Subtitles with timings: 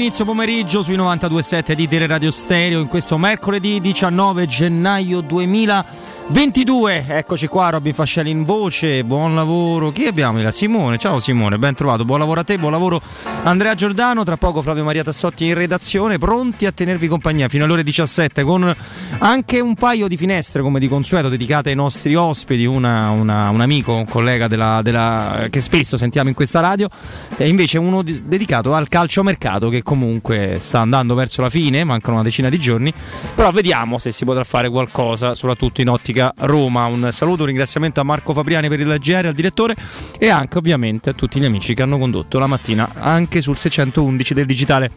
[0.00, 7.04] inizio pomeriggio sui 92.7 di Tele Radio Stereo in questo mercoledì 19 gennaio 2022.
[7.06, 9.04] Eccoci qua, Robin Fascelli in voce.
[9.04, 9.90] Buon lavoro.
[9.90, 10.40] Chi abbiamo?
[10.40, 10.96] La Simone.
[10.96, 12.06] Ciao Simone, ben trovato.
[12.06, 12.98] Buon lavoro a te, buon lavoro
[13.42, 14.24] Andrea Giordano.
[14.24, 18.42] Tra poco Flavio Maria Tassotti in redazione, pronti a tenervi compagnia fino alle ore 17
[18.42, 18.74] con
[19.18, 22.64] anche un paio di finestre come di consueto dedicate ai nostri ospiti.
[22.64, 26.88] Una, una, un amico, un collega della, della, che spesso sentiamo in questa radio
[27.36, 32.14] e invece uno di, dedicato al calciomercato che comunque sta andando verso la fine, mancano
[32.14, 32.92] una decina di giorni,
[33.34, 36.86] però vediamo se si potrà fare qualcosa, soprattutto in ottica Roma.
[36.86, 39.74] Un saluto, un ringraziamento a Marco Fabriani per il GR, al direttore
[40.18, 44.34] e anche ovviamente a tutti gli amici che hanno condotto la mattina anche sul 611
[44.34, 44.90] del digitale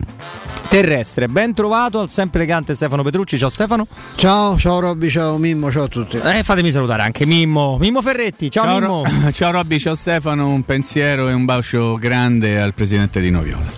[0.70, 1.28] terrestre.
[1.28, 3.38] Ben trovato al sempre elegante Stefano Petrucci.
[3.38, 3.88] Ciao Stefano.
[4.16, 6.18] Ciao, ciao Robby, ciao Mimmo, ciao a tutti.
[6.18, 7.78] Eh, fatemi salutare anche Mimmo.
[7.80, 9.04] Mimmo Ferretti, ciao, ciao Mimmo.
[9.04, 13.72] Ro- ciao Robby, ciao Stefano, un pensiero e un bacio grande al presidente di Noviola.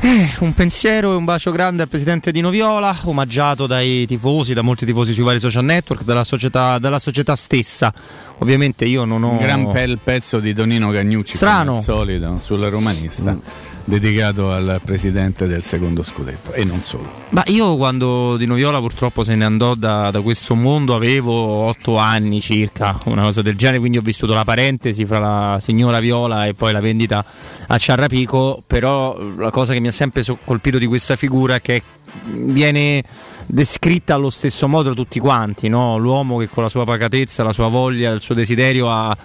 [0.00, 4.62] Eh, un pensiero e un bacio grande al presidente di Noviola, omaggiato dai tifosi, da
[4.62, 7.92] molti tifosi sui vari social network, dalla società, dalla società stessa.
[8.38, 9.30] Ovviamente io non ho.
[9.30, 11.64] Un gran bel pezzo di Tonino Cagnucci, Strano.
[11.64, 13.32] come al solito, sulla romanista.
[13.32, 13.38] Mm
[13.86, 17.24] dedicato al presidente del secondo scudetto e non solo.
[17.30, 21.96] Ma io quando Di Noviola purtroppo se ne andò da, da, questo mondo avevo otto
[21.96, 26.46] anni circa, una cosa del genere, quindi ho vissuto la parentesi fra la signora Viola
[26.46, 27.24] e poi la vendita
[27.66, 31.82] a Ciarrapico, però la cosa che mi ha sempre colpito di questa figura è che
[32.24, 33.02] viene
[33.46, 35.96] descritta allo stesso modo da tutti quanti, no?
[35.96, 39.16] l'uomo che con la sua pacatezza, la sua voglia, il suo desiderio ha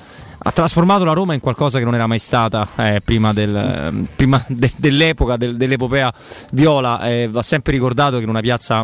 [0.44, 4.44] ha trasformato la Roma in qualcosa che non era mai stata eh, prima, del, prima
[4.48, 6.12] de, dell'epoca, del, dell'epopea
[6.54, 7.08] viola.
[7.08, 8.84] Eh, va sempre ricordato che in una piazza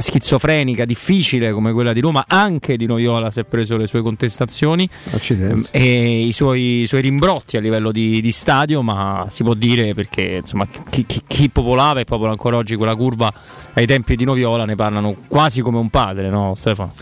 [0.00, 4.88] schizofrenica, difficile come quella di Roma, anche di Noviola si è preso le sue contestazioni
[5.12, 5.68] Accidenti.
[5.72, 9.92] e i suoi, i suoi, rimbrotti a livello di, di, stadio, ma si può dire
[9.94, 13.32] perché insomma, chi, chi, chi, popolava e popola ancora oggi quella curva
[13.74, 16.92] ai tempi di Noviola ne parlano quasi come un padre, no Stefano?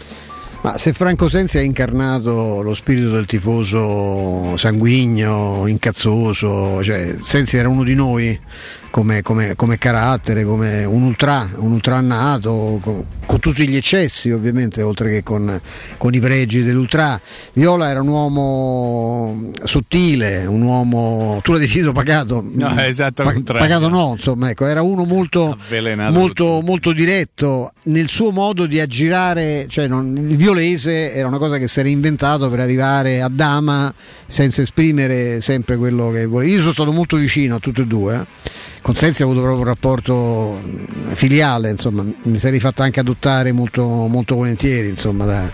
[0.62, 7.70] Ma se Franco Sensi ha incarnato lo spirito del tifoso sanguigno, incazzoso, cioè Sensi era
[7.70, 8.38] uno di noi,
[8.90, 14.30] come, come, come, carattere, come un ultra, un ultra nato, con, con, tutti gli eccessi
[14.30, 15.60] ovviamente, oltre che con,
[15.96, 17.18] con, i pregi dell'ultra.
[17.52, 23.88] Viola era un uomo sottile, un uomo, tu l'hai definito pagato, no, esatto, pa- pagato
[23.88, 25.56] no, insomma, ecco, era uno molto,
[26.10, 31.58] molto, molto, diretto nel suo modo di aggirare, cioè non, il violese era una cosa
[31.58, 33.92] che si era inventato per arrivare a Dama
[34.26, 36.52] senza esprimere sempre quello che voleva.
[36.52, 38.14] Io sono stato molto vicino a tutti e due.
[38.16, 40.60] Eh con Sensi ho avuto proprio un rapporto
[41.12, 45.50] filiale, insomma, mi sarei fatto anche adottare molto, molto volentieri, insomma, da,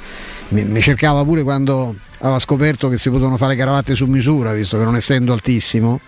[0.48, 4.78] mi, mi, cercava pure quando aveva scoperto che si potevano fare cravatte su misura, visto
[4.78, 6.00] che non essendo altissimo,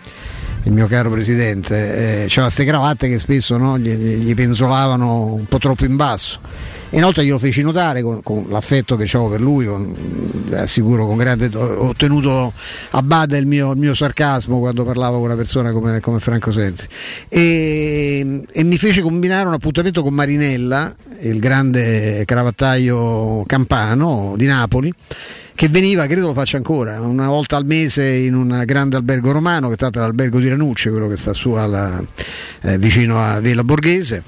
[0.63, 5.45] il mio caro presidente, eh, c'erano queste cravatte che spesso no, gli, gli penzolavano un
[5.45, 6.39] po' troppo in basso
[6.91, 9.95] Inoltre glielo feci notare con, con l'affetto che ho per lui, con,
[10.53, 11.49] assicuro con grande.
[11.55, 12.51] Ho tenuto
[12.91, 16.51] a bada il mio, il mio, sarcasmo quando parlavo con una persona come, come Franco
[16.51, 16.87] Sensi.
[17.27, 24.93] E, e, mi fece combinare un appuntamento con Marinella, il grande cravattaio campano di Napoli
[25.59, 29.67] che veniva, credo lo faccia ancora, una volta al mese in un grande albergo romano,
[29.67, 32.01] che è stato l'albergo di Ranucci, quello che sta su alla,
[32.61, 34.23] eh, vicino a Villa Borghese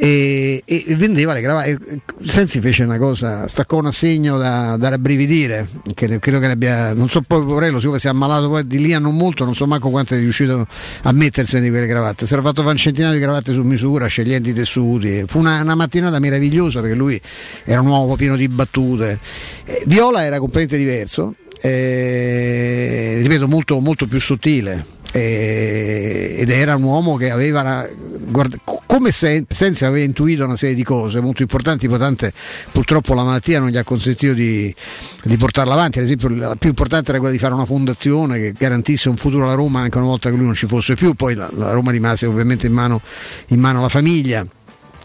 [0.00, 2.00] e, e, vendeva le cravatte.
[2.24, 6.94] Sensi fece una cosa, staccò un assegno da, da rabbrividire, che credo che ne abbia,
[6.94, 9.56] non so poi Porello, siccome si è ammalato poi di lì a non molto, non
[9.56, 10.66] so manco quanto è riuscito
[11.02, 12.26] a mettersene di quelle cravatte.
[12.26, 15.24] Si era fatto fare un centinaio di cravatte su misura, scegliendo i tessuti.
[15.26, 17.20] Fu una, una mattinata meravigliosa perché lui
[17.64, 19.18] era un uomo pieno di battute.
[19.64, 26.82] Eh, Viola era completamente diverso, eh, ripeto, molto, molto più sottile eh, ed era un
[26.82, 27.86] uomo che aveva
[28.28, 32.32] guarda, come se, senza aveva intuito una serie di cose molto importanti poi tante
[32.72, 34.74] purtroppo la malattia non gli ha consentito di,
[35.24, 35.98] di, portarla avanti.
[35.98, 39.44] Ad esempio la più importante era quella di fare una fondazione che garantisse un futuro
[39.44, 41.14] alla Roma anche una volta che lui non ci fosse più.
[41.14, 43.00] Poi la, la Roma rimase ovviamente in mano,
[43.48, 44.46] in mano alla famiglia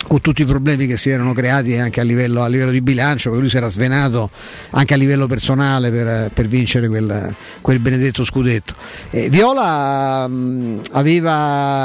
[0.07, 3.31] con tutti i problemi che si erano creati anche a livello, a livello di bilancio,
[3.31, 4.29] che lui si era svenato
[4.71, 8.73] anche a livello personale per, per vincere quel, quel, benedetto scudetto.
[9.09, 10.81] E Viola mh,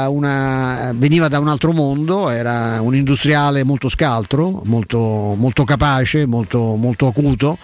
[0.09, 4.99] una, veniva da un altro mondo, era un industriale molto scaltro, molto,
[5.37, 7.57] molto capace, molto, molto acuto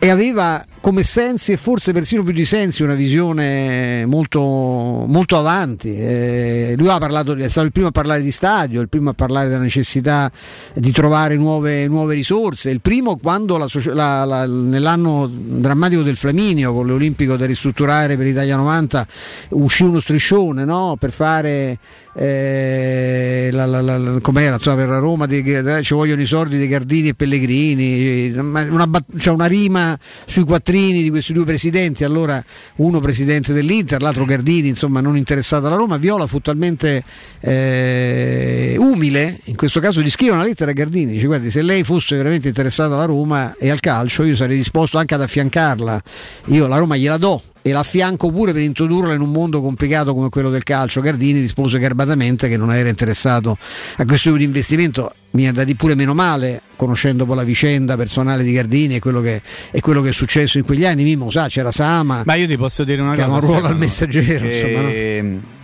[0.00, 5.98] e aveva come Sensi e forse persino più di Sensi una visione molto, molto avanti.
[5.98, 9.48] Eh, lui parlato, è stato il primo a parlare di stadio, il primo a parlare
[9.48, 10.30] della necessità
[10.74, 16.72] di trovare nuove, nuove risorse, il primo quando la, la, la, nell'anno drammatico del Flaminio
[16.72, 19.06] con l'Olimpico da ristrutturare per l'Italia 90
[19.50, 20.96] uscì uno striscione no?
[20.98, 21.76] per fare
[22.20, 27.10] eh, la, la, insomma, per la Roma di, eh, ci vogliono i soldi dei Gardini
[27.10, 32.42] e Pellegrini una, cioè una rima sui quattrini di questi due presidenti allora
[32.76, 35.96] uno presidente dell'Inter l'altro Gardini insomma non interessato alla Roma.
[35.96, 37.04] Viola fu talmente
[37.38, 41.84] eh, umile in questo caso gli scrive una lettera a Gardini dice guardi se lei
[41.84, 46.02] fosse veramente interessata alla Roma e al calcio io sarei disposto anche ad affiancarla.
[46.46, 50.28] Io la Roma gliela do e l'affianco pure per introdurla in un mondo complicato come
[50.28, 51.00] quello del calcio.
[51.00, 53.58] Gardini rispose garbatamente che non era interessato
[53.96, 55.12] a questo tipo di investimento.
[55.30, 59.20] Mi ha dato pure meno male, conoscendo poi la vicenda personale di Gardini e quello
[59.20, 61.02] che, e quello che è successo in quegli anni.
[61.02, 62.22] Mimo sa, c'era Sama.
[62.24, 63.26] Ma io ti posso dire una che cosa.
[63.26, 64.46] Che ha un ruolo al messaggero.
[64.46, 65.20] Che...
[65.20, 65.56] Insomma, no?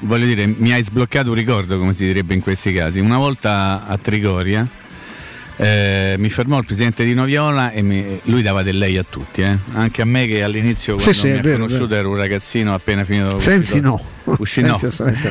[0.00, 2.98] Voglio dire, mi hai sbloccato un ricordo, come si direbbe in questi casi.
[2.98, 4.66] Una volta a Trigoria
[5.62, 9.42] eh, mi fermò il presidente di Noviola e mi, lui dava del lei a tutti,
[9.42, 9.58] eh?
[9.74, 13.04] anche a me che all'inizio quando sì, sì, mi ha conosciuto ero un ragazzino appena
[13.04, 13.86] finito Sensi uscito,
[14.24, 14.36] no.
[14.38, 14.78] Usci, no.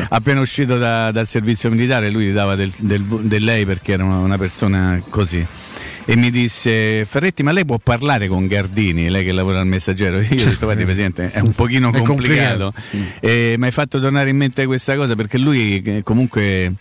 [0.09, 4.17] appena uscito da, dal servizio militare lui dava del, del, del lei perché era una,
[4.17, 5.43] una persona così.
[6.05, 10.19] E mi disse Ferretti ma lei può parlare con Gardini lei che lavora al messaggero?
[10.21, 12.73] Io ho detto guardi presidente è un pochino complicato, complicato.
[13.19, 15.15] E mi hai fatto tornare in mente questa cosa?
[15.15, 16.73] Perché lui eh, comunque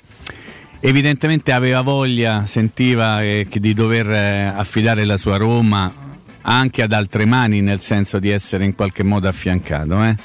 [0.81, 6.07] evidentemente aveva voglia, sentiva eh, di dover eh, affidare la sua Roma
[6.43, 10.03] anche ad altre mani, nel senso di essere in qualche modo affiancato.
[10.05, 10.17] Eh?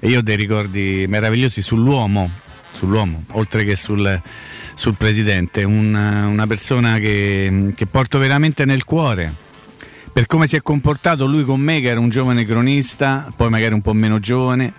[0.00, 2.30] E io ho dei ricordi meravigliosi sull'uomo,
[2.72, 4.20] sull'uomo oltre che sul,
[4.74, 9.48] sul presidente, una, una persona che, che porto veramente nel cuore
[10.12, 13.74] per come si è comportato lui con me, che era un giovane cronista, poi magari
[13.74, 14.74] un po' meno giovane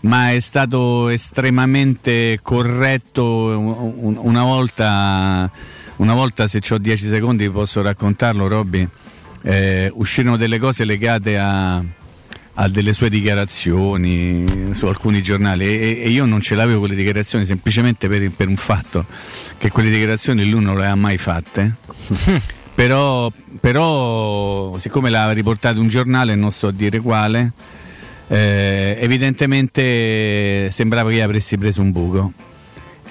[0.00, 3.24] ma è stato estremamente corretto
[3.58, 5.50] una volta,
[5.96, 8.86] una volta se ho 10 secondi posso raccontarlo Robby,
[9.42, 11.82] eh, uscirono delle cose legate a,
[12.54, 17.44] a, delle sue dichiarazioni su alcuni giornali e, e, io non ce l'avevo quelle dichiarazioni
[17.44, 19.04] semplicemente per, per un fatto
[19.58, 21.74] che quelle dichiarazioni lui non le ha mai fatte.
[22.74, 23.30] però,
[23.60, 27.52] però siccome l'ha riportato un giornale non sto a dire quale
[28.32, 32.32] eh, evidentemente sembrava che avessi preso un buco.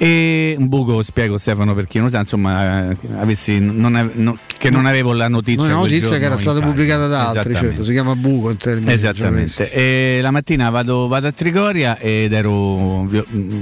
[0.02, 4.70] E un buco, spiego Stefano per chi non sa, insomma, avessi, non ave, no, che
[4.70, 5.66] non avevo la notizia.
[5.66, 8.94] Una notizia che era stata pubblicata da altri, certo, si chiama buco in termini.
[8.94, 9.70] Esattamente.
[9.70, 13.06] E la mattina vado, vado, a Trigoria ed ero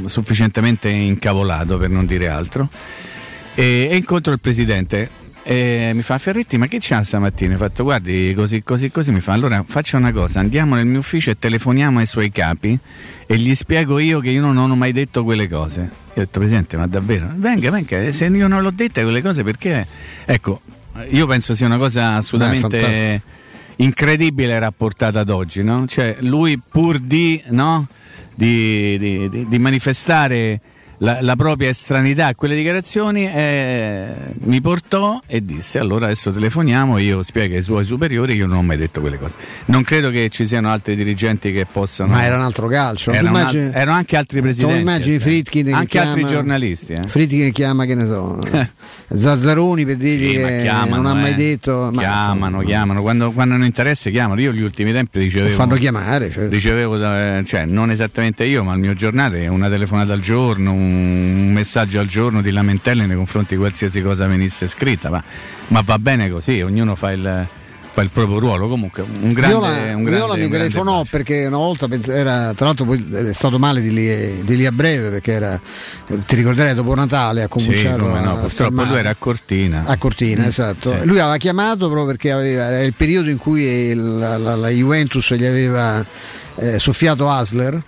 [0.06, 2.70] sufficientemente incavolato per non dire altro.
[3.56, 5.10] E, e incontro il presidente
[5.50, 7.54] e mi fa Ferretti, ma che c'ha stamattina?
[7.54, 9.14] Ho fatto guardi così così così.
[9.14, 12.78] Mi fa allora faccia una cosa, andiamo nel mio ufficio e telefoniamo ai suoi capi
[13.26, 15.80] e gli spiego io che io non ho mai detto quelle cose.
[15.80, 17.32] Io ho detto Presidente, ma davvero?
[17.34, 19.88] Venga, venga, se io non l'ho detta quelle cose perché?
[20.26, 20.60] Ecco,
[21.12, 23.22] io penso sia una cosa assolutamente Beh,
[23.78, 25.88] incredibile rapportata ad oggi, no?
[25.88, 27.88] Cioè lui pur di, no?
[28.38, 30.60] di, di, di manifestare
[31.00, 34.14] la, la, propria estranità a quelle dichiarazioni eh,
[34.46, 38.58] mi portò e disse allora adesso telefoniamo io spiego ai suoi superiori che io non
[38.58, 39.36] ho mai detto quelle cose
[39.66, 43.28] non credo che ci siano altri dirigenti che possano ma era un altro calcio erano,
[43.28, 47.08] immagini, alt- erano anche altri presidenti immagini Fritkin anche chiama, altri giornalisti eh.
[47.08, 48.40] Fritkin che chiama che ne so
[49.14, 51.36] Zazzaroni per dirgli sì, che chiamano, non ha mai eh.
[51.36, 55.76] detto chiamano insomma, chiamano quando, quando, hanno interesse chiamano io gli ultimi tempi ricevevo fanno
[55.76, 56.50] chiamare certo.
[56.50, 61.52] ricevevo da, cioè non esattamente io ma il mio giornale una telefonata al giorno un
[61.52, 65.24] messaggio al giorno di lamentele nei confronti di qualsiasi cosa venisse scritta, ma,
[65.68, 67.48] ma va bene così, ognuno fa il,
[67.92, 68.68] fa il proprio ruolo.
[68.68, 69.58] Comunque, un grande.
[69.58, 73.60] Viola, un grande, Viola mi telefonò perché una volta era, tra l'altro, poi è stato
[73.60, 75.60] male di lì, di lì a breve perché era,
[76.06, 78.16] ti ricorderai, dopo Natale ha cominciato.
[78.16, 79.84] Sì, no, purtroppo lui era a Cortina.
[79.86, 80.90] A Cortina, mm, esatto.
[80.90, 81.06] Sì.
[81.06, 85.34] Lui aveva chiamato proprio perché aveva, era il periodo in cui la, la, la Juventus
[85.34, 86.06] gli aveva
[86.56, 87.82] eh, soffiato Asler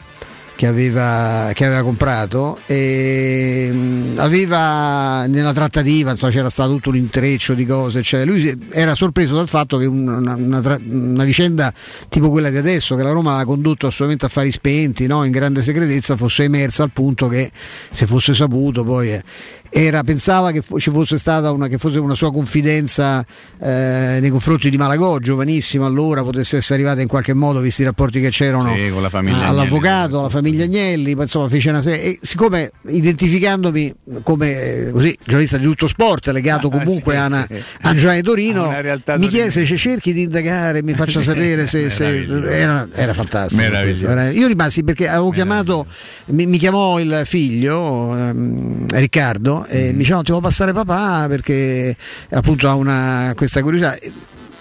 [0.59, 6.97] che aveva, che aveva comprato e mm, aveva nella trattativa insomma, c'era stato tutto un
[6.97, 11.73] intreccio di cose cioè lui era sorpreso dal fatto che una, una, una, vicenda
[12.09, 15.23] tipo quella di adesso che la Roma ha condotto assolutamente affari spenti no?
[15.23, 17.49] in grande segretezza fosse emersa al punto che
[17.89, 19.23] se fosse saputo poi eh,
[19.69, 23.23] era, pensava che ci fosse stata una, fosse una sua confidenza
[23.61, 27.85] eh, nei confronti di Malagò, giovanissimo allora, potesse essere arrivata in qualche modo, visti i
[27.85, 30.19] rapporti che c'erano sì, all'avvocato, Agnelli.
[30.19, 32.03] alla famiglia Agnelli, insomma fece una serie.
[32.03, 37.25] E siccome identificandomi come eh, così, giornalista di tutto sport, legato ah, comunque sì, a,
[37.27, 37.63] una, sì.
[37.81, 38.73] a Giovanni Torino,
[39.17, 43.61] mi chiese se cerchi di indagare, mi faccia sapere se, se era, era, fantastico.
[43.61, 45.85] Era, io rimasi perché avevo chiamato,
[46.27, 49.91] mi, mi, chiamò il figlio ehm, Riccardo e mm.
[49.91, 51.95] mi dicevano ti devo passare papà perché
[52.31, 53.97] appunto ha una, questa curiosità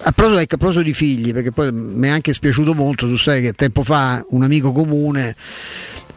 [0.01, 3.17] a proposito, ecco, a proposito di figli, perché poi mi è anche spiaciuto molto, tu
[3.17, 5.35] sai che tempo fa un amico comune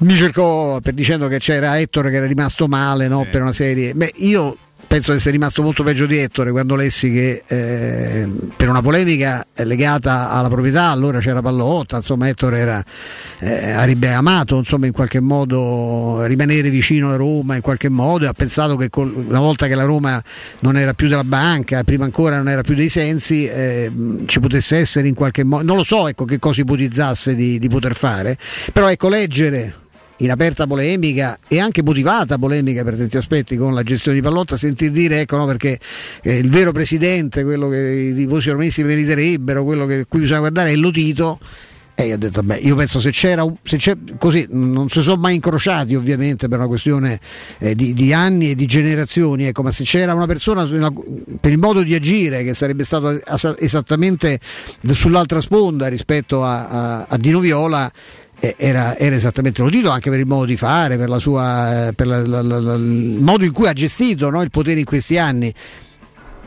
[0.02, 3.28] mi cercò per dicendo che c'era Ettore che era rimasto male no, sì.
[3.30, 3.94] per una serie.
[3.94, 4.56] Beh, io
[4.92, 9.42] penso di essere rimasto molto peggio di Ettore quando lessi che eh, per una polemica
[9.62, 12.84] legata alla proprietà allora c'era Pallotta, insomma Ettore era,
[13.38, 18.28] eh, avrebbe amato insomma, in qualche modo rimanere vicino alla Roma in qualche modo e
[18.28, 20.22] ha pensato che col, una volta che la Roma
[20.58, 23.90] non era più della banca, prima ancora non era più dei sensi, eh,
[24.26, 27.68] ci potesse essere in qualche modo, non lo so ecco, che cosa ipotizzasse di, di
[27.70, 28.36] poter fare,
[28.74, 29.81] però ecco leggere
[30.22, 34.56] in aperta polemica e anche motivata polemica per tanti aspetti con la gestione di Pallotta,
[34.56, 35.78] sentir dire ecco no, perché
[36.22, 40.70] eh, il vero presidente, quello che i tifosi romanesi meriterebbero, quello che qui bisogna guardare
[40.70, 41.38] è Lotito.
[41.94, 45.20] E io ho detto, beh, io penso se c'era, se c'è, così, non si sono
[45.20, 47.20] mai incrociati ovviamente per una questione
[47.58, 51.58] eh, di, di, anni e di generazioni, ecco, ma se c'era una persona per il
[51.58, 53.20] modo di agire che sarebbe stato
[53.58, 54.40] esattamente
[54.88, 57.92] sull'altra sponda rispetto a, a, a Dino Viola,
[58.56, 62.26] era, era, esattamente l'udito anche per il modo di fare, per, sua, eh, per la,
[62.26, 65.54] la, la, il modo in cui ha gestito no, il potere in questi anni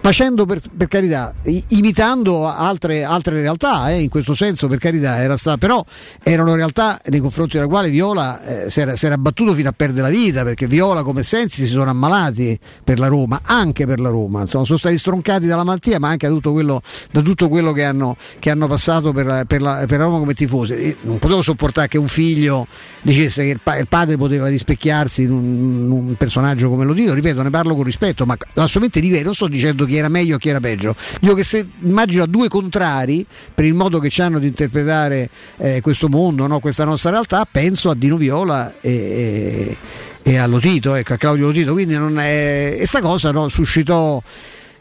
[0.06, 1.34] facendo per, per carità,
[1.70, 5.84] imitando altre, altre realtà, eh, in questo senso per carità, era stato, però
[6.22, 9.72] erano realtà nei confronti della quale Viola eh, si, era, si, era, battuto fino a
[9.72, 14.00] perdere la vita, perché Viola come Sensi si sono ammalati per la Roma, anche per
[14.00, 17.50] la Roma, Insomma, sono stati stroncati dalla malattia, ma anche da tutto quello, da tutto
[17.50, 20.98] quello che, hanno, che, hanno, passato per, per, la, per, la, Roma come tifosi.
[21.02, 22.68] Non potevo sopportare che un figlio
[23.02, 27.16] dicesse che il, pa- il padre poteva rispecchiarsi in un, un, personaggio come lo dico,
[27.16, 30.10] ripeto, ne parlo con rispetto, ma assolutamente di vero, non sto dicendo che chi era
[30.10, 30.96] meglio o chi era peggio.
[31.20, 35.30] Dico che se immagino a due contrari per il modo che ci hanno di interpretare
[35.58, 36.60] eh, questo mondo, no?
[36.60, 39.78] questa nostra realtà, penso a Dino Viola e,
[40.24, 41.74] e, e a Lotito, ecco, a Claudio Lotito.
[41.74, 42.78] Quindi non è...
[42.78, 44.22] e sta cosa no, suscitò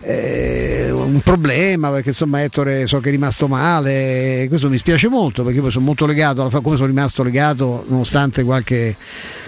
[0.01, 5.43] eh, un problema perché insomma Ettore so che è rimasto male questo mi spiace molto
[5.43, 8.97] perché poi sono molto legato alla, come sono rimasto legato nonostante qualche,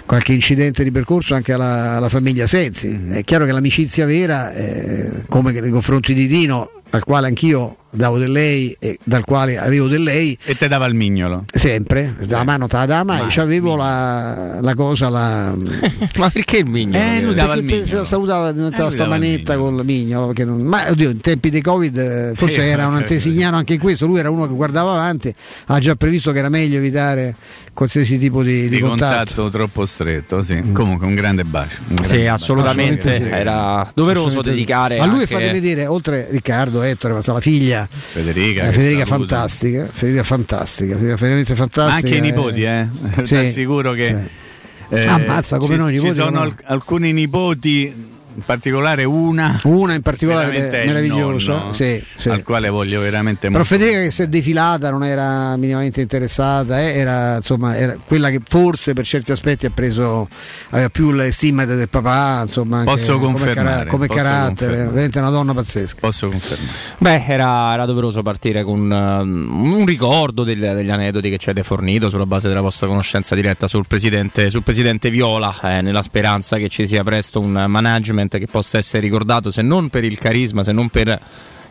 [0.05, 3.11] qualche incidente di percorso anche alla, alla famiglia Sensi mm-hmm.
[3.11, 8.17] è chiaro che l'amicizia vera eh, come nei confronti di Dino al quale anch'io davo
[8.17, 12.43] del lei e dal quale avevo del lei e te dava il mignolo sempre la
[12.43, 15.53] mano te la dava mai avevo la, la, cosa la...
[16.17, 17.03] ma perché il mignolo?
[17.03, 20.61] Eh, lui dava il mignolo salutava diventava eh, sta manetta con il mignolo non...
[20.61, 24.05] ma oddio in tempi di covid eh, forse sì, era un antesignano anche in questo
[24.05, 25.33] lui era uno che guardava avanti
[25.67, 27.35] ha già previsto che era meglio evitare
[27.73, 29.15] qualsiasi tipo di, di, di contatto.
[29.15, 29.49] contatto.
[29.49, 30.55] troppo stretto sì.
[30.55, 30.73] mm.
[30.73, 32.33] comunque un grande bacio un grande sì bacio.
[32.33, 33.23] assolutamente, sì.
[33.23, 35.27] era doveroso dedicare a lui anche...
[35.27, 41.55] fate vedere oltre Riccardo Ettore ma la figlia Federica, eh, Federica fantastica, Federica fantastica, veramente
[41.55, 42.07] fantastica.
[42.07, 42.87] Anche i nipoti, eh?
[43.17, 44.07] Sì, Ti assicuro che.
[44.07, 44.95] Sì.
[44.95, 46.09] Eh, Ammazza come ci, noi nipoti.
[46.09, 46.55] Ci sono come...
[46.63, 49.59] alcuni nipoti in particolare una.
[49.63, 52.29] Una in particolare meravigliosa sì, sì.
[52.29, 56.97] al quale voglio veramente però Federica che si è defilata non era minimamente interessata eh,
[56.97, 60.29] era insomma era quella che forse per certi aspetti ha preso
[60.69, 64.91] aveva più le stima del papà insomma posso confermare come, posso carattere confermare.
[64.91, 65.97] veramente una donna pazzesca.
[65.99, 66.71] Posso confermare.
[66.99, 71.65] Beh era, era doveroso partire con um, un ricordo degli, degli, aneddoti che ci avete
[71.65, 76.57] fornito sulla base della vostra conoscenza diretta sul presidente, sul presidente Viola eh, nella speranza
[76.57, 80.17] che ci sia presto un management veramente che possa essere ricordato se non per il
[80.19, 81.19] carisma, se non per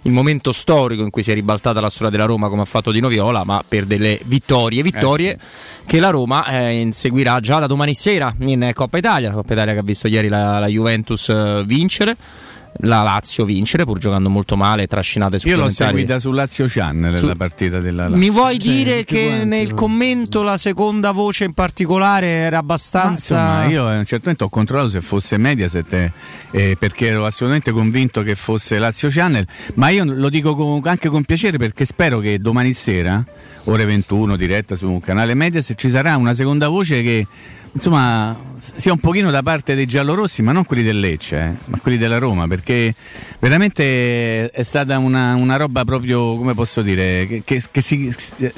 [0.02, 2.92] il momento storico in cui si è ribaltata la storia della Roma come ha fatto
[2.92, 5.86] Dino Viola, ma per delle vittorie, vittorie eh sì.
[5.86, 9.72] che la Roma eh, inseguirà già da domani sera in Coppa Italia, la Coppa Italia
[9.74, 12.16] che ha visto ieri la, la Juventus eh, vincere
[12.80, 17.16] la Lazio vincere pur giocando molto male, trascinate su Io l'ho seguita su Lazio Channel
[17.16, 17.26] su...
[17.26, 18.16] la partita della Lazio.
[18.16, 23.36] Mi vuoi cioè, dire che quanti, nel commento la seconda voce in particolare era abbastanza
[23.36, 26.12] Ma, insomma, io a un certo punto ho controllato se fosse Mediaset eh,
[26.50, 31.08] eh, perché ero assolutamente convinto che fosse Lazio Channel, ma io lo dico con, anche
[31.08, 33.24] con piacere perché spero che domani sera
[33.66, 37.26] ore 21 diretta su un canale Mediaset ci sarà una seconda voce che
[37.72, 41.78] insomma sia un pochino da parte dei giallorossi, ma non quelli del Lecce, eh, ma
[41.78, 42.94] quelli della Roma, perché
[43.38, 48.12] veramente è stata una, una roba proprio, come posso dire, che, che, che, si,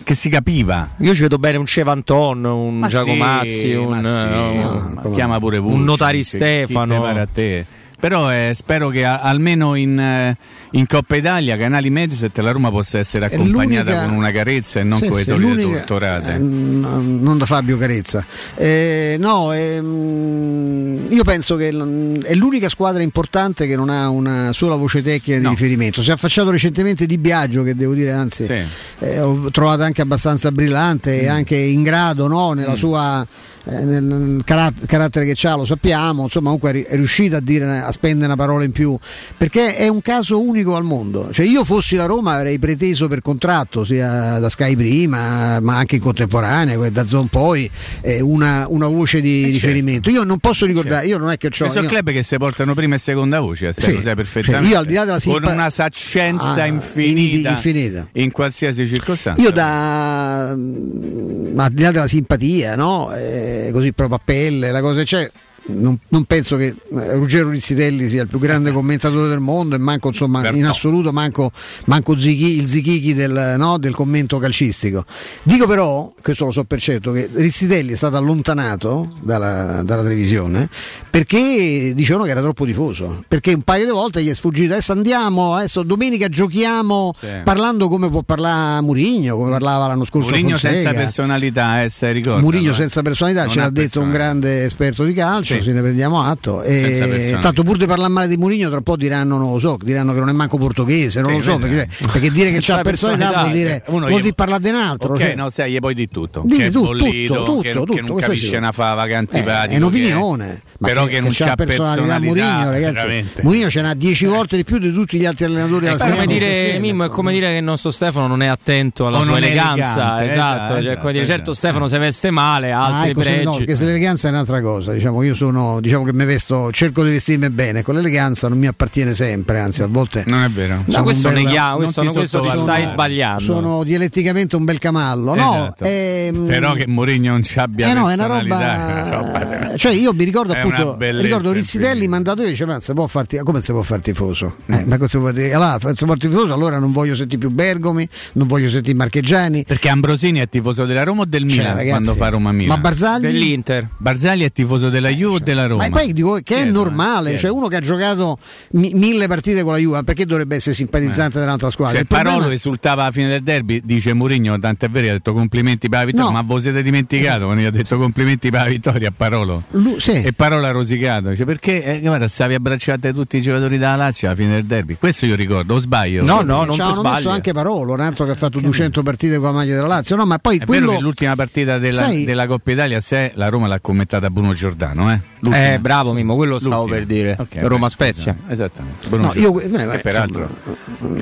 [0.04, 0.88] che, si, capiva.
[1.00, 5.58] Io ci vedo bene un Cevanton, un ma Giacomazzi, sì, un, sì, uh, chiama pure
[5.58, 7.04] Vucci, un Notari Stefano.
[7.04, 7.66] a te
[7.98, 10.36] però eh, spero che a, almeno in, eh,
[10.72, 15.00] in, Coppa Italia, canali Mediaset, la Roma possa essere accompagnata con una carezza e non
[15.00, 16.34] sì, con le solite torturate.
[16.34, 18.24] Eh, non da Fabio Carezza.
[18.54, 24.76] Eh, no, ehm, io penso che è l'unica squadra importante che non ha una sola
[24.76, 25.50] voce tecnica di no.
[25.50, 26.02] riferimento.
[26.02, 28.62] Si è affacciato recentemente Di Biagio, che devo dire, anzi, sì.
[29.00, 31.24] Eh, ho trovato anche abbastanza brillante mm.
[31.24, 32.76] e anche in grado no, nella mm.
[32.76, 33.26] sua
[33.70, 37.92] eh, nel carat- carattere che ha lo sappiamo, insomma comunque è riuscita a, dire, a
[37.92, 38.96] spendere una parola in più,
[39.36, 41.28] perché è un caso unico al mondo.
[41.32, 45.96] Cioè io fossi la Roma avrei preteso per contratto, sia da Sky prima, ma anche
[45.96, 47.70] in contemporanea, da Zon poi,
[48.00, 50.08] eh, una, una, voce di eh riferimento.
[50.08, 51.08] Io non posso ricordare, certo.
[51.08, 51.68] io non è che ho...
[51.68, 51.88] Sono io...
[51.88, 54.64] club che si portano prima e seconda voce, sì, lo sai perfettamente.
[54.64, 55.40] Cioè io al di là della simpa...
[55.40, 59.42] Con una saccenza ah, infinita, infinita, in qualsiasi circostanza.
[59.42, 60.56] Io da...
[60.56, 63.12] ma al di là della simpatia, no?
[63.12, 65.30] Eh, così proprio a pelle, la cosa c'è
[65.68, 69.78] non, non, penso che eh, Ruggero Rizzitelli sia il più grande commentatore del mondo e
[69.78, 71.50] manco insomma in assoluto manco,
[71.86, 75.04] manco Zichi, il Zichichi del, no, del, commento calcistico
[75.42, 80.68] dico però, questo lo so per certo che Rizzitelli è stato allontanato dalla, dalla televisione
[81.10, 84.92] perché dicevano che era troppo tifoso perché un paio di volte gli è sfuggito adesso
[84.92, 87.26] andiamo, adesso domenica giochiamo sì.
[87.44, 92.40] parlando come può parlare Murigno come parlava l'anno scorso Murigno senza personalità eh, se ricordo
[92.40, 95.57] Murigno senza personalità ce l'ha detto un grande esperto di calcio sì.
[95.62, 96.62] Se ne prendiamo atto.
[96.62, 99.76] E, tanto pur di parlare male di Mourinho, tra un po' diranno, non lo so,
[99.80, 102.80] diranno che non è manco portoghese, non sì, lo so, perché, perché, dire che c'ha
[102.82, 105.12] personalità vuol dire, vuol dire parlare di un altro.
[105.14, 105.34] Ok, cioè.
[105.34, 106.42] no, sai, gli poi di tutto.
[106.44, 109.72] Di che tutto, bollito, tutto, che, tutto, che non capisce una fava che antipatico.
[109.72, 110.62] Eh, è un'opinione.
[110.78, 113.24] Ma però che, che non c'ha personalità, Mourinho, ragazzi.
[113.42, 114.28] Mourinho ce n'ha 10 eh.
[114.28, 117.32] volte di più di tutti gli altri allenatori della Serie come dire, Mimmo, è come
[117.32, 121.26] dire che il nostro Stefano non è attento alla sua eleganza, esatto, cioè, come dire,
[121.26, 123.44] certo Stefano se veste male, altri ah, ecco, pregi.
[123.44, 127.10] No, perché l'eleganza è un'altra cosa, diciamo, io sono, diciamo che mi vesto, cerco di
[127.10, 130.82] vestirmi bene, con l'eleganza non mi appartiene sempre, anzi a volte Non è vero.
[130.84, 133.42] No, questo bella, neghiamo, questo, non questo ti stai sbagliando.
[133.42, 135.84] Sono dialetticamente un bel camallo, esatto.
[135.84, 135.90] no?
[135.90, 139.92] Ehm, però che Mourinho non ci abbia eh no, è una roba, una roba cioè
[139.92, 143.72] io mi ricordo appunto ricordo Rizzitelli mandato io dice ma si può farti, come si
[143.72, 144.56] può fare tifoso?
[144.66, 145.52] Eh, ma cosa vuol dire?
[145.52, 149.64] Allora, se può tifoso allora non voglio sentire più Bergomi, non voglio sentire Marcheggiani.
[149.64, 152.76] Perché Ambrosini è tifoso della Roma o del cioè, Milan ragazzi, quando fa Roma Milan?
[152.76, 153.22] Ma Barzagli?
[153.22, 153.88] Dell'Inter.
[153.96, 155.88] Barzagli è tifoso della Juve o della Roma?
[155.88, 158.38] Ma poi dico che è normale, cioè uno che ha giocato
[158.72, 161.40] mi, mille partite con la Juve, perché dovrebbe essere simpatizzante eh.
[161.40, 161.96] dell'altra squadra?
[161.96, 162.36] Cioè, problema...
[162.36, 166.04] Parolo esultava alla fine del derby, dice Mourinho, tant'è vero, ha detto complimenti per la
[166.06, 166.32] vittoria, no.
[166.32, 169.62] ma voi siete dimenticato quando gli ha detto complimenti per la vittoria a Parolo?
[169.70, 170.22] Lui, sì.
[170.22, 174.28] E Parolo ha rosicato, cioè, perché eh, guarda, stavi abbracciate tutti i giocatori della Lazio
[174.28, 174.96] alla fine del derby.
[174.98, 176.24] Questo io ricordo, o sbaglio?
[176.24, 179.36] No, no, non ci hanno messo anche Parolo, un altro che ha fatto 200 partite
[179.36, 180.16] con la maglia della Lazio.
[180.16, 180.86] No, ma poi è quello...
[180.86, 182.24] vero che l'ultima partita della, sai...
[182.24, 185.17] della Coppa Italia, se la Roma l'ha commentata Bruno Giordano, eh?
[185.40, 185.74] L'ultima.
[185.74, 187.36] Eh, bravo Mimmo, quello stavo per dire.
[187.38, 188.36] Okay, Roma Spezia.
[188.48, 189.08] Esattamente.
[189.16, 190.48] No, io, beh, peraltro,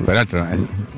[0.03, 0.47] peraltro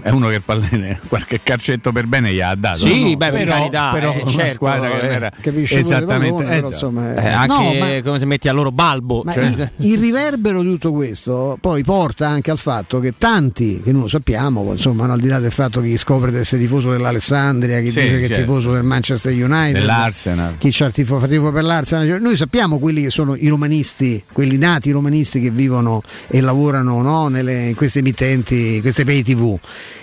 [0.01, 0.41] è uno che
[1.07, 2.79] qualche calcetto per bene gli ha dato.
[2.79, 3.17] Sì, no?
[3.17, 6.73] beh, per però, carità, però eh, una certo, squadra che non era esattamente pallone, esatto.
[6.73, 9.23] insomma, eh, anche no, ma, come se metti a loro balbo.
[9.29, 13.91] Cioè, il, il, riverbero di tutto questo poi porta anche al fatto che tanti, che
[13.91, 16.91] non lo sappiamo, insomma, al di là del fatto che chi scopre di essere tifoso
[16.91, 18.19] dell'Alessandria, chi sì, dice certo.
[18.19, 18.43] che è certo.
[18.43, 22.79] tifoso del Manchester United, dell'Arsenal, chi c'ha il tifo, tifo per l'Arsenal, cioè, noi sappiamo
[22.89, 27.75] quelli che sono i romanisti, quelli nati romanisti che vivono e lavorano no, nelle, in
[27.75, 29.57] queste emittenti, queste pay tv.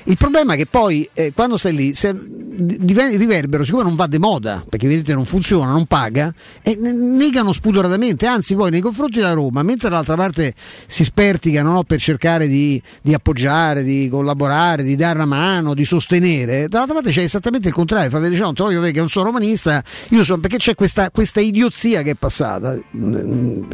[0.05, 2.15] Il problema è che poi eh, quando stai lì, se,
[2.57, 8.27] riverbero, siccome non va di moda, perché vedete non funziona, non paga, e negano spudoratamente,
[8.27, 10.55] anzi poi nei confronti della Roma, mentre dall'altra parte
[10.87, 15.85] si sperticano no, per cercare di, di, appoggiare, di collaborare, di dare una mano, di
[15.85, 19.09] sostenere, dall'altra parte c'è esattamente il contrario, fa vedere, cioè, non voglio vedere che non
[19.09, 22.76] sono romanista, io sono, perché c'è questa, questa idiozia che è passata,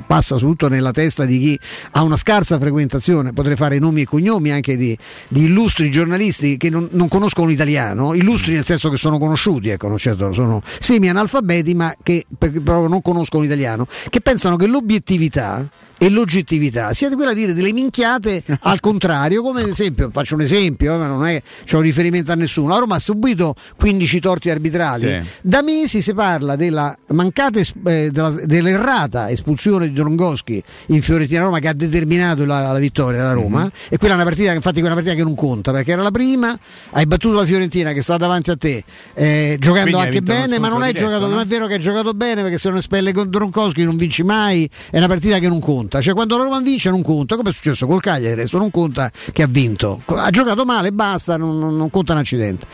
[0.07, 1.61] passa soprattutto nella testa di chi
[1.93, 4.97] ha una scarsa frequentazione, potrei fare nomi e cognomi anche di,
[5.29, 9.97] di illustri giornalisti che non, non conoscono l'italiano, illustri nel senso che sono conosciuti, ecco,
[9.99, 15.69] certo, sono semi-analfabeti ma che però non conoscono l'italiano, che pensano che l'obiettività
[16.03, 20.41] e l'oggettività sia quella di dire delle minchiate al contrario, come ad esempio, faccio un
[20.41, 22.71] esempio, ma non è c'è un riferimento a nessuno.
[22.71, 25.07] La Roma ha subito 15 torti arbitrali.
[25.07, 25.29] Sì.
[25.43, 31.61] Da mesi si parla della mancata eh, della, dell'errata espulsione di Drongoschi in Fiorentina Roma
[31.61, 33.61] che ha determinato la, la vittoria della Roma.
[33.61, 33.69] Mm-hmm.
[33.89, 36.59] E quella è una partita, infatti, quella partita che non conta perché era la prima,
[36.91, 38.83] hai battuto la Fiorentina che sta davanti a te,
[39.15, 41.35] eh, giocando Quindi anche bene, ma non, diretto, giocato, no?
[41.35, 44.25] non è vero che hai giocato bene perché se non espelle con Drongoschi non vinci
[44.25, 44.69] mai.
[44.91, 47.51] È una partita che non conta conta, cioè quando la Roma vince non conta, come
[47.51, 51.59] è successo col Cagliari, adesso non conta che ha vinto, ha giocato male, basta, non,
[51.59, 52.67] non conta un accidente.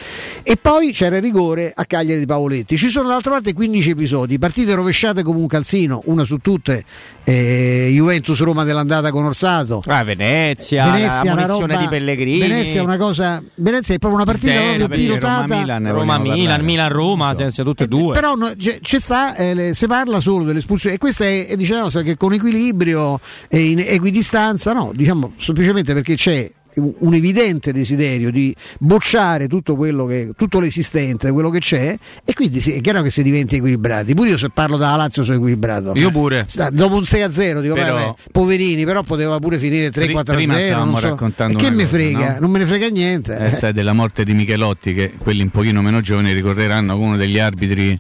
[0.42, 2.76] E poi c'era il rigore a Cagliari di Paoletti.
[2.76, 6.84] Ci sono d'altra parte 15 episodi, partite rovesciate come un calzino, una su tutte,
[7.24, 9.82] eh, Juventus Roma dell'andata con Orsato.
[9.86, 12.38] Ah, Venezia, Venezia una roba, di Pellegrini.
[12.38, 15.78] Venezia è una cosa, Venezia è proprio una partita Bene, proprio pilotata.
[15.78, 18.12] Roma-Milan, Milan-Roma, senza tutte e due.
[18.12, 22.16] Però no, c'è, c'è sta, eh, si parla solo dell'espulsione e questa è, diciamo, che
[22.16, 23.07] con equilibrio
[23.50, 30.30] in equidistanza, no, diciamo semplicemente perché c'è un evidente desiderio di bocciare tutto quello che,
[30.36, 34.14] tutto l'esistente, quello che c'è e quindi sì, è chiaro che si diventi equilibrati.
[34.14, 35.92] Pure io se parlo da Lazio sono equilibrato.
[35.94, 36.46] Io pure.
[36.72, 40.84] Dopo un 6-0 dico, però, vabbè, poverini, però poteva pure finire 3-4-0.
[40.84, 41.46] Non so.
[41.46, 42.34] E che me frega?
[42.34, 42.40] No?
[42.40, 43.38] Non me ne frega niente.
[43.38, 47.38] Eh, sai della morte di Michelotti che quelli un pochino meno giovani ricorderanno uno degli
[47.38, 47.98] arbitri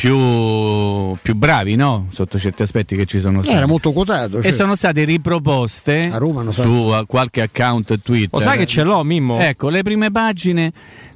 [0.00, 2.06] più, più, bravi no?
[2.10, 3.54] sotto certi aspetti che ci sono stati.
[3.54, 4.40] Era molto quotato.
[4.40, 4.50] Cioè.
[4.50, 6.10] E sono state riproposte
[6.48, 8.30] su qualche account Twitter.
[8.32, 9.38] Lo sai che ce l'ho, Mimmo?
[9.38, 10.72] Ecco, le prime pagine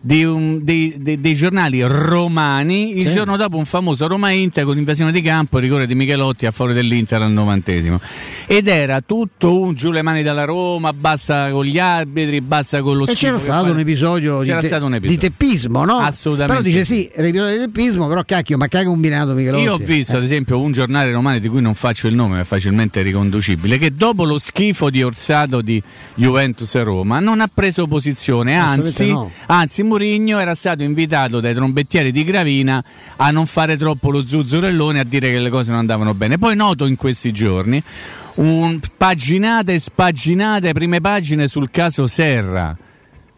[0.06, 5.10] un, dei, dei, dei, giornali romani il giorno dopo un famoso Roma Inter con invasione
[5.12, 7.98] di campo, rigore di Michelotti a favore dell'Inter al novantesimo.
[8.46, 12.98] Ed era tutto un giù le mani dalla Roma, basta con gli arbitri, basta con
[12.98, 15.96] lo E c'era stato, un episodio, c'era di, te, stato un episodio di teppismo, no?
[15.96, 16.62] Assolutamente.
[16.62, 19.62] Però dice sì, l'episodio di teppismo, però cacchio, ma che ha combinato Michelotti?
[19.62, 20.18] Io ho visto eh.
[20.18, 23.78] ad esempio un giornale romano di cui non faccio il nome, ma è facilmente riconducibile,
[23.78, 25.82] che dopo lo schifo di Orsato di
[26.14, 29.30] Juventus e Roma non ha preso posizione, anzi, no.
[29.46, 32.82] anzi Murigno era stato invitato dai trombettieri di Gravina
[33.16, 36.36] a non fare troppo lo zuzzurellone, a dire che le cose non andavano bene.
[36.36, 37.80] Poi noto in questi giorni
[38.34, 42.76] un, paginate e spaginate prime pagine sul caso Serra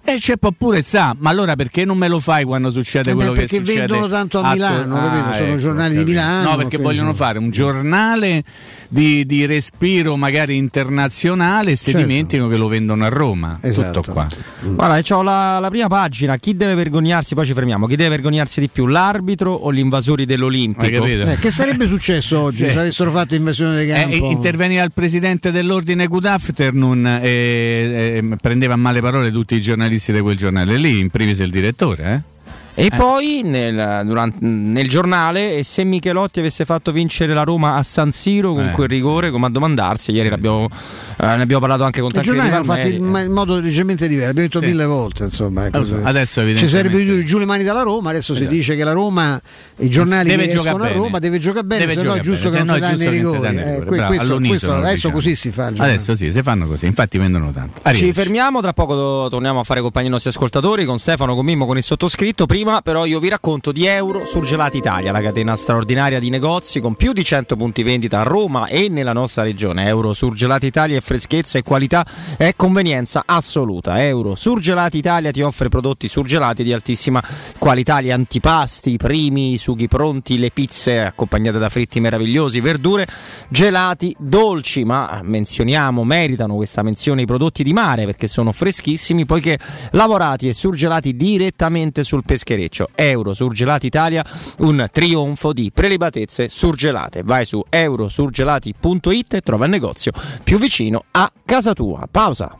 [0.09, 3.33] e c'è pure sta, ma allora perché non me lo fai quando succede eh quello
[3.33, 3.65] beh, che succede?
[3.65, 6.51] Perché vendono tanto a Milano, ah, sono ecco, giornali di Milano.
[6.51, 8.45] No, perché vogliono fare un giornale
[8.89, 12.07] di, di, respiro magari internazionale e si certo.
[12.07, 13.59] dimenticano che lo vendono a Roma.
[13.61, 14.01] Esatto.
[14.01, 14.29] Tutto qua.
[14.61, 18.61] Guarda, ho la, la, prima pagina, chi deve vergognarsi, poi ci fermiamo, chi deve vergognarsi
[18.61, 21.05] di più, l'arbitro o gli invasori dell'Olimpico?
[21.05, 22.71] Eh, che sarebbe successo oggi sì.
[22.71, 24.15] se avessero fatto invasione di campo?
[24.15, 29.61] Eh, interveniva il presidente dell'ordine Good Afternoon e, e prendeva a male parole tutti i
[29.61, 32.36] giornalisti giornalisti di quel giornale lì, in privis il direttore, eh?
[32.79, 32.91] E eh.
[32.91, 38.13] poi nel, durante, nel, giornale, e se Michelotti avesse fatto vincere la Roma a San
[38.13, 39.33] Siro con eh, quel rigore, sì.
[39.33, 40.47] come a domandarsi, ieri sì, sì.
[40.47, 42.51] Eh, ne abbiamo parlato anche con tanti giornali.
[42.51, 45.25] L'hanno fatto in modo leggermente diverso, abbiamo detto mille volte.
[45.25, 48.51] Insomma, allora, adesso ci sarebbe giù le mani dalla Roma, adesso esatto.
[48.51, 49.41] si dice che la Roma,
[49.79, 52.51] i giornali deve che escono a Roma, deve giocare bene, deve se no è giusto
[52.51, 53.57] che non ti danno i rigori.
[53.57, 55.15] Eh, questo, questo adesso diciamo.
[55.15, 55.73] così si fa.
[55.75, 57.81] Adesso sì, si fanno così, infatti vendono tanto.
[57.91, 61.65] Ci fermiamo, tra poco torniamo a fare compagnia ai nostri ascoltatori, con Stefano, con Mimmo,
[61.65, 62.45] con il sottoscritto.
[62.45, 66.97] Prima però io vi racconto di Euro Surgelati Italia, la catena straordinaria di negozi con
[66.97, 69.87] più di 100 punti vendita a Roma e nella nostra regione.
[69.87, 72.05] Euro Surgelati Italia è freschezza e qualità
[72.37, 74.03] e convenienza assoluta.
[74.05, 77.23] Euro Surgelati Italia ti offre prodotti surgelati di altissima
[77.57, 83.07] qualità, gli antipasti, i primi, i sughi pronti, le pizze accompagnate da fritti meravigliosi, verdure,
[83.49, 89.57] gelati, dolci, ma menzioniamo, meritano questa menzione i prodotti di mare perché sono freschissimi poiché
[89.93, 92.25] lavorati e surgelati direttamente sul
[92.57, 92.89] peschereccio.
[92.95, 94.25] Euro Surgelati Italia,
[94.59, 97.23] un trionfo di prelibatezze surgelate.
[97.23, 102.09] Vai su eurosurgelati.it e trova il negozio più vicino a casa tua.
[102.11, 102.59] Pausa.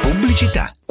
[0.00, 0.74] Pubblicità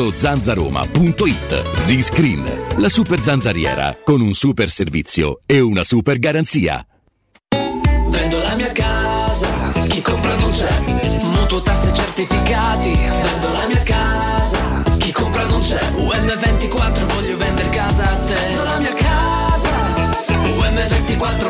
[0.00, 1.80] sito zanzaroma.it.
[1.80, 6.86] Z-Screen, la super zanzariera, con un super servizio e una super garanzia.
[8.08, 9.48] Vendo la mia casa,
[9.88, 10.80] chi compra non c'è.
[11.34, 15.80] Mutuo tasse certificati, vendo la mia casa, chi compra non c'è.
[15.96, 18.34] UM24 voglio vendere casa a te.
[18.34, 19.70] Vendo la mia casa,
[20.30, 21.49] UM24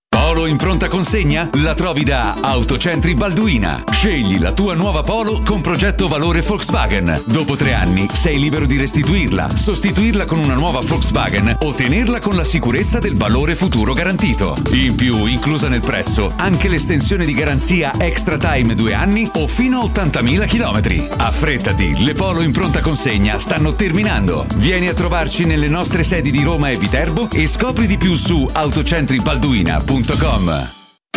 [0.23, 1.49] Polo in pronta consegna?
[1.53, 3.83] La trovi da Autocentri Balduina.
[3.89, 7.23] Scegli la tua nuova Polo con progetto valore Volkswagen.
[7.25, 12.35] Dopo tre anni sei libero di restituirla, sostituirla con una nuova Volkswagen o tenerla con
[12.35, 14.55] la sicurezza del valore futuro garantito.
[14.73, 19.79] In più, inclusa nel prezzo, anche l'estensione di garanzia Extra Time due anni o fino
[19.79, 21.17] a 80.000 km.
[21.17, 24.45] Affrettati, le Polo in pronta consegna stanno terminando.
[24.57, 28.47] Vieni a trovarci nelle nostre sedi di Roma e Viterbo e scopri di più su
[28.53, 30.10] autocentribalduina.com.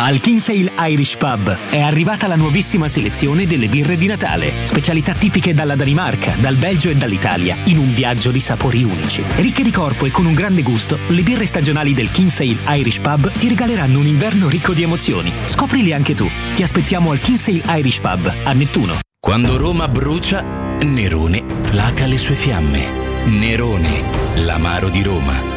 [0.00, 5.52] Al Kinsale Irish Pub è arrivata la nuovissima selezione delle birre di Natale, specialità tipiche
[5.52, 9.24] dalla Danimarca, dal Belgio e dall'Italia, in un viaggio di sapori unici.
[9.34, 13.32] Ricche di corpo e con un grande gusto, le birre stagionali del Kinsale Irish Pub
[13.32, 15.32] ti regaleranno un inverno ricco di emozioni.
[15.46, 16.30] Scoprili anche tu.
[16.54, 18.98] Ti aspettiamo al Kinsale Irish Pub a Nettuno.
[19.18, 20.42] Quando Roma brucia,
[20.82, 23.24] Nerone placa le sue fiamme.
[23.24, 24.04] Nerone,
[24.36, 25.53] l'amaro di Roma.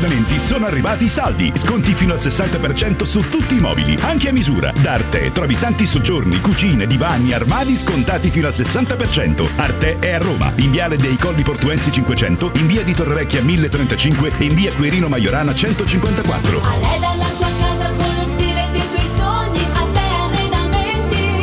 [0.00, 4.32] Arredamenti sono arrivati i saldi, sconti fino al 60% su tutti i mobili, anche a
[4.32, 4.72] misura.
[4.80, 9.46] Da Arte trovi tanti soggiorni, cucine, divani, armadi scontati fino al 60%.
[9.56, 14.32] Arte è a Roma, in viale dei Colli Portuensi 500, in via di Torrevecchia 1035
[14.38, 16.62] e in via Quirino Maiorana 154.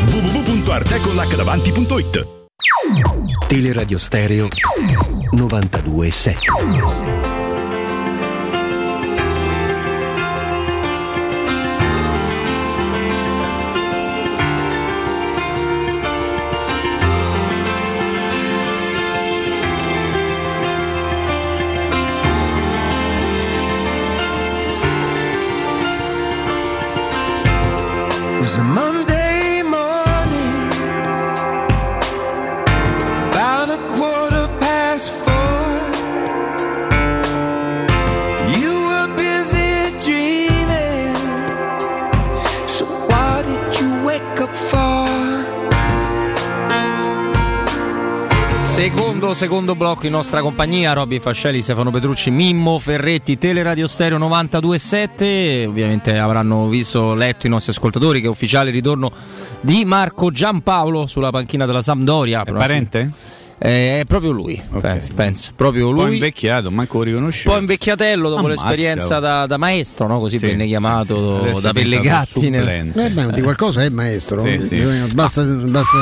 [0.08, 2.28] www.artecollacdavanti.it
[3.48, 4.48] Teleradio Stereo
[5.32, 7.37] 92.7
[28.48, 28.87] was a
[49.28, 55.66] Secondo, secondo blocco in nostra compagnia, Robby Fascelli, Stefano Petrucci, Mimmo Ferretti, Teleradio Stereo 92.7.
[55.68, 59.12] Ovviamente avranno visto, letto i nostri ascoltatori che è ufficiale ritorno
[59.60, 62.44] di Marco Giampaolo sulla panchina della Sampdoria.
[62.44, 63.12] È parente?
[63.60, 64.80] Eh, è proprio lui, Ok.
[64.82, 66.14] pensa, pensa, proprio Un po' lui.
[66.14, 67.54] invecchiato, manco Un riconosciuto.
[67.56, 70.20] po' invecchiatello dopo Ammazza, l'esperienza da, da maestro, no?
[70.20, 71.62] così Sì, venne chiamato sì, sì.
[71.64, 72.50] Da Pellegatti.
[72.52, 72.92] nel-.
[72.96, 74.42] Eh beh, di qualcosa è maestro.
[74.46, 74.76] Sì, sì.
[74.76, 75.98] Bisogna- Basta, basta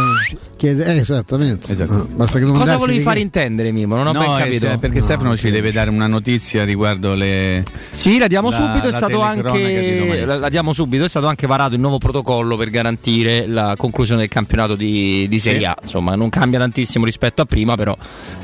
[0.66, 0.94] chiedere.
[0.94, 1.72] eh, esattamente.
[1.72, 1.94] Esatto.
[1.94, 3.96] No, basta che non Cosa volevi fare che- intendere, Mimo?
[3.96, 4.70] Non ho ben No, capito.
[4.70, 7.64] eh, perché Stefano ci deve dare una notizia riguardo le.
[7.92, 11.04] Sì, la diamo La- subito, è la stato telecronaca di anche la, la diamo subito,
[11.06, 15.40] è stato anche varato il nuovo protocollo per garantire la conclusione del campionato di, di
[15.40, 15.66] Serie Sì.
[15.66, 15.76] A.
[15.82, 17.96] Insomma, non cambia tantissimo rispetto a prima, però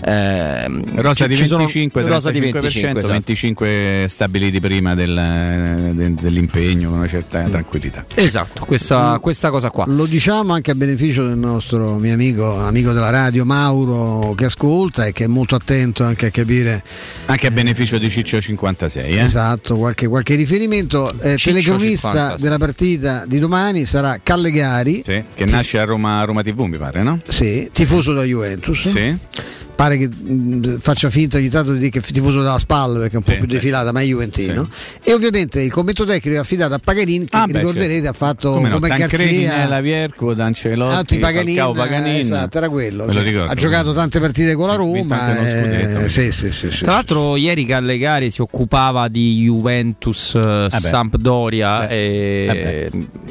[0.04, 3.12] ehm, Rosa di ci sono- 25, rosa di 35%, 25, esatto.
[3.14, 8.06] 25 stabiliti prima del- de- dell'impegno con una certa tranquillità.
[8.16, 9.86] Esatto, questa, questa cosa qua.
[9.88, 15.06] Lo diciamo anche a beneficio del nostro mio amico, amico della radio Mauro che ascolta
[15.06, 16.84] e che è molto attento anche a capire
[17.26, 19.24] Anche a beneficio di Ciccio 56, eh?
[19.24, 21.12] esatto qualche, qualche riferimento.
[21.20, 22.44] Eh, telecronista 50, sì.
[22.44, 26.78] della partita di domani sarà Callegari, Sì, che nasce a Roma, a Roma TV, mi
[26.78, 27.20] pare, no?
[27.28, 28.88] sì, tifoso da Juventus.
[28.90, 29.18] Sì.
[29.76, 33.14] Pare che mh, faccia finta ogni tanto di dire che è tifoso dalla spalla perché
[33.14, 33.54] è un po' Sì, più sì.
[33.54, 34.70] defilata, ma è Juventino.
[35.04, 38.10] E ovviamente il commento tecnico è affidato a Paganin, che Ah, beh, ricorderete certo.
[38.10, 38.76] ha fatto come, no?
[38.80, 39.58] come Garzia.
[39.58, 42.16] Nella Vierco, D'Ancelotti, Altri Paganin, Falcao, Paganin.
[42.16, 43.06] eh, esatto, era quello.
[43.06, 43.52] Me lo Cioè, ricordo.
[43.52, 45.38] ha giocato tante partite con la Roma.
[46.04, 46.84] eh, sì, sì, sì, sì.
[46.84, 50.78] Tra l'altro ieri Callegari si occupava di Juventus eh, beh.
[50.78, 52.90] Sampdoria e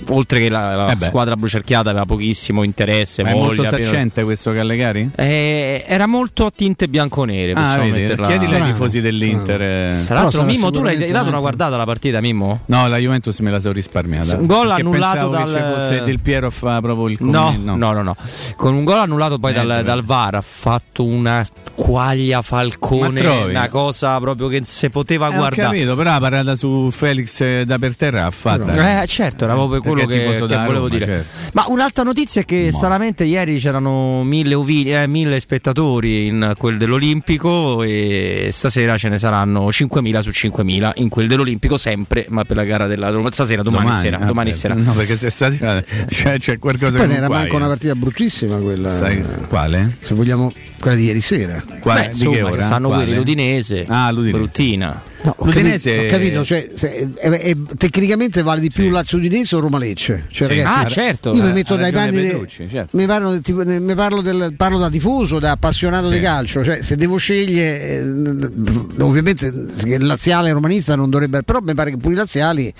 [0.08, 4.24] oltre che la, la Eh squadra brucerchiata aveva pochissimo interesse, Ma è molto voglia, saccente
[4.24, 5.10] questo Callegari?
[5.14, 7.52] Eh, era molto tutto a tinte bianconere.
[7.54, 9.60] Ah, vedi, chiedile ai tifosi dell'Inter.
[9.60, 10.02] eh.
[10.06, 12.60] Tra l'altro, Mimmo, tu l'hai, dato una guardata alla partita, Mimmo?
[12.66, 14.36] No, la Juventus me la sono risparmiata.
[14.36, 17.74] Un gol annullato che dal- ci fosse Del Piero a fa proprio il No, commento.
[17.76, 18.16] no, no, no.
[18.56, 23.68] Con un gol annullato poi Eh, dal, dal VAR ha fatto una quaglia falcone, una
[23.68, 25.62] cosa proprio che si poteva Eh, ho guardare.
[25.62, 29.02] capito, però la parata su Felix eh, da per terra ha fatta.
[29.02, 31.04] Eh, certo, era proprio quello che, che volevo Roma, dire.
[31.04, 31.50] certo.
[31.52, 36.52] Ma un'altra notizia è che Ma- stranamente ieri c'erano mille, ovini- eh, mille spettatori in
[36.56, 42.44] quel dell'Olimpico e stasera ce ne saranno 5.000 su 5.000 in quel dell'Olimpico sempre, ma
[42.44, 43.12] per la gara della.
[43.30, 44.18] Stasera, domani, sera.
[44.18, 44.74] ah, domani sera.
[44.74, 48.56] No, perché se stasera c'è, c'è qualcosa Poi che ne era manco una partita bruttissima
[48.56, 48.90] quella.
[48.90, 49.96] Sai- quale?
[50.00, 51.62] Se vogliamo, quella di ieri sera.
[51.80, 52.00] Quale?
[52.00, 52.62] Beh, Di insomma, che che ora?
[52.62, 54.36] stanno quelli l'Udinese, Ah, l'Udinese.
[54.38, 55.02] bruttina.
[55.22, 58.90] No, ho L'Udinese- capito, ho capito, cioè, se- è- è- tecnicamente vale di più Sì.
[58.90, 60.24] Lazio Udinese o Roma Lecce?
[60.28, 60.54] Cioè, Sì.
[60.56, 61.34] ragazzi, Ah, certo.
[61.34, 62.20] Io mi Ha- metto dai panni.
[62.22, 62.96] de- certo.
[62.96, 66.14] mi, parlo, mi parlo, del- parlo da tifoso, da appassionato Sì.
[66.14, 66.64] di calcio.
[66.64, 69.46] Cioè, se devo scegliere, eh, ovviamente
[69.84, 71.42] il laziale e romanista non dovrebbe.
[71.42, 72.72] Però mi pare che pure i laziali.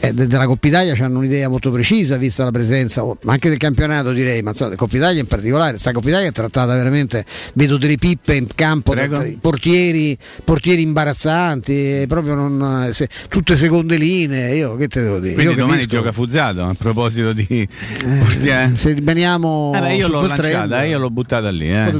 [0.00, 3.48] Eh, de- della Coppa Italia hanno un'idea molto precisa vista la presenza, oh, ma anche
[3.48, 6.74] del campionato direi, ma insomma, la Coppa Italia in particolare, sta Coppa Italia è trattata
[6.74, 8.92] veramente, vedo delle pippe in campo,
[9.40, 15.18] portieri, portieri imbarazzanti, eh, proprio non, eh, se- tutte seconde linee, io che te devo
[15.18, 15.34] dire?
[15.34, 17.68] Quindi io domani capisco- gioca Fuzzato a proposito di
[18.18, 18.72] portiere.
[18.76, 21.70] se rimaniamo Eh beh, io l'ho lanciata, trend, eh, io l'ho buttata lì.
[21.70, 21.92] Eh.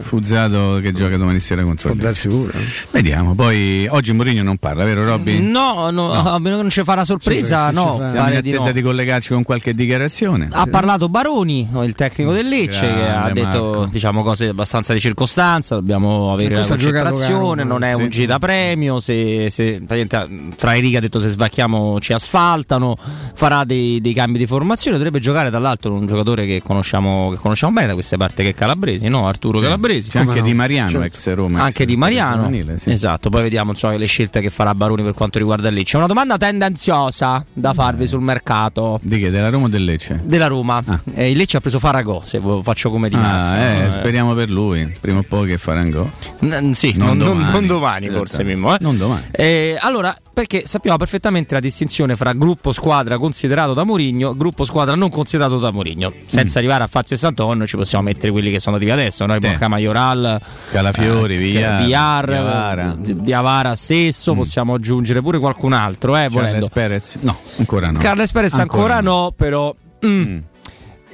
[0.00, 2.52] Fuzzato che gioca domani sera contro può il darsi pure.
[2.58, 2.62] eh.
[2.90, 5.40] Vediamo, poi oggi Mourinho non parla, vero Robby?
[5.40, 7.96] No, no, a meno che non ci fa una sorpresa, Sì, no.
[7.98, 8.72] sì, sì, Siamo in di attesa no.
[8.72, 10.48] di collegarci con qualche dichiarazione.
[10.50, 13.86] Ha parlato Baroni, il tecnico del Lecce, che ha Grande detto Marco.
[13.90, 15.74] diciamo, cose abbastanza di circostanza.
[15.74, 17.64] Dobbiamo avere giocato concentrazione.
[17.64, 18.00] Non è sì.
[18.02, 19.00] un gita premio.
[19.00, 22.96] Se, se, praticamente, fra i righe ha detto se svacchiamo ci asfaltano.
[23.34, 24.96] Farà dei, dei cambi di formazione.
[24.96, 28.54] Dovrebbe giocare dall'altro un giocatore che conosciamo, che conosciamo bene da queste parti, che è
[28.54, 29.26] Calabresi, no?
[29.26, 29.64] Arturo Sì.
[29.64, 30.10] Calabresi.
[30.10, 30.46] C'è anche no?
[30.46, 31.06] Di Mariano, Certo.
[31.06, 31.62] ex Roma.
[31.62, 32.90] Anche ex di Mariano, giovanile, sì.
[32.90, 33.30] esatto.
[33.30, 35.92] Poi vediamo insomma, le scelte che farà Baroni per quanto riguarda il Lecce.
[35.92, 39.30] C'è una domanda tendenziosa da farvi sul mercato Di che?
[39.30, 40.20] Della Roma o del Lecce?
[40.24, 40.82] della Roma.
[40.86, 41.00] Ah.
[41.14, 43.90] Eh, il Lecce ha preso Faragò, se faccio come di Ah, eh, no?
[43.90, 45.58] speriamo per lui, prima o poi che
[45.90, 46.10] gol.
[46.40, 47.52] N- sì, Non non, non- domani.
[47.52, 48.18] non domani Esatto.
[48.26, 48.74] forse Mimmo.
[48.74, 48.78] eh.
[48.80, 49.22] Non domani.
[49.30, 54.64] Eh, allora, perché sappiamo perfettamente la distinzione fra gruppo squadra considerato da Mourinho e gruppo
[54.64, 56.12] squadra non considerato da Mourinho.
[56.26, 59.40] Senza arrivare a farci 61 ci possiamo mettere quelli che sono arrivati adesso, noi Mm.
[59.40, 59.48] Sì.
[59.48, 62.96] Borca Majoral, Calafiori, Villar, Villar, Diawara.
[62.96, 66.28] Di- Diawara stesso, possiamo aggiungere pure qualcun altro, eh.
[66.30, 67.16] Charles Perez?
[67.22, 67.98] No, ancora no.
[67.98, 69.74] Carles Perez ancora, no, però.
[70.06, 70.08] mm.
[70.08, 70.38] Mm.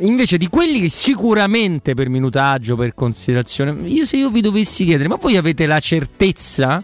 [0.01, 5.09] Invece di quelli che sicuramente per minutaggio, per considerazione, io se io vi dovessi chiedere,
[5.09, 6.83] ma voi avete la certezza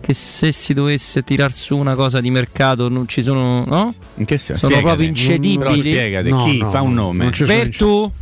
[0.00, 3.94] che se si dovesse tirar su una cosa di mercato non ci sono, no?
[4.16, 4.68] In che senso?
[4.68, 4.82] Sono Spiegate.
[4.82, 5.58] proprio incedibili.
[5.58, 7.30] Però spiegate, No, chi no, fa un no, nome?
[7.76, 8.12] tu?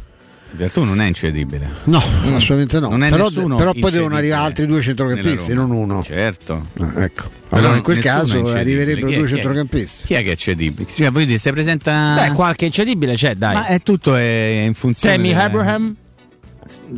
[0.50, 1.68] Vertù non è incedibile.
[1.84, 2.88] No, assolutamente no.
[2.88, 6.02] Non è però, nessuno però poi devono arrivare altri due centrocampisti, non uno.
[6.02, 6.68] Certo.
[6.80, 7.30] Ah, ecco.
[7.50, 10.06] Allora in quel caso arriverebbero due centrocampisti.
[10.06, 10.88] Chi è che è cedibile?
[10.90, 12.14] Cioè, voglio dire, se presenta.
[12.14, 13.54] Beh, qualche incedibile c'è, dai.
[13.54, 15.16] Ma è tutto è in funzione.
[15.16, 15.94] Tammy Abraham?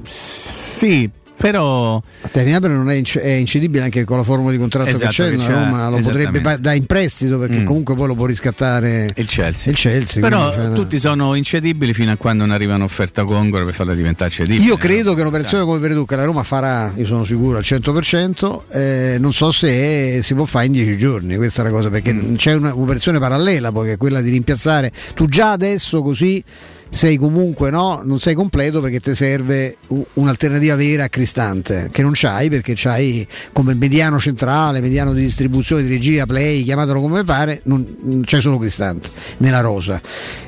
[0.03, 2.02] Sì, però.
[2.31, 5.12] Temi Abraham non è, inc- è incedibile anche con la forma di contratto Esatto, che
[5.15, 6.40] c'è, che c'ha, Roma lo potrebbe esattamente.
[6.42, 7.65] pa- da in prestito perché Mm.
[7.65, 9.73] comunque poi lo può riscattare Il Chelsea.
[9.73, 10.21] il Chelsea.
[10.23, 13.94] Però quindi, cioè, tutti sono incedibili fino a quando non arriva un'offerta congrua per farla
[13.94, 14.65] diventare cedibile.
[14.65, 18.65] Io credo che un'operazione come Veredù che la Roma farà, io sono sicuro al 100%,
[18.73, 22.12] eh, non so se si può fare in 10 giorni, questa è la cosa, perché
[22.12, 22.35] Mm.
[22.35, 26.42] c'è un'operazione parallela poi che è quella di rimpiazzare, tu già adesso così
[26.91, 29.77] sei comunque no, non sei completo perché ti serve
[30.15, 35.83] un'alternativa vera a Cristante, che non c'hai perché c'hai come mediano centrale, mediano di distribuzione,
[35.83, 40.01] di regia, play, chiamatelo come pare, non, c'è solo Cristante nella rosa.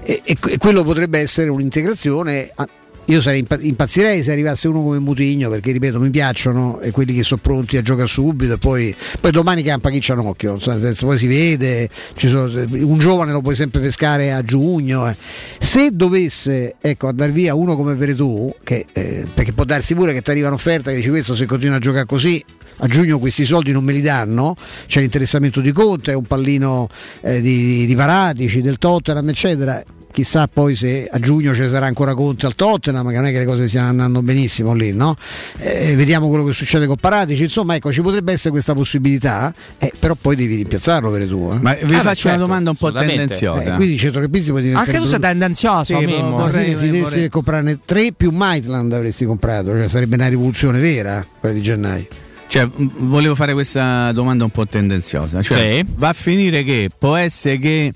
[0.03, 2.51] E, e que- quello potrebbe essere un'integrazione.
[2.55, 2.69] a-
[3.07, 7.15] io sarei impa- impazzirei se arrivasse uno come Mutigno perché ripeto mi piacciono e quelli
[7.15, 10.59] che sono pronti a giocare subito e poi, poi domani campa chi c'ha un occhio
[10.59, 15.17] senso, poi si vede sono- un giovane lo puoi sempre pescare a giugno eh.
[15.59, 20.23] se dovesse ecco, andare via uno come Veretù che, eh, perché può darsi pure che
[20.23, 22.43] ti arriva un'offerta che dici questo se continua a giocare così
[22.79, 26.89] a giugno questi soldi non me li danno, c'è l'interessamento di Conte, è un pallino
[27.21, 29.83] eh, di, di Paratici, del Tottenham, eccetera.
[30.13, 33.39] Chissà poi se a giugno ci sarà ancora Conte al Tottenham, che non è che
[33.39, 35.17] le cose stiano andando benissimo lì, no?
[35.59, 39.91] Eh, vediamo quello che succede con Paratici, insomma, ecco, ci potrebbe essere questa possibilità, eh,
[39.99, 41.51] però poi devi rimpiazzarlo per tu.
[41.55, 41.59] Eh.
[41.61, 43.73] Ma vi beh, faccio certo, una domanda un po' tendenziosa.
[43.73, 46.37] Eh, quindi centrocampisti puoi diventare Anche tu sei tendenzioso, Sì, Mimmo.
[46.37, 51.63] vorrei- vorrei- comprarne tre più Maitland avresti comprato, cioè sarebbe una rivoluzione vera quella di
[51.63, 52.07] gennaio.
[52.49, 55.41] Cioè, volevo fare questa domanda un po' tendenziosa.
[55.41, 55.93] Cioè, Sì.
[55.97, 57.93] va a finire che può essere che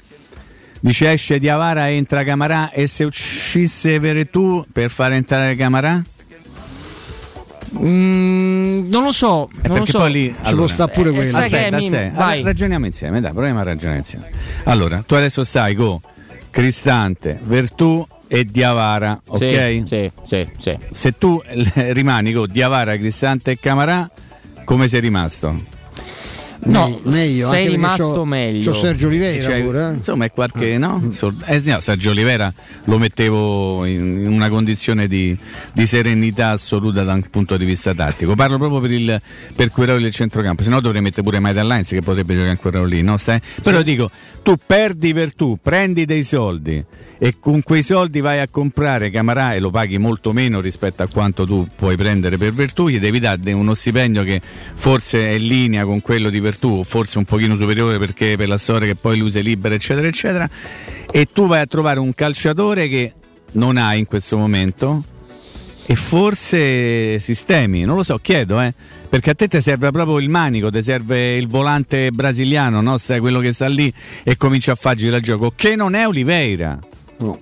[0.87, 6.01] dice esce Diavara entra Camarà e se uscisse Veretù per far entrare Camarà?
[7.79, 9.99] Mm, non lo so, Eh, non lo perché so.
[9.99, 11.37] poi lì Ci può stare pure Eh, quello.
[11.37, 12.43] Aspetta, mi- stai, vai.
[12.43, 14.31] ragioniamo insieme, dai, proviamo a ragionare insieme.
[14.65, 15.99] Allora, tu adesso stai con
[16.51, 19.83] Cristante, Vertù e Diavara, Sì, ok?
[19.85, 20.79] Sì, sì, sì.
[20.91, 21.43] Se tu
[21.75, 24.09] rimani con Diavara, Cristante e Camarà,
[24.65, 25.75] come sei rimasto?
[26.67, 28.71] No, Me- meglio, sei rimasto c'ho- meglio.
[28.71, 29.89] C'ho Sergio Oliveira Cioè, pure.
[29.89, 29.93] eh.
[29.95, 31.09] Insomma, è qualche no?
[31.11, 32.53] Sol- eh, no, Sergio Olivera
[32.85, 35.37] lo mettevo in, una condizione di,
[35.73, 38.35] di serenità assoluta da un punto di vista tattico.
[38.35, 39.21] Parlo proprio per, il,
[39.55, 42.59] per quel ruolo del centrocampo, se no dovrei mettere pure Maida Lines che potrebbe giocare
[42.63, 43.03] ruolo lì.
[43.03, 43.17] No?
[43.17, 43.41] Stai?
[43.63, 44.11] Però dico,
[44.43, 46.85] tu perdi per tu, prendi dei soldi
[47.19, 51.09] e con quei soldi vai a comprare Camarà e lo paghi molto meno rispetto a
[51.09, 55.47] quanto tu puoi prendere per Vertù, gli devi dare uno stipendio che forse è in
[55.47, 59.19] linea con quello di Vertù, forse un pochino superiore perché per la storia che poi
[59.19, 60.49] lui si libera, eccetera, eccetera,
[61.11, 63.13] e tu vai a trovare un calciatore che
[63.53, 65.05] non hai in questo momento
[65.89, 68.75] e forse sistemi, non lo so, chiedo, eh,
[69.09, 72.99] perché a te ti serve proprio il manico, ti serve il volante brasiliano, no?
[72.99, 73.93] Stai quello che sta lì
[74.25, 76.77] e comincia a far il gioco, che non è Oliveira.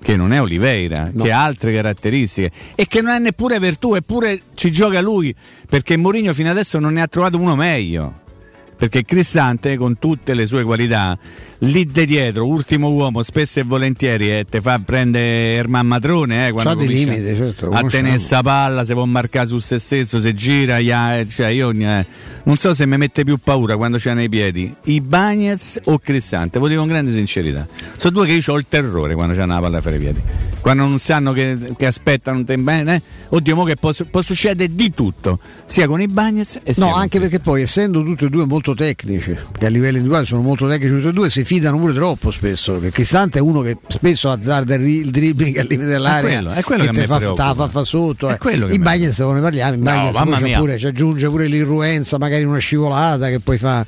[0.01, 4.41] Che non è Oliveira, che ha altre caratteristiche e che non è neppure Vertù, eppure
[4.55, 5.35] ci gioca lui
[5.69, 8.23] perché Mourinho fino adesso non ne ha trovato uno meglio.
[8.77, 11.17] Perché Cristante, con tutte le sue qualità,
[11.59, 16.49] lì de dietro, ultimo uomo, spesso e volentieri, eh, te fa prendere Erman Matrone.
[16.49, 20.21] Eh, quando dei limiti, certo, a tenere sta palla, si può marcare su se stesso,
[20.21, 22.07] se gira, ya- eh, cioè io eh,
[22.45, 26.59] non so se mi mette più paura quando c'è nei piedi, i Bagnets o Cristante,
[26.59, 27.67] lo dico con grande sincerità.
[27.97, 30.21] Sono due che io ho il terrore quando c'è una palla fra i piedi.
[30.65, 34.75] Quando non sanno che, che aspettano te bene, eh, oddio, mo che può, può succedere
[34.75, 38.25] di tutto, sia con i Bagnets e sia No, con anche perché poi essendo tutti
[38.25, 41.45] e due molto tecnici, che a livello individuale sono molto tecnici tutti e due, si
[41.45, 42.79] fidano pure troppo spesso.
[42.79, 46.53] Che Cristante è uno che spesso azzarda il ri- il dribbling al limite dell'area, quello-
[46.53, 48.29] è quello che me fa, ta- fa, fa sotto.
[48.31, 48.39] È eh.
[48.39, 50.59] che I Bagnets come ne parliamo, i Bagnets c'ha mia.
[50.59, 53.87] pure, ci aggiunge pure l'irruenza, magari una scivolata che poi fa,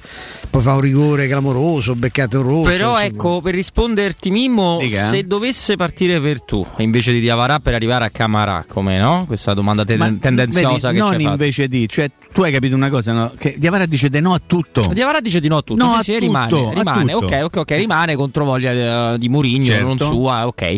[0.51, 2.69] poi fa un rigore clamoroso, beccate un rosso.
[2.69, 3.05] Però insomma.
[3.05, 5.09] ecco, per risponderti Mimmo, Dica.
[5.09, 9.25] se dovesse partire Vertù invece di Diavarà per arrivare a Camarà, come no?
[9.27, 11.31] Questa domanda te- Ma tendenziosa vedi, che non hai fatto.
[11.33, 13.33] invece di, cioè tu hai capito una cosa, no?
[13.39, 14.89] che Diavara dice di no a tutto.
[14.93, 17.15] Diavarà dice di no a tutto, No, sì, a sì, tutto, rimane, rimane.
[17.15, 19.87] ok, ok, ok, rimane contro voglia eh, di Murigno, Certo.
[19.87, 20.77] non sua, ok.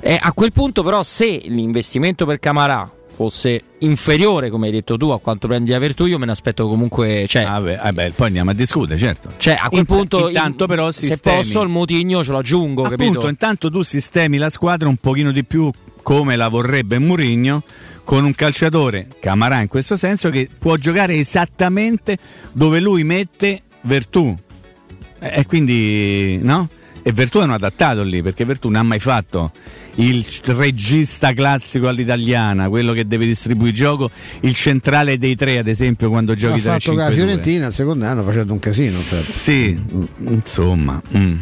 [0.00, 5.08] Eh, a quel punto però se l'investimento per Camarà fosse inferiore, come hai detto tu,
[5.08, 8.12] a quanto prendi a Vertù, io me ne aspetto comunque, cioè, Ah, beh, ah, beh,
[8.12, 9.32] poi andiamo a discutere, certo.
[9.38, 11.36] cioè, a quel Int- punto intanto in- però se sistemi.
[11.38, 13.28] posso il Mutigno ce lo aggiungo, Appunto, capito?
[13.28, 15.68] intanto tu sistemi la squadra un pochino di più
[16.04, 17.64] come la vorrebbe Mourinho
[18.04, 22.16] con un calciatore, Camarà in questo senso, che può giocare esattamente
[22.52, 24.32] dove lui mette Vertù.
[25.18, 26.68] E quindi, no?
[27.02, 29.52] E Vertù è un adattato lì, perché Vertù non ha mai fatto
[29.96, 35.68] il regista classico all'italiana, quello che deve distribuire il gioco, il centrale dei tre, ad
[35.68, 38.98] esempio, quando giochi ha 3 fatto con la Fiorentina il secondo anno facendo un casino.
[38.98, 39.24] certo.
[39.32, 39.80] sì,
[40.18, 41.36] insomma, mm,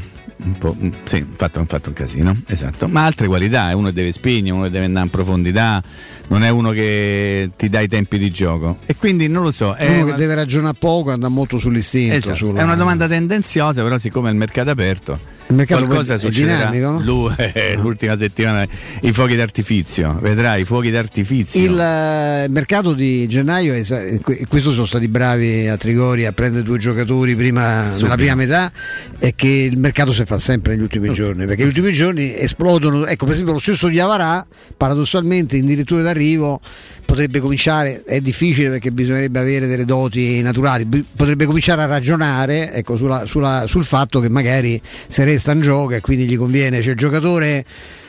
[0.44, 2.86] un po', mm, sì, ha fatto, ha fatto un casino, esatto.
[2.88, 5.82] Ma altre qualità, eh, uno deve spegnere, uno deve andare in profondità,
[6.28, 8.78] non è uno che ti dà i tempi di gioco.
[8.86, 9.74] E quindi non lo so.
[9.74, 12.14] È Uno una, che deve ragionare poco, anda molto sull'istinto.
[12.14, 15.34] esatto, sulla- è una domanda tendenziosa, però siccome il mercato è aperto.
[15.48, 17.00] Il mercato Qualcosa è succederà dinamico, no?
[17.02, 18.66] Lui, eh, l'ultima settimana
[19.02, 24.18] i fuochi d'artifizio vedrai i fuochi d'artifizio Il eh, mercato di gennaio, è
[24.48, 28.02] questo sono stati bravi a Trigori a prendere due giocatori prima, Subito.
[28.02, 28.72] nella prima metà
[29.18, 33.06] e che il mercato si fa sempre negli ultimi giorni, perché negli ultimi giorni esplodono,
[33.06, 34.44] ecco per esempio lo stesso Diavarà,
[34.76, 36.60] paradossalmente in dirittura d'arrivo
[37.06, 42.96] potrebbe cominciare, è difficile perché bisognerebbe avere delle doti naturali, potrebbe cominciare a ragionare ecco,
[42.96, 46.92] sulla- sulla- sul fatto che magari se resta in gioco e quindi gli conviene, cioè
[46.92, 47.64] il giocatore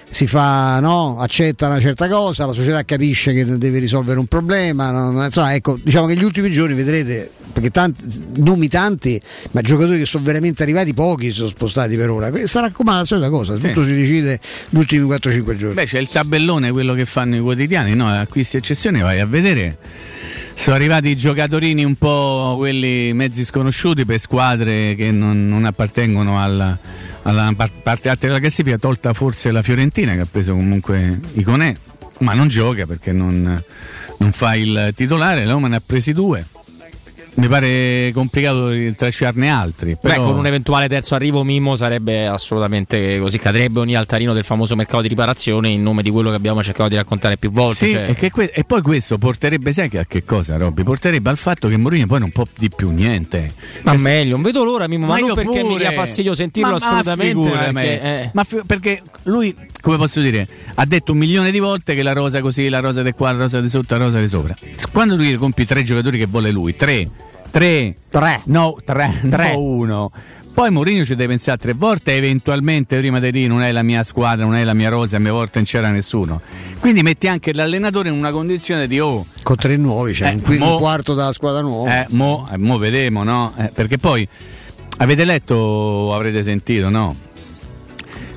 [0.10, 4.92] si fa, no, accetta una certa cosa, la società capisce che deve risolvere un problema,
[4.92, 5.24] no?
[5.24, 8.06] insomma ecco, diciamo che gli ultimi giorni vedrete, perché tanti,
[8.38, 12.72] nomi tanti, ma giocatori che sono veramente arrivati pochi si sono spostati per ora, sarà
[12.72, 14.40] come la solita cosa, tutto si decide
[14.70, 15.74] gli ultimi 4-5 giorni.
[15.74, 18.08] Beh, c'è il tabellone, quello che fanno i quotidiani, no?
[18.08, 19.78] Acquisti eccezioni, vai a vedere.
[20.56, 26.42] Sono arrivati i giocatorini un po' quelli mezzi sconosciuti per squadre che non, non appartengono
[26.42, 26.76] alla,
[27.28, 31.76] alla par- parte alta della classifica, tolta forse la Fiorentina che ha preso comunque Iconè,
[32.20, 33.62] ma non gioca perché non,
[34.18, 36.46] non fa il titolare, la ne ha presi due.
[37.38, 39.92] Mi pare complicato tracciarne altri.
[39.92, 40.24] Beh, Però...
[40.26, 43.38] con un eventuale terzo arrivo Mimmo sarebbe assolutamente così.
[43.38, 46.90] Cadrebbe ogni altarino del famoso mercato di riparazione in nome di quello che abbiamo cercato
[46.90, 47.86] di raccontare più volte.
[47.86, 50.82] Sì, cioè- e, que- e poi questo porterebbe, sai a che cosa, Robby?
[50.82, 53.54] Porterebbe al fatto che Mourinho poi non può di più niente.
[53.84, 55.78] Ma Cioè, meglio, non vedo l'ora Mimmo, ma, non io perché mi pure.
[55.78, 57.28] dia fastidio sentirlo Ma- ma assolutamente.
[57.28, 57.74] figurami.
[57.74, 58.30] perché, eh.
[58.34, 62.14] Ma fi- perché lui come posso dire, ha detto un milione di volte che la
[62.14, 64.56] rosa così, la rosa di qua, la rosa di sotto, la rosa di sopra.
[64.92, 67.08] Quando lui compi tre giocatori che vuole lui, tre,
[67.52, 69.52] tre, tre, no, tre, Tre.
[69.54, 70.12] no uno.
[70.54, 74.02] Poi Mourinho ci deve pensare tre volte, eventualmente prima di dire non è la mia
[74.02, 76.42] squadra, non è la mia rosa, a mia volta non c'era nessuno.
[76.80, 80.42] Quindi metti anche l'allenatore in una condizione di oh, Con tre nuovi, cioè Eh, un,
[80.42, 82.02] qui- mo- un quarto della squadra nuova.
[82.02, 83.54] eh, mo, eh, mo vedremo, no?
[83.56, 84.28] Eh, perché poi
[84.98, 87.16] avete letto avrete sentito, no?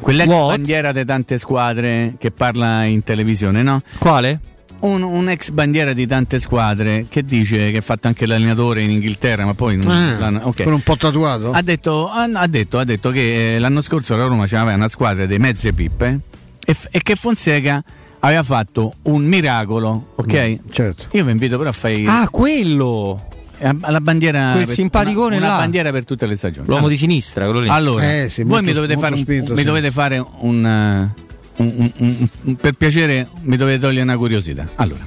[0.01, 0.49] Quell'ex What?
[0.49, 3.81] bandiera di tante squadre che parla in televisione, no?
[3.99, 4.41] Quale?
[4.81, 8.91] Un, un ex bandiera di tante squadre che dice che ha fatto anche l'allenatore in
[8.91, 10.63] Inghilterra, ma poi non Ah, l'hanno- ok.
[10.63, 11.51] Con un po' tatuato?
[11.53, 14.89] ha, detto, ha, ha detto, ha detto che eh, l'anno scorso la Roma c'aveva una
[14.89, 16.21] squadra dei mezze pippe
[16.65, 17.83] e, f- e che Fonseca
[18.21, 20.59] aveva fatto un miracolo, ok?
[20.71, 21.05] certo.
[21.13, 23.23] Io vi invito però a fare Ah, quello!
[23.59, 25.61] eh, la bandiera Quel simpaticone una, una là.
[25.61, 26.65] bandiera per tutte le stagioni.
[26.67, 27.69] L'uomo Allora, di sinistra, quello lì.
[27.69, 29.65] allora, Eh, sì, voi molto- mi dovete fare, un, spinto, mi sì.
[29.67, 31.11] dovete fare un,
[31.57, 34.69] un- un- un- per piacere mi dovete togliere una curiosità.
[34.77, 35.07] Allora,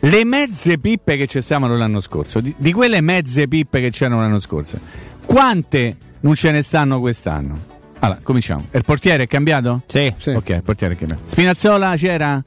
[0.00, 4.38] le mezze pippe che stavano l'anno scorso, di, di quelle mezze pippe che c'erano l'anno
[4.40, 4.78] scorso,
[5.24, 7.72] quante non ce ne stanno quest'anno?
[8.00, 8.66] Allora, cominciamo.
[8.72, 9.82] Il portiere è cambiato?
[9.86, 10.12] Sì.
[10.34, 11.22] Ok, il portiere è cambiato.
[11.24, 12.42] Spinazzola c'era?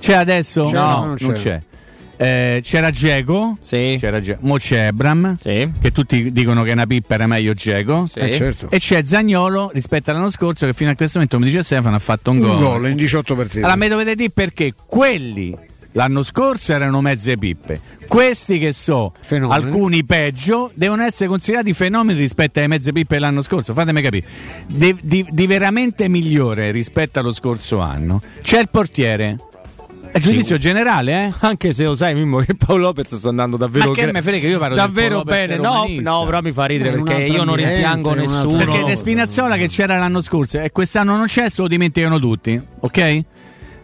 [0.00, 0.66] C'è adesso?
[0.66, 1.32] C'era, no, non non c'era.
[1.34, 1.62] c'è.
[2.20, 3.96] Eh, c'era Geco, Sì.
[4.00, 5.70] c'era Ge- mo c'è Ebram, Sì.
[5.80, 8.06] che tutti dicono che una pippa era meglio Geco.
[8.06, 8.18] Sì.
[8.18, 8.68] Eh, certo.
[8.70, 12.00] E c'è Zagnolo rispetto all'anno scorso che fino a questo momento, come dice Stefano, ha
[12.00, 12.58] fatto un, Un gol.
[12.58, 13.58] gol in 18 partite.
[13.60, 15.56] Allora mi dovete dire perché quelli
[15.92, 17.80] l'anno scorso erano mezze pippe.
[18.08, 19.62] Questi che so, Fenomeni.
[19.64, 23.72] alcuni peggio, devono essere considerati fenomeni rispetto alle mezze pippe dell'anno scorso.
[23.74, 24.26] Fatemi capire.
[24.66, 29.36] Di, di- di veramente migliore rispetto allo scorso anno c'è il portiere.
[30.10, 31.32] È giudizio generale, eh?
[31.46, 34.58] Anche se lo sai, Mimmo, che Paolo Lopez sta andando davvero Ma che frega, io
[34.58, 35.56] parlo davvero bene.
[35.56, 38.58] No, no, però mi fa ridere Eh, perché io non ambiente, rimpiango nessuno.
[38.58, 38.84] Perché.
[38.84, 43.22] De Spinazzola che c'era l'anno scorso e quest'anno non c'è, se lo dimenticano tutti, ok?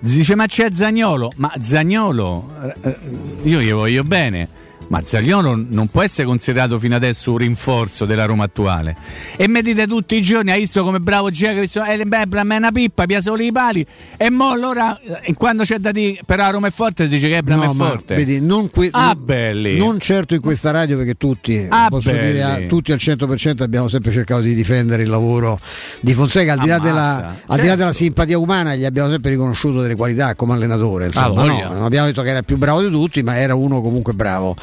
[0.03, 2.51] Si dice ma c'è Zagnolo, ma Zagnolo,
[2.83, 2.97] eh,
[3.45, 4.49] io gli voglio bene,
[4.89, 8.97] ma Zagnolo non può essere considerato fino adesso un rinforzo della Roma attuale.
[9.37, 12.71] E mi dite tutti i giorni, hai visto come bravo Giacomo, eh, beh, è una
[12.73, 13.85] pippa, pia solo i pali,
[14.17, 17.29] e mo allora, eh, quando c'è da dire, però la Roma è forte, si dice
[17.29, 18.15] che Ebram No, è ma forte.
[18.15, 19.77] vedi, non, que- Ah, belli.
[19.79, 22.33] non certo in questa radio perché tutti, Ah, posso belli.
[22.33, 25.59] dire, a- tutti al 100% abbiamo sempre cercato di difendere il lavoro
[26.01, 27.77] di Fonseca, al di là, della, al di là certo.
[27.77, 31.85] della simpatia umana gli abbiamo sempre riconosciuto delle qualità come allenatore, insomma, Ah, no, non
[31.85, 34.55] abbiamo detto che era più bravo di tutti, ma era uno comunque bravo.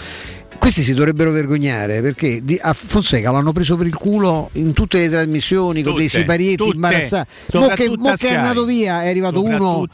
[0.61, 5.09] Questi si dovrebbero vergognare perché a Fonseca l'hanno preso per il culo in tutte le
[5.09, 6.75] trasmissioni con dei Tutte, siparietti tutte.
[6.75, 7.27] imbarazzati.
[7.53, 9.87] Mo che, mo che è andato via, è arrivato uno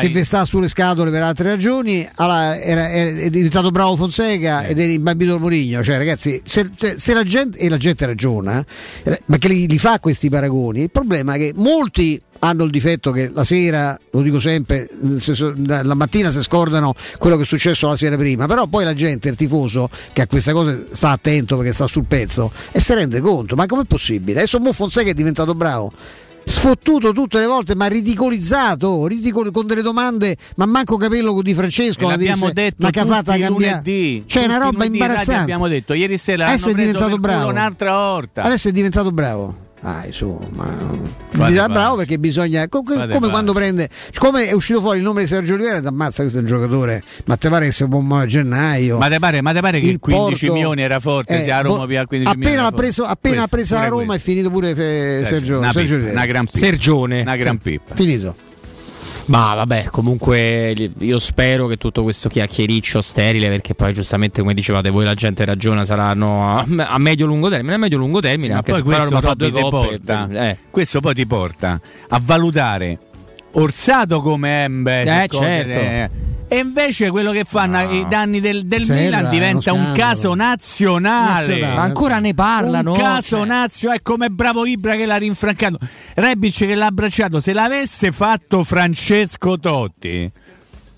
[0.00, 2.04] che vi sta sulle scatole per altre ragioni.
[2.16, 5.84] allora, era- è, è diventato bravo Fonseca ed è imbambito Mourinho.
[5.84, 8.62] Cioè, ragazzi, se, se- se la gente e la gente ragiona,
[9.04, 12.70] eh, ma che li, li fa questi paragoni, il problema è che molti hanno il
[12.70, 14.88] difetto che la sera, lo dico sempre,
[15.64, 19.28] la mattina si scordano quello che è successo la sera prima, però poi la gente,
[19.28, 23.20] il tifoso che a queste cose sta attento perché sta sul pezzo e si rende
[23.20, 24.38] conto, ma com'è possibile?
[24.38, 25.92] Adesso Mo Fonseca è diventato bravo.
[26.44, 32.04] Sfottuto tutte le volte, ma ridicolizzato, ridicol- con delle domande, ma manco capello di Francesco.
[32.04, 34.22] La l'abbiamo disse, detto ma che ha fatto cambiare?
[34.26, 35.42] C'è una roba imbarazzante.
[35.42, 37.50] Abbiamo detto ieri sera Adesso è diventato bravo.
[37.50, 38.44] un'altra volta.
[38.44, 39.66] Adesso è diventato bravo.
[39.82, 41.72] Ah, insomma, Fate bisogna- pace.
[41.72, 42.68] bravo perché bisogna.
[42.68, 43.30] co- Fate come pace.
[43.30, 43.88] quando prende.
[44.18, 47.02] Come è uscito fuori il nome di Sergio Oliveira, ti ammazza, questo è un giocatore.
[47.26, 48.98] Ma te pare che sia un buon gennaio.
[48.98, 51.38] Ma te pare, ma te pare che Il 15 Porto- milioni era forte?
[51.38, 52.56] Eh, se a Roma boh, via 15 milioni.
[52.56, 54.30] appena ha preso, appena ha presa la Roma è questo.
[54.30, 56.58] finito pure fe- Sergio, una, Sergio pippa, una gran pippa.
[56.58, 57.20] Sergione.
[57.20, 57.94] Una gran pippa.
[57.94, 58.34] Finito.
[59.28, 64.88] Ma vabbè, comunque io spero che tutto questo chiacchiericcio sterile, perché poi giustamente come dicevate
[64.88, 68.80] voi la gente ragiona, saranno a, a medio-lungo termine, a medio-lungo termine, Sì, anche poi
[68.80, 70.56] se questo, fa due coppe, porta, eh.
[70.70, 72.98] questo poi ti porta a valutare
[73.52, 76.36] Orsato come Embe Eh, certo.
[76.48, 81.46] E invece quello che fanno i danni del, del Serra Milan diventa un caso nazionale.
[81.46, 81.76] Nazionale.
[81.76, 82.92] Ma ancora ne parlano?
[82.92, 85.78] Un caso Cioè, nazionale, è come bravo Ibra che l'ha rinfrancato.
[86.14, 87.40] Rebic che l'ha abbracciato.
[87.40, 90.30] Se l'avesse fatto Francesco Totti,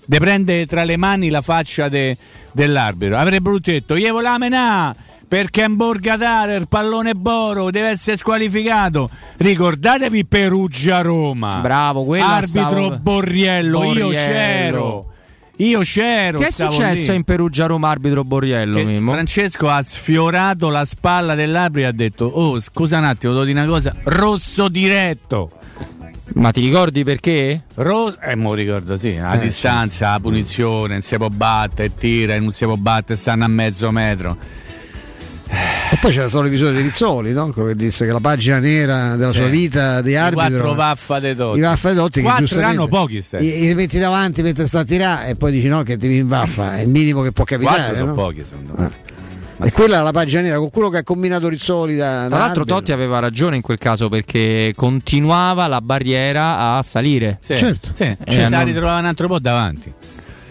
[0.05, 2.17] de prende tra le mani la faccia de-
[2.53, 4.95] dell'arbitro, avrebbe voluto detto: Io la menà
[5.27, 9.09] perché in Borgatare il pallone Boro deve essere squalificato.
[9.37, 11.59] Ricordatevi Perugia-Roma.
[11.61, 12.51] Bravo, quello arbitro
[12.83, 14.11] stavo- Borriello, io Borriello.
[14.11, 15.10] c'ero.
[15.61, 16.39] Io c'ero.
[16.39, 17.17] Che è successo lì.
[17.17, 19.11] in Perugia Roma arbitro Borriello, Mimmo?
[19.11, 23.59] Francesco ha sfiorato la spalla dell'arbitro e ha detto: Oh, scusa un attimo, devo dire
[23.59, 23.93] una cosa.
[24.03, 25.51] Rosso diretto.
[26.33, 27.63] Ma ti ricordi perché?
[27.75, 32.53] Ro- eh, mo ricordo, sì, a distanza, la punizione, non si può battere, tira, non
[32.53, 34.37] si può battere, stanno a mezzo metro.
[35.91, 37.51] E poi c'era stato l'episodio di Rizzoli, no?
[37.51, 39.39] Quello che disse che la pagina nera della Sì.
[39.39, 40.47] sua vita di I arbitro.
[40.55, 41.57] quattro vaffa dei Totti.
[41.57, 43.37] I vaffa dei Totti che Quattro giustamente erano pochi, Ste.
[43.39, 46.27] I, i metti davanti mentre sta a tirare e poi dici no che ti in
[46.27, 47.75] vaffa, è il minimo che può capitare.
[47.77, 48.13] Quattro sono no?
[48.15, 49.09] pochi, secondo me.
[49.63, 52.37] E quella è la pagina nera con quello che ha combinato Rizzoli da, Tra da
[52.37, 52.75] l'altro arbitro.
[52.77, 57.37] Totti aveva ragione in quel caso perché continuava la barriera a salire.
[57.41, 57.89] Sì, Certo.
[57.93, 58.03] sì.
[58.03, 59.93] Eh, Ci si non- ritrovava un altro po' davanti.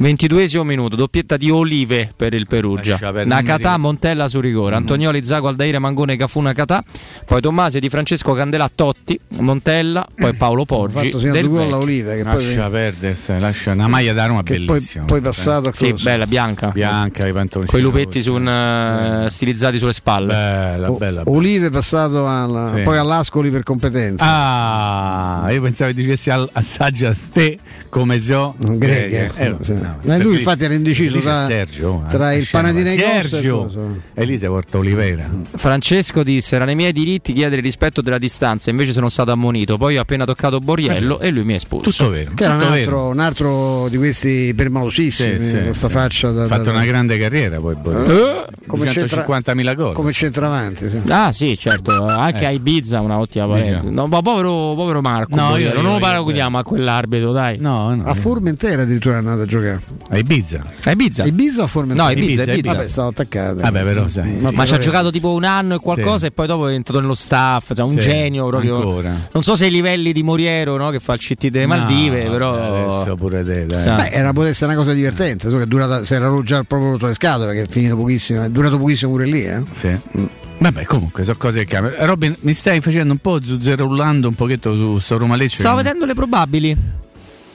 [0.00, 2.96] 22esimo minuto, doppietta di Olive per il Perugia.
[2.96, 4.74] Perdere, Nakata, Montella su rigore.
[4.74, 6.82] Antonioli, Zago, Aldaire, Mangone, Cafu, Nakata.
[7.26, 10.06] Poi Tommasi, Di Francesco, Candela, Totti, Montella.
[10.14, 10.92] Poi Paolo ha Poggi.
[10.92, 11.76] fatto segno del due gol a.
[11.78, 15.04] Olive che poi, Lascia perdere, Ste, lascia una maglia da Roma che poi, bellissima.
[15.04, 16.68] poi passato a Sì, bella, bianca.
[16.70, 17.66] bianca, i pantaloncini.
[17.66, 20.32] Con i lupetti su un, eh, stilizzati sulle spalle.
[20.32, 21.22] Bella, O- bella.
[21.26, 22.82] Olive è passato alla- Sì.
[22.82, 24.24] poi all'Ascoli per competenza.
[24.26, 27.58] Ah, io pensavo che dicessi al- assaggia ste
[27.90, 29.78] come so Greche, Eh, sì.
[30.00, 34.38] No, Eh, lui infatti era indeciso tra- Sergio, eh, tra il e Sergio e lì
[34.38, 35.28] si porta Olivera.
[35.54, 38.70] Francesco disse: Era nei miei diritti chiedere il rispetto della distanza.
[38.70, 39.76] Invece sono stato ammonito.
[39.76, 41.90] Poi ho appena toccato Borriello e lui mi ha espulso.
[41.90, 42.32] Tutto vero.
[42.34, 45.92] Che era un altro, un altro di questi permalosissimi Sì, sì, con sta sì.
[45.92, 47.74] faccia da, Ha fatto da- una grande carriera poi.
[47.84, 49.92] Eh, come 150.000 gol.
[49.92, 50.88] come centravanti.
[50.88, 51.00] Sì.
[51.08, 52.06] Ah, sì, certo.
[52.06, 52.46] Anche Eh.
[52.46, 53.88] a Ibiza una ottima parente.
[53.90, 55.34] No, ma povero, povero Marco.
[55.36, 57.58] No, Borriello, io- non io- lo paragoniamo a quell'arbitro, dai.
[57.58, 58.04] No, no.
[58.04, 59.79] A Formentera addirittura è andato a giocare.
[60.10, 60.62] A Ibiza.
[60.84, 61.24] A Ibiza.
[61.24, 62.06] Ibiza o Formentera?
[62.08, 62.74] No, Ibiza, Ibiza, Ibiza.
[62.74, 63.60] Vabbè, stavo attaccato.
[63.60, 64.38] Vabbè, però sai.
[64.52, 66.26] Ma ci ha giocato tipo un anno e qualcosa Sì.
[66.26, 68.76] e poi dopo è entrato nello staff, cioè un Sì, genio proprio.
[68.76, 69.14] ancora.
[69.32, 72.30] Non so se ai livelli di Moriero, no, che fa il CT delle Maldive, No,
[72.30, 73.80] però Adesso pure te, dai.
[73.80, 73.88] Sì.
[73.88, 76.90] Beh, era, potesse essere una cosa divertente, so che è durata, si era già proprio
[76.92, 79.44] rotto le scatole perché è finito pochissimo, è durato pochissimo pure lì.
[79.44, 79.62] Eh?
[79.72, 79.96] Sì.
[80.58, 82.04] Vabbè, comunque sono cose che cambiano.
[82.04, 85.60] Robin, mi stai facendo un po' zuzzerullando un pochetto su sto Roma Lecce.
[85.60, 86.76] Stavo che- vedendo le probabili.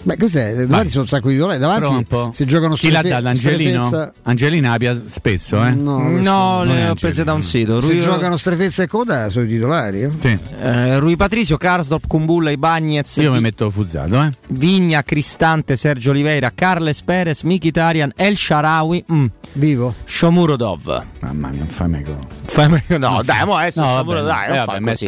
[0.05, 0.89] Beh, queste davanti Vai.
[0.89, 2.29] sono un sacco di un davanti po'.
[2.31, 3.29] si giocano Chi l'ha strefe- data?
[3.29, 3.85] Angelino?
[3.87, 5.71] strefezza- Angelina pia spesso, eh?
[5.71, 6.93] No, No, le ho Angelino.
[6.93, 7.81] prese da un sito.
[7.81, 10.01] se Rui, giocano strefezza e coda sono i titolari.
[10.03, 10.11] eh?
[10.19, 10.37] Sì.
[10.61, 14.29] eh, Rui Patricio, Karsdorp, Kumbulla, Ibagnez, Io mi metto fuzzato, eh?
[14.49, 19.93] Vigna, Cristante, Sergio Oliveira, Carles Perez, Mkhitaryan, El Sharawi, mm, Vivo.
[20.05, 21.03] Shomurodov.
[21.21, 22.19] Mamma mia, non fammi go.
[22.45, 25.05] Fammi- No, dai, mo adesso No, Shomurodov, dai, non eh, fa vabbè, mi è così.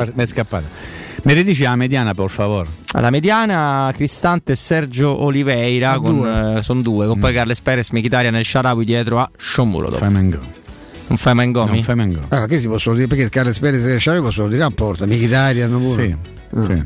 [1.17, 1.27] Scappato.
[1.27, 2.69] Mi ridici la mediana, per favore?
[2.93, 6.57] Alla mediana Cristante e Sergio Oliveira Sono con, due.
[6.57, 9.97] eh, sono due, con poi Carles Perez, Mkhitaryan e El Sharawi dietro a Shomurodov.
[9.99, 10.39] Fammi un go.
[11.07, 11.69] Un fai mangomi?
[11.71, 12.21] Non fammi un go.
[12.29, 13.07] Ah, che si possono dire?
[13.07, 16.03] Perché Carles Perez e Sciarri possono dire a porta, Mkhitaryan pure.
[16.03, 16.15] Sì.
[16.73, 16.83] Ah.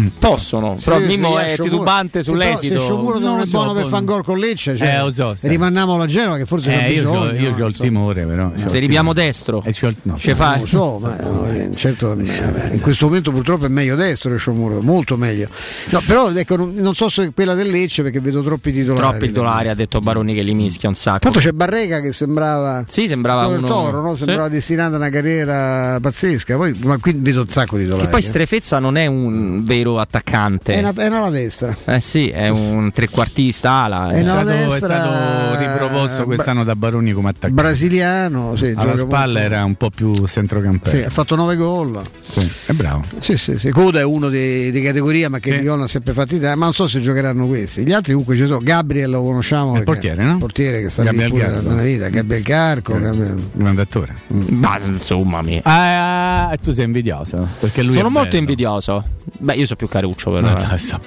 [0.00, 0.10] Sì.
[0.18, 2.74] Possono, Se però Mimmo è titubante sull'esito.
[2.74, 5.34] Se Sciomuro non, Non è lo so, buono per gol con Lecce, cioè, Eh, so,
[5.36, 7.18] sta- rimandiamo la Genova che forse Eh, io, bisogno.
[7.20, 7.70] c'ho, io c'ho il insomma.
[7.88, 8.50] timore, però.
[8.50, 10.50] c'ho Se il ripiamo destro, E c'ho il- no, ce fa.
[10.52, 14.38] Non lo so, ma eh, certo, eh, in questo momento purtroppo è meglio destro che
[14.38, 15.48] Sciomuro, molto meglio.
[15.90, 19.06] No, però ecco, non non so se quella del Lecce perché vedo troppi titolari.
[19.08, 21.18] Troppi titolari, ha detto Baroni che li mischia un sacco.
[21.20, 24.14] Tanto c'è Barrega che sembrava Sì, sembrava uno- Toro, no?
[24.14, 24.24] Sì.
[24.24, 26.56] sembrava destinato a una carriera pazzesca.
[26.56, 28.06] Poi, ma qui vedo un sacco di titolari.
[28.06, 28.24] Che poi eh.
[28.24, 30.72] Strefezza non è un vero attaccante.
[30.74, 31.74] è, una, è una alla destra.
[31.86, 34.10] Eh sì, è un trequartista ala.
[34.10, 37.54] È È una stato, è destra- stato riproposto quest'anno da Baroni come attaccante.
[37.62, 40.98] Brasiliano, sì, Alla spalla molto- era un po' più centrocampere.
[40.98, 42.02] Sì, ha fatto 9 gol.
[42.26, 43.04] Sì, è bravo.
[43.18, 43.70] Sì, sì, sì.
[43.70, 45.58] Coda è uno di, di categoria, ma che Sì.
[45.60, 46.38] di gol ha sempre fatti.
[46.38, 47.84] Ma non so se giocheranno questi.
[47.84, 48.58] Gli altri comunque ci sono.
[48.60, 49.76] Gabriel lo conosciamo.
[49.76, 50.32] Il portiere, no?
[50.32, 51.60] Il portiere che sta lì Gabriel pure Carco.
[51.60, 52.08] da una vita.
[52.08, 52.98] Gabriel Carco.
[52.98, 54.14] Gabriel- Grande attore.
[54.28, 57.46] Ma insomma, mi- Ah, ah, tu sei invidioso.
[57.60, 58.40] Perché lui sono è molto bello.
[58.40, 59.04] invidioso.
[59.38, 60.46] Beh, io sono più caruccio però.
[60.48, 60.66] Ma eh.
[60.66, 61.00] dai, sta.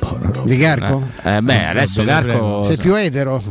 [0.43, 1.07] Di Carco?
[1.23, 2.63] Eh, beh, adesso prego.
[2.63, 3.41] Sei più etero?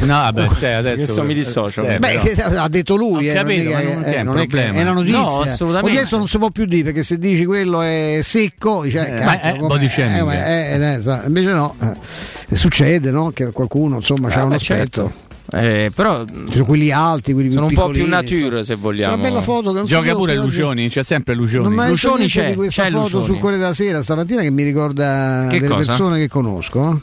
[0.00, 1.84] No, vabbè, sai, adesso Adesso mi dissocio.
[1.84, 4.36] Eh, Beh, però- che ha detto lui, eh, capito, non, non eh, è un non
[4.36, 4.78] è che problema.
[4.78, 5.18] è una notizia.
[5.20, 5.98] No, assolutamente.
[5.98, 9.18] Adesso non si può più dire perché se dici quello è secco, dice, eh, Eh,
[9.20, 10.78] cacchio, ma è.
[10.78, 13.30] Eh, eh, invece no, eh, succede no?
[13.32, 15.02] che qualcuno insomma c'ha Eh, un beh, aspetto.
[15.02, 15.24] certo.
[15.52, 19.14] Eh, però Ci sono quelli alti, quelli sono un po' più nature se C'è vogliamo.
[19.14, 21.74] una bella foto che non Gioca so pure oggi- Lucioni, c'è sempre Lucioni.
[21.74, 23.24] detto Lucioni c'è, di questa c'è foto Lucioni.
[23.26, 25.86] sul Corriere della Sera stamattina che mi ricorda Che delle cosa?
[25.94, 27.00] persone che conosco.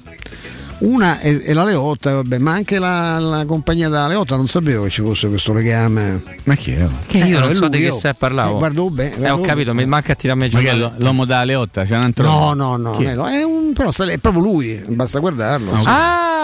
[0.80, 4.84] Una è, è la Leotta, vabbè, ma anche la, la compagnia della Leotta non sapevo
[4.84, 6.22] che ci fosse questo legame.
[6.44, 6.86] Ma chi è?
[7.08, 8.56] Che io Eh, non so lui, di che io- stai parlando.
[8.56, 9.16] Eh, guardo bene.
[9.26, 11.84] Eh, ho capito, mi manca a tirarmi Ma lo- l'uomo da Leotta?
[11.84, 13.14] C'è un altro No, no, no, è?
[13.16, 15.72] è- un, però è proprio lui, basta guardarlo.
[15.86, 16.43] Ah,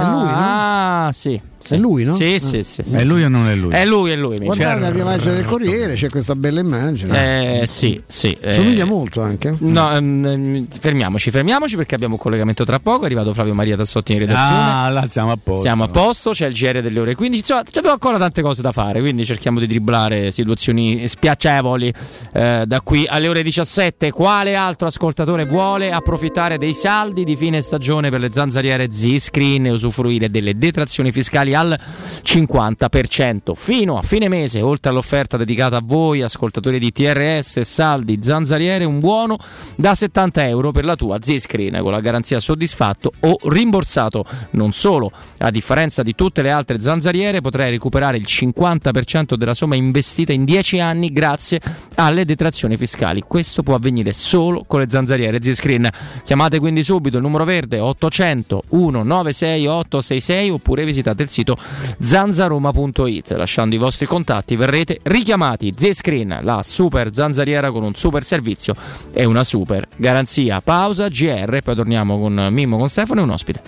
[0.00, 0.34] È lui, no?
[0.34, 1.40] Ah, sì.
[1.58, 1.74] sì.
[1.74, 2.14] È lui, no?
[2.14, 2.38] Sì, Ah.
[2.38, 2.82] sì, sì.
[2.84, 2.94] sì.
[2.96, 3.72] È lui o non è lui?
[3.72, 4.38] È lui, è lui.
[4.38, 7.60] Guardate la prima pagina del Corriere, c'è questa bella immagine.
[7.62, 8.36] Eh, sì, sì.
[8.40, 8.52] eh.
[8.54, 9.54] Somiglia molto anche.
[9.58, 13.02] No, ehm, ehm, fermiamoci, fermiamoci perché abbiamo un collegamento tra poco.
[13.02, 14.70] È arrivato Flavio Maria Tassotti in redazione.
[14.70, 15.62] Ah, là siamo a posto.
[15.62, 17.38] Siamo a posto, c'è il GR delle ore 15.
[17.40, 21.92] Insomma, abbiamo ancora tante cose da fare, quindi cerchiamo di dribblare situazioni spiacevoli
[22.32, 24.10] eh, da qui alle ore 17.
[24.12, 29.74] Quale altro ascoltatore vuole approfittare dei saldi di fine stagione per le zanzariere Z-Screen e
[29.74, 31.78] usufruire delle detrazioni fiscali al
[32.22, 33.54] 50%.
[33.54, 39.00] Fino a fine mese, oltre all'offerta dedicata a voi, ascoltatori di TRS, saldi, zanzariere, un
[39.00, 39.38] buono
[39.76, 44.24] da 70 euro per la tua Z-Screen con la garanzia soddisfatto o rimborsato.
[44.52, 49.76] Non solo, a differenza di tutte le altre zanzariere, potrai recuperare il 50% della somma
[49.76, 51.60] investita in 10 anni grazie
[51.94, 53.22] alle detrazioni fiscali.
[53.26, 55.88] Questo può avvenire solo con le zanzariere Z-Screen.
[56.24, 61.56] Chiamate quindi subito il numero verde 800 196 866 oppure visitate il sito
[62.00, 63.30] zanzaroma.it.
[63.32, 65.72] Lasciando i vostri contatti verrete richiamati.
[65.76, 68.74] Z-Screen, la super zanzariera con un super servizio
[69.12, 70.60] e una super garanzia.
[70.60, 73.62] Pausa, GR, poi torniamo con Mimmo, con Stefano e un ospite.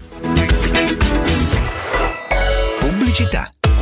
[2.79, 3.53] Pubblicità.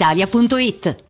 [0.00, 1.09] brispalitalia.it.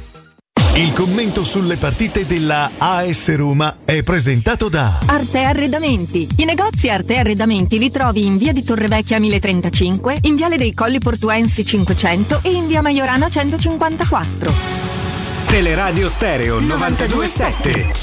[0.73, 6.25] Il commento sulle partite della AS Roma è presentato da Arte Arredamenti.
[6.37, 10.99] I negozi Arte Arredamenti li trovi in via di Torrevecchia 1035, in viale dei Colli
[10.99, 14.53] Portuensi 500 e in via Maiorana 154.
[15.47, 17.93] Teleradio Stereo 927.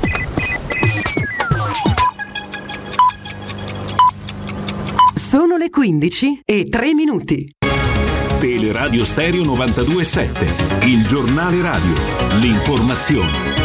[5.15, 7.51] Sono le 15 e 3 minuti.
[8.39, 11.93] Teleradio Stereo 927, il giornale radio,
[12.39, 13.57] l'informazione.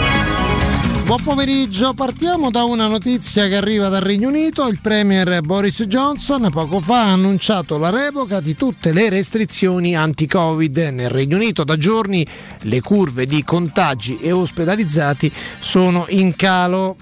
[1.06, 4.68] Buon pomeriggio, partiamo da una notizia che arriva dal Regno Unito.
[4.68, 10.78] Il Premier Boris Johnson poco fa ha annunciato la revoca di tutte le restrizioni anti-Covid.
[10.92, 12.26] Nel Regno Unito da giorni
[12.62, 16.96] le curve di contagi e ospedalizzati sono in calo.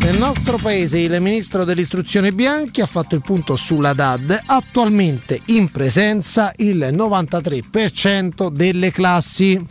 [0.00, 5.70] Nel nostro paese il ministro dell'istruzione Bianchi ha fatto il punto sulla DAD, attualmente in
[5.70, 9.62] presenza il 93% delle classi.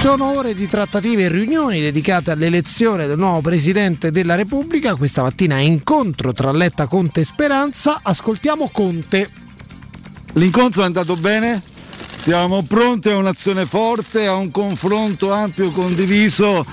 [0.00, 4.96] Sono ore di trattative e riunioni dedicate all'elezione del nuovo Presidente della Repubblica.
[4.96, 8.00] Questa mattina incontro tra Letta, Conte e Speranza.
[8.02, 9.30] Ascoltiamo Conte.
[10.34, 11.62] L'incontro è andato bene,
[12.20, 16.64] siamo pronti a un'azione forte, a un confronto ampio condiviso.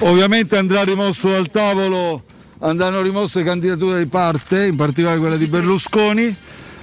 [0.00, 2.24] Ovviamente andrà rimosso dal tavolo,
[2.60, 6.34] andranno rimosse candidature di parte, in particolare quella di Berlusconi,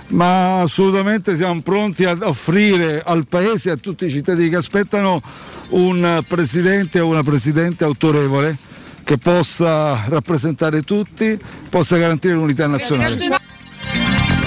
[0.08, 5.22] ma assolutamente siamo pronti a offrire al Paese e a tutti i cittadini che aspettano
[5.70, 8.58] un presidente o una presidente autorevole
[9.04, 11.38] che possa rappresentare tutti,
[11.70, 13.18] possa garantire l'unità nazionale.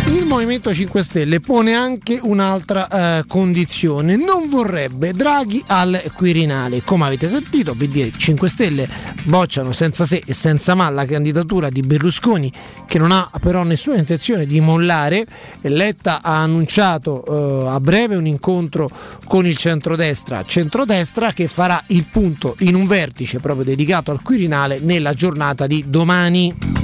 [0.08, 6.82] Il Movimento 5 Stelle pone anche un'altra eh, condizione, non vorrebbe Draghi al Quirinale.
[6.82, 8.88] Come avete sentito, PD e 5 Stelle
[9.24, 12.50] bocciano senza se e senza ma la candidatura di Berlusconi
[12.86, 15.26] che non ha però nessuna intenzione di mollare.
[15.60, 18.88] Letta ha annunciato eh, a breve un incontro
[19.24, 24.78] con il centrodestra, centrodestra che farà il punto in un vertice proprio dedicato al Quirinale
[24.80, 26.77] nella giornata di domani.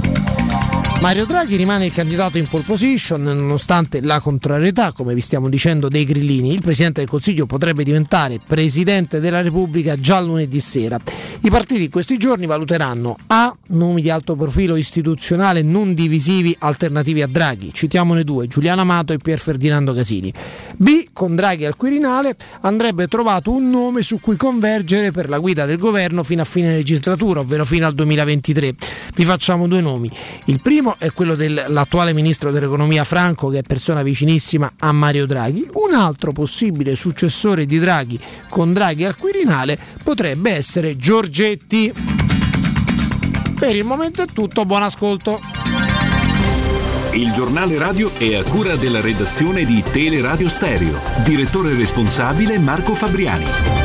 [1.05, 5.87] Mario Draghi rimane il candidato in pole position nonostante la contrarietà, come vi stiamo dicendo,
[5.87, 6.51] dei grillini.
[6.51, 10.97] Il Presidente del Consiglio potrebbe diventare Presidente della Repubblica già lunedì sera.
[11.41, 13.55] I partiti in questi giorni valuteranno A.
[13.67, 17.71] nomi di alto profilo istituzionale non divisivi alternativi a Draghi.
[17.71, 20.33] Citiamone due, Giuliano Amato e Pier Ferdinando Casini.
[20.75, 21.09] B.
[21.13, 25.77] Con Draghi al Quirinale andrebbe trovato un nome su cui convergere per la guida del
[25.77, 28.73] governo fino a fine legislatura, ovvero fino al 2023.
[29.13, 30.09] Vi facciamo due nomi.
[30.45, 35.67] Il primo è quello dell'attuale ministro dell'economia Franco, che è persona vicinissima a Mario Draghi.
[35.87, 38.19] Un altro possibile successore di Draghi
[38.49, 41.93] con Draghi al Quirinale potrebbe essere Giorgetti.
[43.57, 45.39] Per il momento è tutto, buon ascolto.
[47.13, 50.99] Il giornale radio è a cura della redazione di Teleradio Stereo.
[51.23, 53.84] Direttore responsabile Marco Fabriani.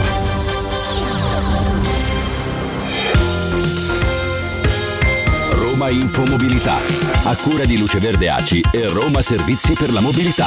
[5.81, 6.77] Roma Infomobilità,
[7.25, 10.47] a cura di Luce Verde Aci e Roma Servizi per la Mobilità.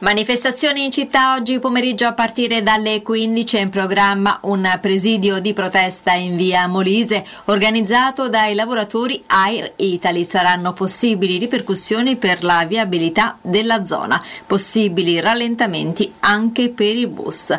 [0.00, 5.52] Manifestazioni in città oggi pomeriggio a partire dalle 15 è in programma un presidio di
[5.52, 10.24] protesta in via Molise organizzato dai lavoratori Air Italy.
[10.24, 17.54] Saranno possibili ripercussioni per la viabilità della zona, possibili rallentamenti anche per i bus.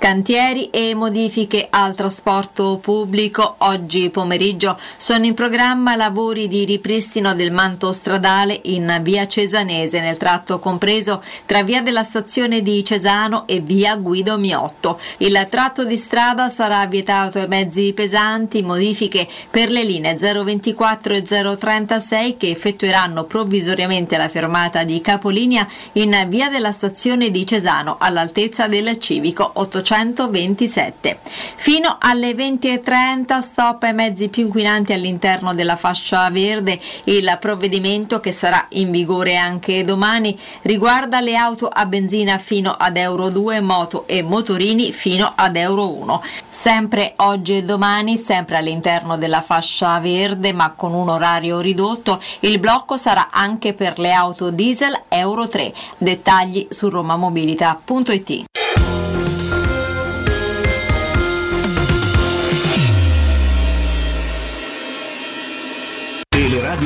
[0.00, 3.56] Cantieri e modifiche al trasporto pubblico.
[3.58, 10.16] Oggi pomeriggio sono in programma lavori di ripristino del manto stradale in via Cesanese nel
[10.16, 14.98] tratto compreso tra via della stazione di Cesano e via Guido Miotto.
[15.18, 21.22] Il tratto di strada sarà vietato ai mezzi pesanti, modifiche per le linee 024 e
[21.22, 28.66] 036 che effettueranno provvisoriamente la fermata di capolinea in via della stazione di Cesano all'altezza
[28.66, 31.18] del civico 800 127.
[31.56, 36.78] Fino alle 20.30 stop ai mezzi più inquinanti all'interno della fascia verde.
[37.04, 42.96] Il provvedimento che sarà in vigore anche domani riguarda le auto a benzina fino ad
[42.96, 46.22] Euro 2, moto e motorini fino ad Euro 1.
[46.48, 52.60] Sempre oggi e domani, sempre all'interno della fascia verde ma con un orario ridotto, il
[52.60, 55.72] blocco sarà anche per le auto diesel Euro 3.
[55.98, 58.59] Dettagli su romamobilità.it.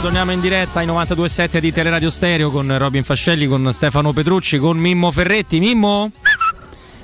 [0.00, 4.78] torniamo, in diretta ai 92.7 di Teleradio Stereo con Robin Fascelli, con Stefano Petrucci, con
[4.78, 5.58] Mimmo Ferretti.
[5.58, 6.10] Mimmo?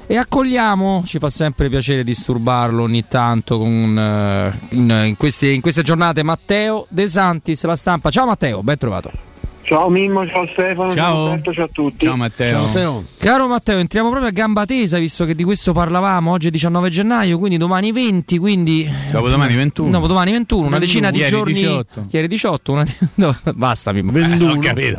[0.07, 5.61] E accogliamo, ci fa sempre piacere disturbarlo ogni tanto con, uh, in, in, queste, in
[5.61, 8.11] queste giornate, Matteo De Santis, la stampa.
[8.11, 9.26] Ciao Matteo, ben trovato.
[9.67, 12.07] Ciao Mimmo, ciao Stefano, ciao, ciao, Roberto, ciao a tutti.
[12.07, 12.53] Ciao Matteo.
[12.53, 13.05] ciao Matteo.
[13.19, 16.31] Caro Matteo, entriamo proprio a gamba tesa visto che di questo parlavamo.
[16.31, 19.91] Oggi è 19 gennaio, quindi domani 20, quindi dopodomani 21.
[19.91, 22.07] Dopodomani 21, una decina di ieri giorni 18.
[22.11, 24.13] Ieri 18, una no, basta Mimmo.
[24.13, 24.53] 21.
[24.55, 24.99] ho capito.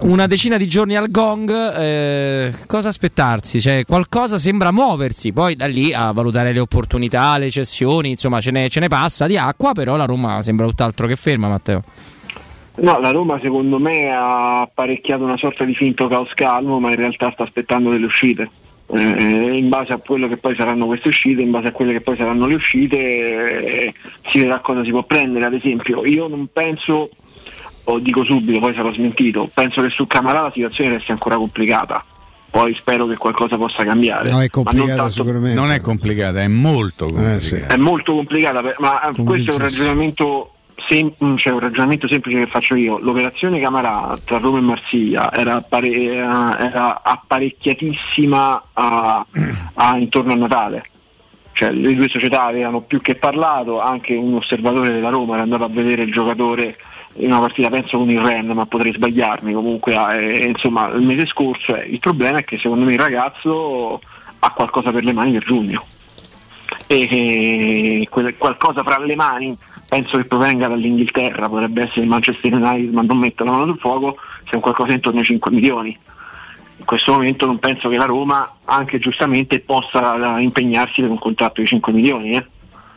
[0.00, 3.60] Una decina di giorni al gong, eh, cosa aspettarsi?
[3.60, 8.52] Cioè, qualcosa sembra muoversi, poi da lì a valutare le opportunità, le cessioni, insomma, ce
[8.52, 11.84] ne, ce ne passa di acqua, però la Roma sembra tutt'altro che ferma, Matteo.
[12.80, 16.96] No, la Roma secondo me ha apparecchiato una sorta di finto caos calmo, ma in
[16.96, 18.48] realtà sta aspettando delle uscite.
[18.90, 22.00] Eh, in base a quello che poi saranno queste uscite, in base a quelle che
[22.00, 23.94] poi saranno le uscite, eh,
[24.30, 25.44] si vedrà cosa si può prendere.
[25.44, 27.10] Ad esempio, io non penso,
[27.84, 32.02] o dico subito, poi sarò smentito, penso che su Camarà la situazione resti ancora complicata.
[32.50, 34.30] Poi spero che qualcosa possa cambiare.
[34.30, 35.58] No, è complicata non tanto- sicuramente.
[35.60, 37.74] Non è complicata, è molto Eh, complicata.
[37.74, 39.76] È molto complicata, ma questo è un sì.
[39.76, 40.52] ragionamento,
[40.88, 42.98] sem- cioè un ragionamento semplice che faccio io.
[42.98, 49.26] L'operazione Camarà tra Roma e Marsiglia era, appare- era- apparecchiatissima a-
[49.74, 50.84] a- intorno a Natale.
[51.52, 55.64] Cioè, le due società avevano più che parlato, anche un osservatore della Roma era andato
[55.64, 56.76] a vedere il giocatore
[57.14, 61.26] in una partita, penso con il Ren, ma potrei sbagliarmi comunque, eh, insomma il mese
[61.26, 61.74] scorso.
[61.74, 64.00] eh, il problema è che secondo me il ragazzo
[64.38, 65.84] ha qualcosa per le mani per giugno
[66.86, 68.08] e e
[68.38, 69.56] qualcosa fra le mani
[69.88, 73.78] penso che provenga dall'Inghilterra, potrebbe essere il Manchester United, ma non metto la mano sul
[73.78, 75.98] fuoco, se è un qualcosa intorno ai 5 milioni.
[76.76, 81.18] In questo momento non penso che la Roma, anche giustamente, possa eh, impegnarsi per un
[81.18, 82.46] contratto di 5 milioni, eh,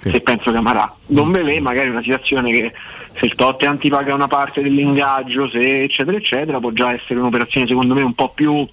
[0.02, 0.94] se penso che amarà.
[1.08, 2.74] Non ve l'è magari una situazione che
[3.18, 7.68] se il Tottenham ti paga una parte dell'ingaggio, se eccetera eccetera, può già essere un'operazione
[7.68, 8.68] secondo me un po' più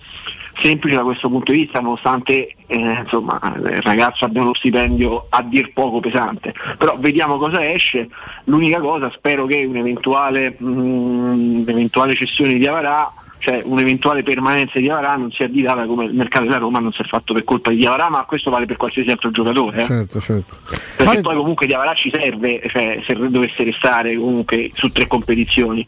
[0.61, 5.43] semplice da questo punto di vista, nonostante eh, insomma, il ragazzo abbia uno stipendio a
[5.43, 6.55] dir poco pesante.
[6.77, 8.09] Però vediamo cosa esce.
[8.45, 15.17] L'unica cosa, spero che un'eventuale, mm, un'eventuale cessione di Avarà, cioè un'eventuale permanenza di Avarà
[15.17, 17.87] non sia additata come il mercato della Roma non si è fatto per colpa di
[17.87, 19.79] Avarà, ma questo vale per qualsiasi altro giocatore.
[19.79, 19.85] eh.
[19.85, 20.57] Certo, certo.
[20.97, 25.87] Perché poi comunque di Avarà ci serve, cioè, se dovesse restare comunque su tre competizioni.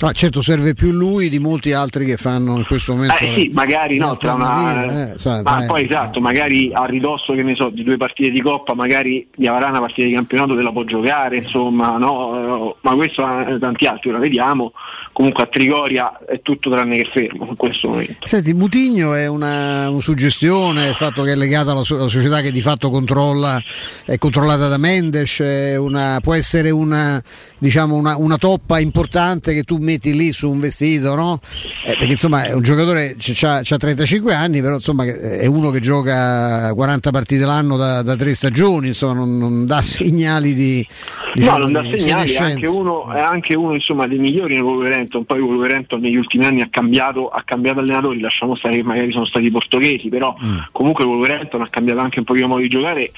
[0.00, 3.16] Ah, certo, serve più lui di molti altri che fanno in questo momento.
[3.18, 5.66] Eh sì, magari no, tra una, alternative, eh, sai, ma dai.
[5.66, 9.46] poi esatto, magari a ridosso che ne so, di due partite di coppa, magari di
[9.46, 13.86] avrà una partita di campionato te la può giocare, insomma, no, ma questo eh, tanti
[13.86, 14.72] altri ora vediamo.
[15.12, 18.14] Comunque a Trigoria è tutto tranne che fermo in questo momento.
[18.20, 22.52] Senti, Mutigno è una, una suggestione, il fatto che è legata alla, alla società che
[22.52, 23.60] di fatto controlla,
[24.04, 27.20] è controllata da Mendes, è una- può essere una,
[27.58, 31.40] diciamo una, una toppa importante che tu metti lì su un vestito, no?
[31.84, 36.72] Eh, perché insomma è un giocatore, ha 35 anni, però insomma è uno che gioca
[36.72, 40.86] 40 partite l'anno da, da tre stagioni, insomma non, non dà segnali di...
[41.34, 44.54] diciamo, no, non dà di segnali, è anche uno, è anche uno insomma, dei migliori
[44.54, 48.76] nel Wolverhampton, poi il Wolverhampton negli ultimi anni ha cambiato, ha cambiato allenatori, lasciamo stare
[48.76, 50.34] che magari sono stati i portoghesi, però
[50.72, 53.10] comunque il Wolverhampton ha cambiato anche un po' il modo di giocare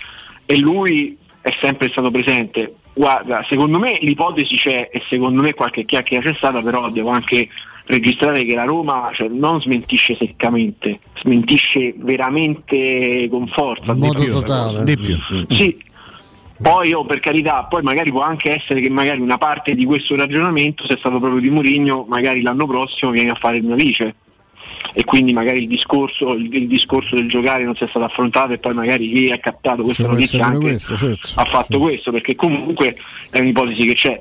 [0.47, 2.75] e lui è sempre stato presente.
[2.93, 7.49] Guarda, secondo me l'ipotesi c'è e secondo me qualche chiacchiera c'è stata, però devo anche
[7.87, 13.93] registrare che la Roma cioè, non smentisce seccamente, smentisce veramente con forza.
[13.93, 14.33] In di modo più.
[14.33, 14.85] totale.
[14.85, 15.17] Di più.
[15.49, 15.77] Sì,
[16.61, 20.15] poi oh, per carità, poi magari può anche essere che magari una parte di questo
[20.15, 24.15] ragionamento sia stato proprio di Mourinho, magari l'anno prossimo viene a fare il mio vice
[24.93, 28.59] e quindi magari il discorso, il, il discorso del giocare non sia stato affrontato e
[28.59, 31.29] poi magari chi ha captato questa Ci può notizia anche questo, certo.
[31.35, 32.97] ha fatto questo perché comunque
[33.31, 34.21] è un'ipotesi che c'è.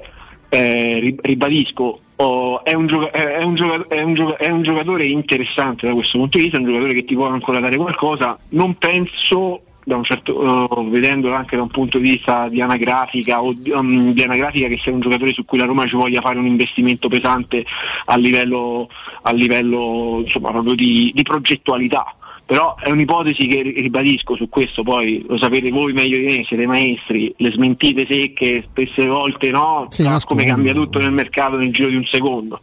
[0.52, 4.62] Eh, ri- ribadisco, oh, è, un gioca- è un gioca- è un gioca- è un
[4.64, 7.76] giocatore interessante da questo punto di vista, è un giocatore che ti può ancora dare
[7.78, 8.38] qualcosa.
[8.50, 9.62] Non penso,
[10.04, 14.24] certo, eh, vedendolo anche da un punto di vista di anagrafica o di, um, di
[14.24, 17.66] anagrafica, che sia un giocatore su cui la Roma ci voglia fare un investimento pesante
[18.06, 18.90] a livello,
[19.24, 22.14] a livello insomma, proprio di, di progettualità
[22.50, 26.44] però è un'ipotesi che ri- ribadisco su questo poi lo sapete voi meglio di me
[26.48, 30.40] siete maestri le smentite secche spesse volte no Sì, nascono.
[30.40, 32.58] come cambia tutto nel mercato nel giro di un secondo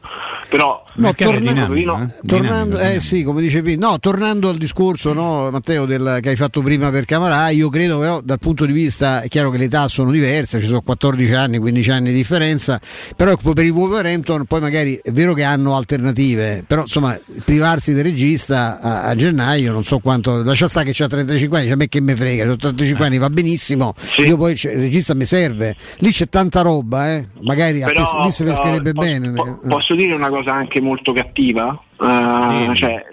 [0.49, 2.27] però No, torna- dinamico, eh?
[2.27, 6.63] tornando, eh sì, come dicevi, no, tornando al discorso no, Matteo del, che hai fatto
[6.63, 9.89] prima per Camarà, io credo però dal punto di vista, è chiaro che le età
[9.89, 12.81] sono diverse, ci sono 14 anni, 15 anni di differenza,
[13.15, 17.15] però ecco, per il Wolverhampton poi magari è vero che hanno alternative, però insomma
[17.45, 21.67] privarsi del regista a, a gennaio non so quanto, lascia stare che c'ha 35 anni,
[21.67, 23.07] cioè, a me che me frega, ho 35 Eh.
[23.09, 27.27] anni, va benissimo, io poi c'è- il regista mi serve, lì c'è tanta roba, eh.
[27.43, 29.33] magari a Però, pes- lì si pescherebbe eh, posso- bene.
[29.33, 31.79] po- posso dire una cosa anche molto cattiva?
[32.01, 33.05] Eh, cioè,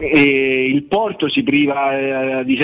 [0.00, 1.92] eh, il Porto si priva,
[2.40, 2.56] eh, di,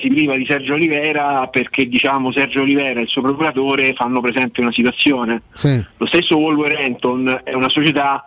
[0.00, 4.60] si priva di Sergio Olivera perché diciamo Sergio Olivera e il suo procuratore fanno presente
[4.62, 5.42] una situazione.
[5.52, 5.84] Sì.
[5.98, 8.24] Lo stesso Wolverhampton è una società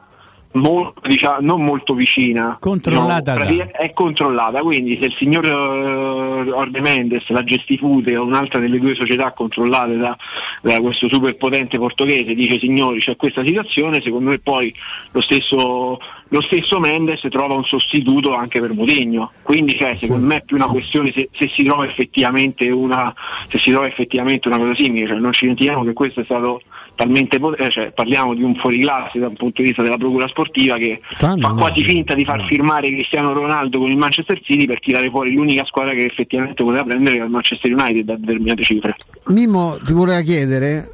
[0.53, 2.57] molto, diciamo, non molto vicina.
[2.59, 8.59] Controllata No, È controllata, quindi se il signor eh, Orde Mendes, la Gestifute o un'altra
[8.59, 10.17] delle due società controllate da,
[10.61, 14.73] da questo superpotente portoghese dice signori c'è questa situazione, secondo me poi
[15.11, 19.31] lo stesso, lo stesso Mendes trova un sostituto anche per Mourinho.
[19.41, 23.13] Quindi cioè, secondo me è più una questione se, se si trova effettivamente una,
[23.47, 26.61] se si trova effettivamente una cosa simile, cioè, non ci dimentichiamo che questo è stato
[26.95, 30.99] talmente potente, cioè, parliamo di un fuoriclasse dal punto di vista della procura sportiva che
[31.19, 35.09] Ah, fa quasi finta di far firmare Cristiano Ronaldo con il Manchester City per tirare
[35.09, 38.95] fuori l'unica squadra che effettivamente poteva prendere il Manchester United a determinate cifre.
[39.27, 40.89] Mimo ti voleva chiedere,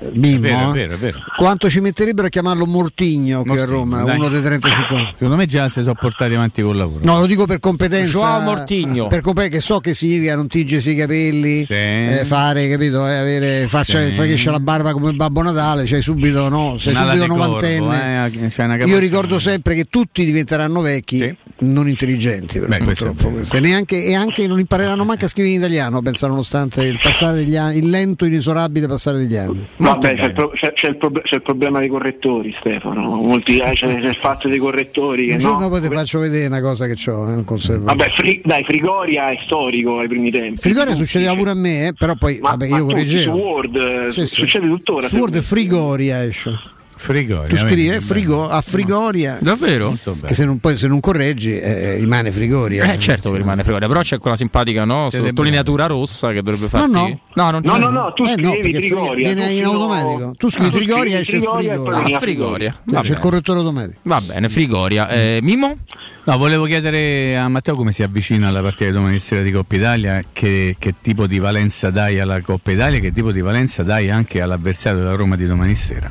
[0.00, 1.18] Eh, Mimo, È vero, è eh, vero, è vero.
[1.36, 4.16] quanto ci metterebbero a chiamarlo Mortigno qui a Roma, dai.
[4.16, 7.00] uno dei 35 Secondo me già si sono portati avanti col lavoro.
[7.04, 8.06] No, lo dico per competenza.
[8.08, 9.08] Joao Mortigno.
[9.08, 11.72] Per compe- che so che significa non tingesi i capelli, Sì.
[11.74, 13.08] eh, fare, capito?
[13.08, 14.44] eh, avere, faccia, Sì.
[14.44, 16.76] la barba come Babbo Natale, cioè subito, no?
[16.78, 18.30] Sei subito novantenne.
[18.32, 23.30] eh, Io ricordo sempre che tutti diventeranno vecchi, non intelligenti, però, Beh, purtroppo.
[23.30, 23.56] questo.
[23.56, 27.36] E, neanche, e anche non impareranno manco a scrivere in italiano, pensa nonostante il passare
[27.38, 29.66] degli anni, il lento, inesorabile passare degli anni.
[29.76, 33.16] Vabbè, c'è il, pro- c'è- c'è il prob- c'è il problema dei correttori, Stefano.
[33.22, 35.44] Molti, eh, c'è, il fatto dei correttori che Un no.
[35.48, 37.44] giorno poi ti faccio vedere una cosa che ho, eh, un.
[37.80, 40.60] Vabbè, Fri- dai, Frigoria è storico ai primi tempi.
[40.60, 43.32] Frigoria succedeva pure a me, eh, però poi vabbè, ma io correggevo.
[43.32, 44.34] su Word, Sì, sì.
[44.34, 45.06] succede tuttora.
[45.08, 46.77] Su Word Frigoria esce.
[46.98, 47.46] Frigoria.
[47.48, 49.38] Tu scrivi eh, frigo, a Frigoria.
[49.40, 49.96] Davvero?
[50.26, 52.92] Che se non, poi, se non correggi eh, rimane Frigoria.
[52.92, 55.08] Eh certo che rimane Frigoria, però c'è quella simpatica no?
[55.10, 57.20] Sottolineatura rossa che dovrebbe farti no.
[57.34, 57.78] No, non No, c'è.
[57.78, 59.32] no, no, tu Eh, no, scrivi perché Frigoria.
[59.32, 60.34] viene tu in automatico.
[60.36, 61.90] Tu scrivi Ah, tu Frigoria scrivi esce Frigoria e Frigoria.
[61.92, 62.72] poi vieni Ah, a Frigoria.
[62.72, 63.20] Sì, Va c'è il bene.
[63.20, 63.98] correttore automatico.
[64.02, 65.08] Va bene, Frigoria.
[65.08, 65.76] Eh, Mimo?
[66.24, 69.76] No, volevo chiedere a Matteo come si avvicina alla partita di domani sera di Coppa
[69.76, 74.10] Italia, che, che tipo di valenza dai alla Coppa Italia che tipo di valenza dai
[74.10, 76.10] anche all'avversario della Roma di domani sera.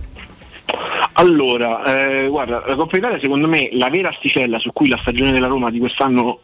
[1.19, 5.31] Allora, eh, guarda, la Coppa Italia secondo me la vera asticella su cui la stagione
[5.31, 6.39] della Roma di quest'anno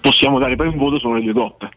[0.00, 1.68] possiamo dare poi un voto sono le due coppe.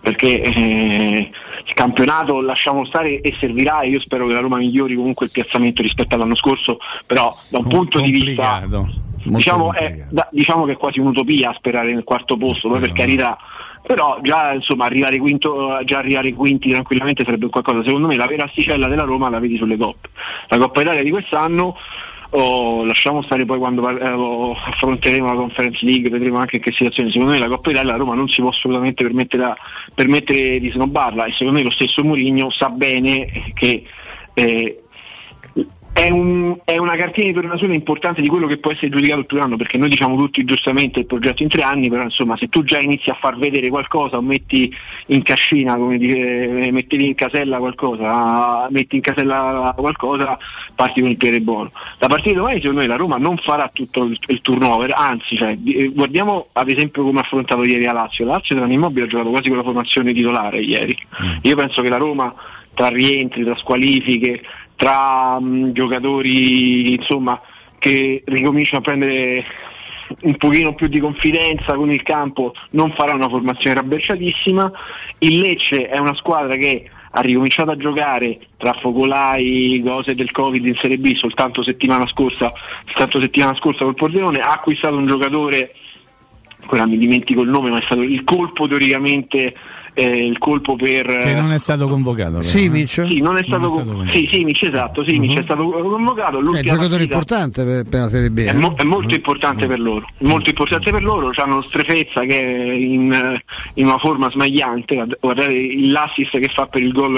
[0.00, 1.30] Perché eh,
[1.66, 5.32] il campionato lasciamo stare e servirà e io spero che la Roma migliori comunque il
[5.32, 8.66] piazzamento rispetto all'anno scorso, però da un punto di vista
[9.22, 13.36] diciamo, è, da- diciamo che è quasi un'utopia sperare nel quarto posto, poi per carità,
[13.86, 17.84] però già insomma arrivare quinto, già arrivare quinti tranquillamente sarebbe qualcosa.
[17.84, 20.08] Secondo me la vera asticella della Roma la vedi sulle coppe.
[20.48, 21.76] La Coppa Italia di quest'anno
[22.30, 26.72] oh, lasciamo stare poi quando eh, oh, affronteremo la Conference League, vedremo anche in che
[26.72, 27.10] situazione.
[27.10, 29.54] Secondo me la Coppa Italia la Roma non si può assolutamente permettere,
[29.94, 33.84] permettere di snobbarla e secondo me lo stesso Mourinho sa bene che
[34.34, 34.83] eh,
[35.94, 39.26] è, un- è una cartina di tornasole importante di quello che può essere giudicato il
[39.26, 42.48] primo anno, perché noi diciamo tutti giustamente il progetto in tre anni, però insomma se
[42.48, 44.74] tu già inizi a far vedere qualcosa o metti
[45.06, 50.36] in cascina, come dire, metti in casella qualcosa, metti in casella qualcosa,
[50.74, 51.70] parti con il piede buono.
[51.98, 55.36] La partita di domani secondo me la Roma non farà tutto il, il turnover, anzi
[55.36, 59.06] cioè, eh, guardiamo ad esempio come ha affrontato ieri la Lazio, la Lazio tra Immobile
[59.06, 60.96] ha giocato quasi con la formazione titolare ieri.
[61.42, 62.34] Io penso che la Roma
[62.74, 64.42] tra rientri, tra squalifiche,
[64.76, 67.40] tra mh, giocatori insomma,
[67.78, 69.44] che ricominciano a prendere
[70.22, 74.72] un pochino più di confidenza con il campo, non farà una formazione rabberciatissima.
[75.18, 80.66] Il Lecce è una squadra che ha ricominciato a giocare tra focolai, cose del Covid
[80.66, 82.52] in Serie B soltanto settimana scorsa,
[82.86, 85.74] soltanto settimana scorsa col Pordenone, ha acquistato un giocatore
[86.66, 89.54] ora mi dimentico il nome, ma è stato il colpo teoricamente
[89.94, 92.30] eh, il colpo per Che non è stato convocato.
[92.32, 92.42] però, eh.
[92.42, 92.88] Simic?
[92.88, 94.16] sì, non è stato, Non è stato con- convocato.
[94.18, 98.00] sì, Simic, esatto, Simic è stato convocato È un l'ultima giocatore partita- importante per, per
[98.00, 98.38] la Serie B.
[98.40, 98.52] è, eh.
[98.54, 103.12] mo- è molto importante per loro, molto importante per loro, hanno Strefezza che è in,
[103.12, 103.42] eh,
[103.74, 107.16] in una forma smagliante, Guard- guardate l'assist che fa per il gol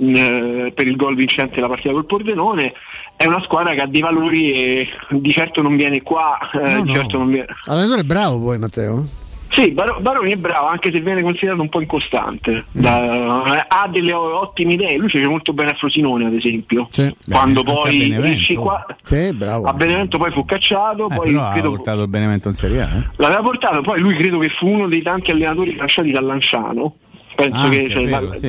[0.00, 2.72] eh, per il gol vincente della partita col Pordenone,
[3.16, 6.82] è una squadra che ha dei valori e di certo non viene qua, eh, No,
[6.82, 6.94] di no.
[6.96, 7.46] certo non viene.
[7.66, 9.04] Allenatore è bravo poi Matteo.
[9.50, 12.66] Sì, Bar- Baroni è bravo, anche se viene considerato un po' incostante.
[12.70, 16.88] Da- ha delle ottime idee, lui piace molto bene a Frosinone, ad esempio.
[17.28, 18.26] Quando anche a poi Benevento.
[18.36, 19.66] il cinqua- Sì, bravo.
[19.66, 22.82] a Benevento poi fu cacciato, Eh, poi però ha credo- portato il Benevento in Serie
[22.82, 22.88] A.
[22.88, 23.02] eh.
[23.16, 26.94] l'aveva portato, poi lui credo che fu uno dei tanti allenatori lasciati da Lanciano.
[27.34, 28.46] Penso Anche, che cioè, è vero, la- sì.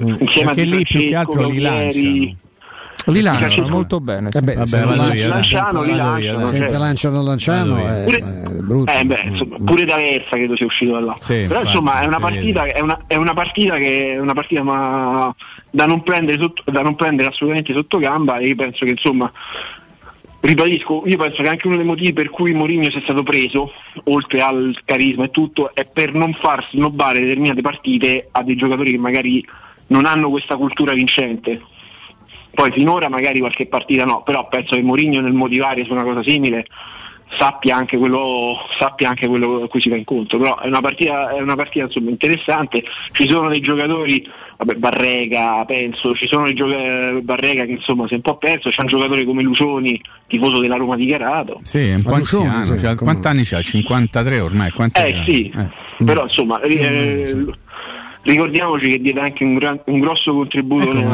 [0.00, 2.36] insieme Perché a Di lì più che altro li lanciano.
[3.06, 4.30] Li lanciano ci- molto bene.
[4.30, 4.38] sì.
[4.38, 6.44] Vabbè, se non lanciano- Lanciano, li lanciano.
[6.44, 6.66] se cioè.
[6.68, 8.92] te lanciano lanciano è, Pure- è brutto.
[8.92, 11.16] Eh beh, insomma, pure D'Aversa credo sia uscito da là.
[11.20, 14.34] Sì, Però infatti, insomma è una partita, è una, è una partita che è una
[14.34, 15.34] partita ma
[15.70, 19.30] da non prendere sotto- da non prendere assolutamente sotto gamba e io penso che insomma
[20.40, 23.72] ribadisco, io penso che anche uno dei motivi per cui Mourinho sia stato preso,
[24.04, 28.90] oltre al carisma e tutto, è per non far snobbare determinate partite a dei giocatori
[28.90, 29.44] che magari
[29.88, 31.60] non hanno questa cultura vincente.
[32.54, 36.22] Poi finora magari qualche partita no, però penso che Mourinho nel motivare su una cosa
[36.22, 36.66] simile
[37.38, 40.38] sappia anche quello, sappia anche quello a cui si va incontro.
[40.38, 45.64] Però è una partita, è una partita insomma, interessante, ci sono dei giocatori, vabbè, Barrega
[45.66, 48.86] penso, ci sono dei giocatori Barrega che insomma si è un po' perso, c'è un
[48.88, 51.60] giocatore come Lusoni, tifoso della Roma dichiarato.
[51.62, 52.78] Sì, è un po' Lucioni, anziano.
[52.78, 53.60] cioè, come- quanti anni c'ha?
[53.62, 54.70] 53 ormai?
[54.70, 55.22] Quanti Eh ha?
[55.24, 55.52] sì,
[56.04, 57.46] però insomma eh,
[58.22, 61.06] ricordiamoci che diede anche un, gran- un grosso contributo Ecco, nel-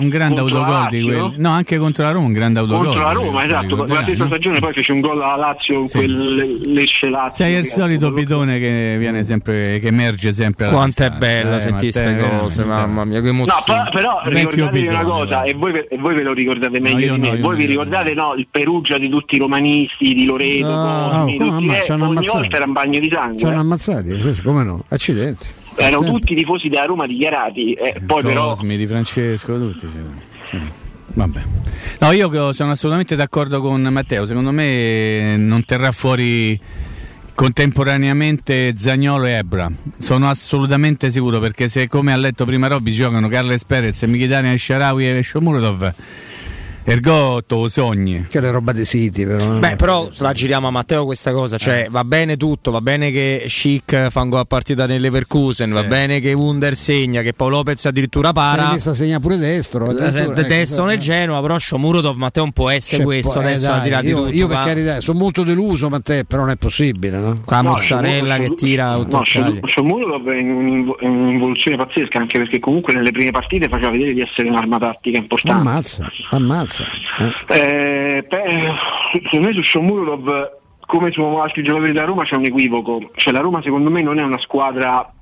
[0.00, 1.32] un grande la autogol di quelli.
[1.36, 2.84] No, anche contro la Roma, un grande autogol.
[2.84, 4.26] contro la Roma, esatto, ricorderai, stessa no?
[4.26, 7.44] stagione poi fece un gol alla Lazio, quel Lecce Lazio.
[7.44, 11.60] Sei il solito bidone che viene sempre, che emerge sempre alla Quanto è bella eh,
[11.60, 13.90] sentire queste cose, mamma mia, che No, emozione.
[13.90, 17.06] però, però Vecchio ricordatevi una cosa, e voi, ve- e voi ve lo ricordate meglio
[17.08, 20.24] No, di me, no, voi vi ricordate no, il Perugia di tutti i romanisti, di
[20.24, 20.96] Loreto, No.
[20.98, 23.38] Cosmi, Oh, tutti, eh, ogni volta era un bagno di sangue.
[23.38, 23.58] Ci hanno eh.
[23.58, 24.84] ammazzati, sì, sì, come no?
[24.88, 25.46] Accidenti.
[25.78, 26.20] Erano Sempre.
[26.20, 29.88] tutti tifosi della Roma dichiarati, eh, poi però Cosmi, di Francesco, tutti.
[29.88, 29.98] sì,
[30.48, 30.58] sì.
[31.14, 31.42] Vabbè.
[32.00, 34.26] No, io sono assolutamente d'accordo con Matteo.
[34.26, 36.58] Secondo me non terrà fuori
[37.34, 39.70] contemporaneamente Zagnolo e Ebra.
[39.98, 45.08] Sono assolutamente sicuro perché se come ha letto prima Robby giocano Carles Perez, Mkhitaryan, Sharawi
[45.08, 45.94] e Shomurodov,
[46.92, 48.26] ergo to sogni.
[48.28, 49.58] Che è roba dei siti, però.
[49.58, 53.44] Beh, però la giriamo a Matteo questa cosa, cioè va bene tutto, va bene che
[53.46, 57.84] Chic fa un gol a partita nell'Everkusen, va bene che Wunder segna, che Paolo Lopez
[57.86, 58.70] addirittura para.
[58.70, 59.86] messa segna pure destro.
[59.86, 61.08] Eh, addirittura, ecco, Destro nel sì.
[61.10, 64.08] Genoa, però Shomurodov Matteo non può essere questo poi, eh, adesso dai, a tirare di
[64.08, 64.30] io, tutto.
[64.32, 67.34] io per carità sono molto deluso, ma te però non è possibile, no?
[67.44, 72.94] Qua mozzarella che tira No, Shomurodov è in un'invo- è un'involuzione pazzesca anche perché comunque
[72.94, 75.60] nelle prime partite faceva vedere di essere un'arma tattica importante.
[75.60, 76.77] Ammazza, ammazza.
[76.80, 78.16] Eh.
[78.16, 78.72] Eh, beh,
[79.12, 83.10] secondo me su Shomurodov come su altri giocatori della Roma c'è un equivoco.
[83.14, 85.12] Cioè la Roma secondo me non è una squadra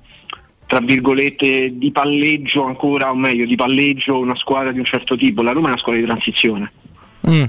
[0.65, 5.41] tra virgolette di palleggio ancora, o meglio, di palleggio una squadra di un certo tipo.
[5.41, 6.71] La Roma è una squadra di transizione.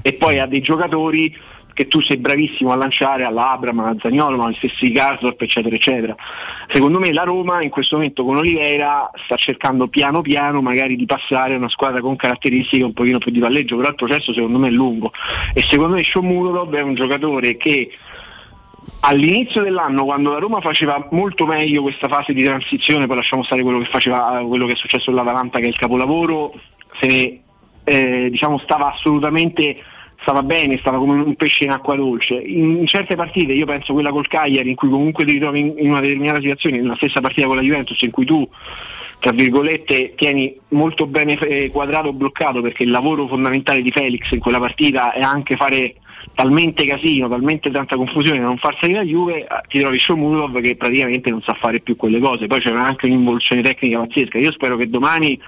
[0.01, 1.33] E poi ha dei giocatori
[1.79, 6.13] che tu sei bravissimo a lanciare all'Abram, a Zagnolo, ma agli stessi Garsdorp, eccetera, eccetera.
[6.67, 11.05] Secondo me la Roma in questo momento con Oliveira sta cercando piano piano magari di
[11.05, 14.57] passare a una squadra con caratteristiche un pochino più di palleggio, però il processo secondo
[14.57, 15.13] me è lungo.
[15.53, 17.89] E secondo me Shomurodov è un giocatore che
[18.99, 23.61] all'inizio dell'anno quando la Roma faceva molto meglio questa fase di transizione, poi lasciamo stare
[23.61, 26.59] quello che, faceva, quello che è successo all'Atalanta che è il capolavoro,
[26.99, 27.39] se ne
[27.85, 29.77] eh, diciamo stava assolutamente
[30.21, 32.35] stava bene, stava come un pesce in acqua dolce.
[32.35, 35.73] In, in certe partite, io penso quella col Cagliari, in cui comunque ti ritrovi in,
[35.77, 38.47] in una determinata situazione, nella stessa partita con la Juventus, in cui tu
[39.19, 44.39] tra virgolette tieni molto bene eh, quadrato bloccato perché il lavoro fondamentale di Felix in
[44.39, 45.95] quella partita è anche fare
[46.33, 50.61] talmente casino, talmente tanta confusione da non far salire la Juve, eh, ti trovi Shomurodov
[50.61, 54.37] che praticamente non sa fare più quelle cose, poi c'è anche un'involuzione tecnica pazzesca.
[54.37, 55.39] Io spero che domani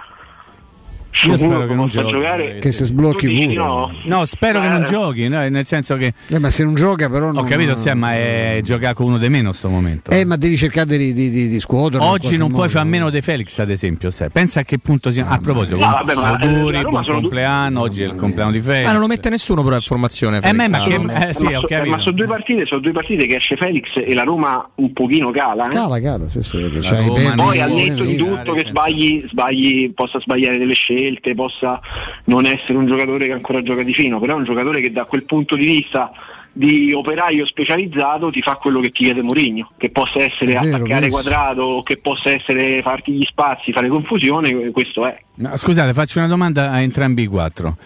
[1.25, 2.11] Io spero che non giochi.
[2.11, 3.53] giocare Che si sblocchi Tu pure.
[3.53, 3.91] no?
[4.05, 4.85] No, spero che non Eh.
[4.85, 6.13] giochi, no, nel senso che.
[6.27, 7.45] Eh, ma se non gioca però Ho non...
[7.45, 10.09] capito, sì, ma è giocare con uno di meno a sto momento.
[10.11, 12.05] Eh, ma devi cercare di, di, di, di scuoterlo.
[12.05, 12.69] in Oggi non puoi modo.
[12.71, 14.09] fare a meno di Felix, ad esempio.
[14.09, 14.29] sai.
[14.29, 15.27] Pensa a che punto sia.
[15.27, 17.81] A proposito, No, vabbè, ma, eh, auguri, buon compleanno.
[17.81, 18.85] Oggi è il compleanno di Felix.
[18.85, 20.39] Ma non lo mette nessuno però in formazione.
[20.41, 20.83] Eh, ma- Felix, ma
[21.13, 21.95] che- eh, sì, ma, ho so- capito.
[21.95, 25.29] ma sono due partite, sono due partite che esce Felix e la Roma un pochino
[25.31, 25.65] cala.
[25.67, 25.69] eh.
[25.69, 30.19] Cala, cala, sì, sì, c'hai Roma Poi al netto di tutto che sbagli, sbagli, possa
[30.21, 30.99] sbagliare delle scelte,
[31.35, 31.79] possa
[32.25, 35.05] non essere un giocatore che ancora gioca di fino, però è un giocatore che da
[35.05, 36.11] quel punto di vista
[36.53, 41.07] di operaio specializzato ti fa quello che ti chiede Mourinho, che possa essere vero, attaccare
[41.07, 41.29] questo.
[41.29, 45.17] quadrato, o che possa essere farti gli spazi, fare confusione, questo è.
[45.35, 47.77] No, scusate, faccio una domanda a entrambi i quattro.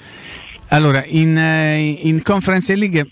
[0.70, 3.08] Allora, in, eh, in Conference League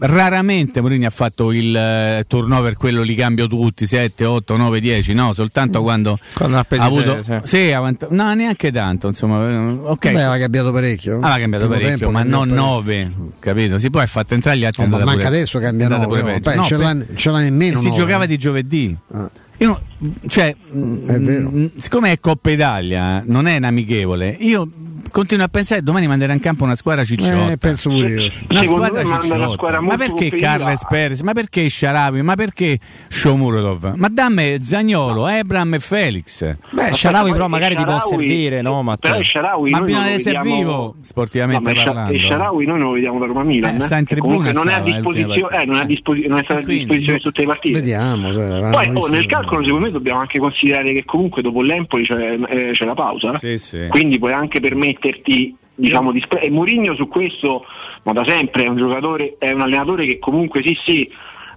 [0.00, 5.14] raramente Mourinho ha fatto il eh, turnover, quello li cambio tutti, 7, 8, 9, 10,
[5.14, 7.22] no, soltanto quando, Quando ha preso avuto...
[7.22, 7.34] sì.
[7.44, 10.12] sì, avanti- no, neanche tanto, insomma, eh, ok.
[10.12, 11.20] Beh, aveva cambiato parecchio.
[11.20, 12.62] Ah, ha cambiato Primo parecchio, tempo ma non parecchio.
[12.62, 13.78] 9, capito?
[13.78, 14.84] Si poi ha fatto entrare gli altri.
[14.84, 16.40] No, ma manca pure- adesso cambia è andata nove, pure oh.
[16.40, 16.76] peggio.
[16.76, 18.96] Beh, ce l'ha- nemmeno e si giocava di giovedì.
[19.12, 19.30] Ah.
[19.58, 19.80] Io
[20.28, 21.50] cioè, mm, È vero.
[21.50, 24.68] mm, siccome è Coppa Italia, non è un amichevole, io
[25.10, 27.50] continuo a pensare che domani manderà in campo una squadra cicciotta.
[27.52, 28.30] Eh, penso pure io.
[28.50, 29.52] Una Secondo squadra manda una cicciotta.
[29.54, 30.30] squadra Ma perché.
[30.30, 31.20] Carles Perez?
[31.22, 32.22] Ma perché Sharawi?
[32.22, 32.78] Ma perché
[33.08, 33.94] Shomurodov?
[33.96, 36.56] Ma dammi Zagnolo, Ebram e Felix.
[36.70, 38.82] Beh, Sharawi però magari ti può servire, no?
[38.82, 39.10] Matteo?
[39.12, 42.12] Però Sharawi Ma bisogna essere vediamo- vivo, sportivamente No, parlando.
[42.12, 43.76] Il Sharawi noi non lo vediamo da Roma Milan.
[43.76, 45.84] Eh, sta in che tribuna, comunque non è a eh, disposizione, eh, non è a
[45.84, 47.78] disposi- non è stato a disposizione su tutte le partite.
[47.80, 48.32] Vediamo.
[48.32, 52.38] cioè, Poi oh, nel calcolo secondo me dobbiamo anche considerare che comunque dopo l'Empoli c'è,
[52.48, 53.36] eh, c'è la pausa.
[53.38, 53.86] Sì, sì.
[53.88, 57.64] Quindi puoi anche permetterti diciamo di spre- e Mourinho su questo
[58.02, 61.10] ma da sempre è un giocatore è un allenatore che comunque sì sì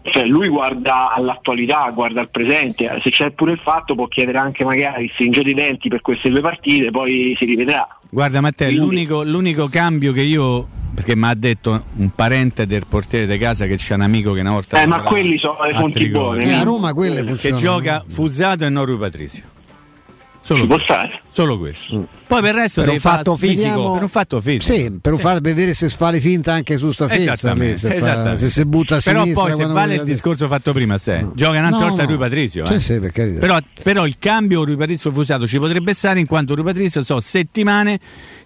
[0.03, 4.65] cioè lui guarda all'attualità, guarda al presente, se c'è pure il fatto può chiedere anche
[4.65, 7.87] magari stringete i denti per queste due partite, poi si rivedrà.
[8.09, 12.85] Guarda Matteo, Quindi- l'unico, l'unico cambio che io perché mi ha detto un parente del
[12.87, 15.71] portiere di casa che c'è un amico che una volta Eh, ma quelli sono le
[15.71, 16.43] a fonti buone.
[16.45, 17.61] Eh, a Roma quelle che funzionano.
[17.61, 19.51] gioca Fusato e non Rui Patrizio.
[20.45, 20.93] Solo Ci può questo.
[20.93, 21.21] stare.
[21.29, 22.07] Solo questo.
[22.27, 23.61] Poi per il resto Per un fatto fisico.
[23.61, 24.73] Vediamo- Per un fatto fisico.
[24.73, 28.49] Sì, per far vedere se fa le finte anche su sta lì, se, fa- se
[28.49, 29.43] si butta a Però sinistra.
[29.45, 32.09] poi se vale il discorso fatto prima, se gioca un'altra No, volta no.
[32.09, 32.65] Rui Patrizio.
[32.65, 32.79] Sì, eh.
[32.81, 33.11] sì, per.
[33.13, 37.21] Però, però il cambio Rui Patrizio Fusato ci potrebbe stare in quanto Rui Patrizio so
[37.21, 37.97] settimane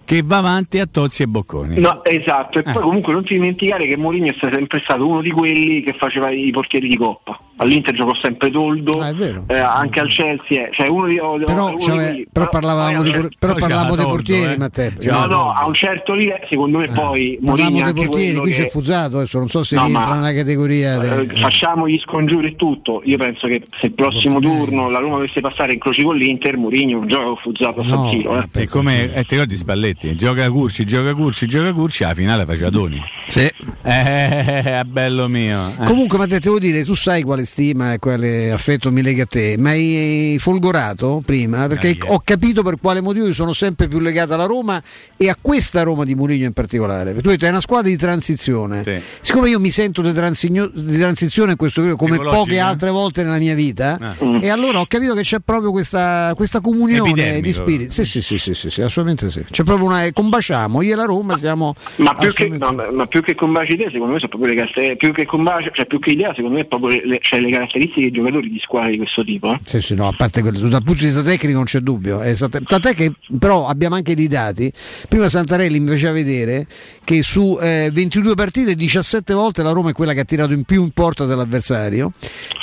[0.08, 1.78] che va avanti a Tozzi e Bocconi.
[1.78, 2.72] No, esatto, e Eh.
[2.72, 6.30] poi comunque non ti dimenticare che Mourinho è sempre stato uno di quelli che faceva
[6.30, 7.38] i portieri di coppa.
[7.60, 9.44] All'Inter giocò sempre Toldo, Ah, è vero.
[9.48, 12.26] eh, anche al Chelsea, eh, cioè uno di, uno Però, di cioè, quelli.
[12.30, 14.56] però parlavamo di, poi por- però Poi parlavamo dei portieri, eh.
[14.58, 14.90] Matteo.
[15.10, 18.52] No, no, a un certo livello, secondo me poi Mourinho Parlavamo è dei portieri, qui
[18.52, 21.02] c'è che- Fusato, adesso non so se No, rientra nella categoria.
[21.02, 23.02] eh, dei- facciamo gli scongiuri e tutto.
[23.04, 26.56] Io penso che se il prossimo turno la Roma dovesse passare in croci con l'Inter,
[26.56, 28.36] Mourinho non gioca con Fuzzato a San No, Siro.
[28.40, 28.62] Eh.
[28.62, 30.14] E come eh, ti ricordi Spalletti?
[30.16, 33.02] Gioca Curci, gioca Curci, gioca Curci, alla finale faceva Doni.
[33.26, 33.50] Sì.
[33.82, 35.72] Eh, bello mio.
[35.80, 35.84] Eh.
[35.84, 39.56] Comunque, Matteo, devo dire, tu sai quale stima e quale affetto mi lega a te,
[39.58, 42.12] ma hai folgorato prima perché Ah, yeah.
[42.14, 44.80] ho capito per quale motivo io sono sempre più legato alla Roma
[45.16, 47.06] e a questa Roma di Mourinho in particolare.
[47.06, 48.82] Perché tu hai detto è una squadra di transizione.
[48.84, 49.00] Sì.
[49.20, 52.42] Siccome io mi sento di, transigno- di transizione in questo periodo come Ecologica?
[52.44, 54.14] poche altre volte nella mia vita, Ah.
[54.40, 57.40] e allora ho capito che c'è proprio questa, questa comunione Epidermico.
[57.46, 57.92] di spiriti.
[57.92, 59.44] Sì, sì, sì, sì, sì, sì, assolutamente sì.
[59.50, 60.06] C'è proprio una.
[60.12, 61.74] combaciamo, io e la Roma siamo.
[61.96, 64.96] Ma più, che, no, ma- più che combaci idee, secondo me sono proprio le caratteristiche,
[64.96, 67.50] più che combaci, cioè più che idea, secondo me è proprio le, le- cioè le
[67.50, 69.52] caratteristiche dei giocatori di squadra di questo tipo.
[69.52, 69.58] eh.
[69.64, 72.20] Sì, sì, no, a parte quello, dal punto di vista tecnico non c'è dubbio.
[72.20, 74.70] è esatta- Tant'è che però abbiamo anche dei dati.
[75.08, 76.66] Prima Santarelli mi faceva vedere
[77.04, 80.64] che su eh, 22 partite 17 volte la Roma è quella che ha tirato in
[80.64, 82.12] più in porta dell'avversario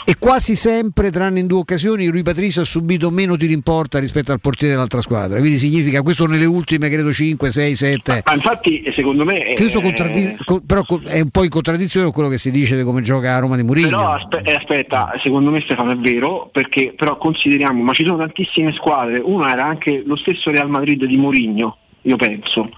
[0.06, 4.00] e quasi sempre, tranne in due occasioni, Rui Patricio ha subito meno tiri in porta
[4.00, 5.40] rispetto al portiere dell'altra squadra.
[5.40, 8.22] Quindi significa questo nelle ultime credo 5, 6, 7.
[8.26, 9.44] Ma infatti, eh, secondo me.
[9.44, 12.76] Eh, contraddi- co- però co- è un po' in contraddizione con quello che si dice
[12.78, 13.90] di come gioca a Roma di Mourinho.
[13.90, 18.74] Però aspe- aspetta, secondo me Stefano è vero, perché però consideriamo, ma ci sono tantissime
[18.74, 22.70] squadre, una era anche lo stesso Real Madrid di Mourinho, io penso.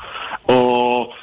[0.44, 1.14] O-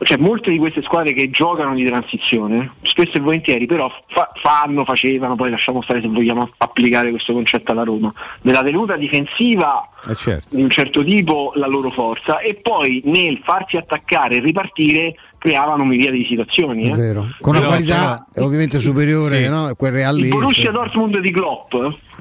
[0.00, 4.84] cioè molte di queste squadre che giocano di transizione, spesso e volentieri, però fa- fanno,
[4.84, 10.14] facevano, poi lasciamo stare se vogliamo applicare questo concetto alla Roma, della tenuta difensiva Eh,
[10.14, 10.54] certo.
[10.54, 15.84] di un certo tipo la loro forza e poi nel farsi attaccare e ripartire creavano
[15.84, 16.88] miriade di situazioni.
[16.88, 16.96] È eh.
[16.96, 19.48] vero, con una qualità ovviamente superiore Sì.
[19.48, 19.66] no?
[19.66, 20.22] a quel Real lì.
[20.24, 21.74] Il Borussia Dortmund di Klopp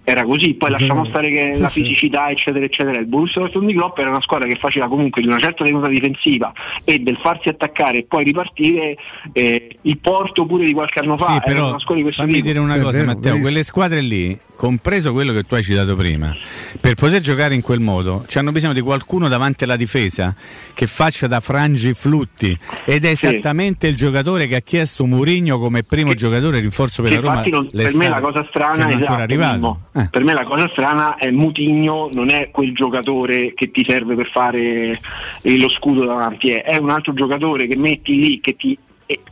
[0.03, 1.81] era così, poi lasciamo stare che Sì, la sì.
[1.81, 5.27] fisicità eccetera eccetera, il Borussia Dortmund di Klopp era una squadra che faceva comunque di
[5.27, 6.53] una certa tenuta difensiva
[6.85, 8.95] e del farsi attaccare e poi ripartire
[9.33, 12.21] eh, il porto pure di qualche anno fa, Sì, era però una squadra di questo
[12.21, 12.45] fammi tipo.
[12.47, 13.21] dire una cosa, vero, Matteo.
[13.21, 13.41] verissimo.
[13.41, 16.35] Quelle squadre lì, compreso quello che tu hai citato prima,
[16.81, 20.35] per poter giocare in quel modo, hanno bisogno di qualcuno davanti alla difesa
[20.73, 22.57] che faccia da frangi flutti.
[22.83, 23.27] Ed è Sì.
[23.27, 27.43] esattamente il giocatore che ha chiesto Murigno come primo giocatore rinforzo per Che la Roma.
[27.49, 29.79] non- per me la cosa che strana è esatto.
[29.93, 30.07] Eh.
[30.11, 34.29] per me la cosa strana è Mutigno non è quel giocatore che ti serve per
[34.31, 34.99] fare
[35.43, 38.77] lo scudo davanti è, è un altro giocatore che metti lì che ti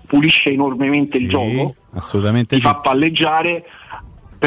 [0.08, 1.76] pulisce enormemente Sì, il gioco
[2.56, 2.68] ti sì.
[2.68, 3.64] fa palleggiare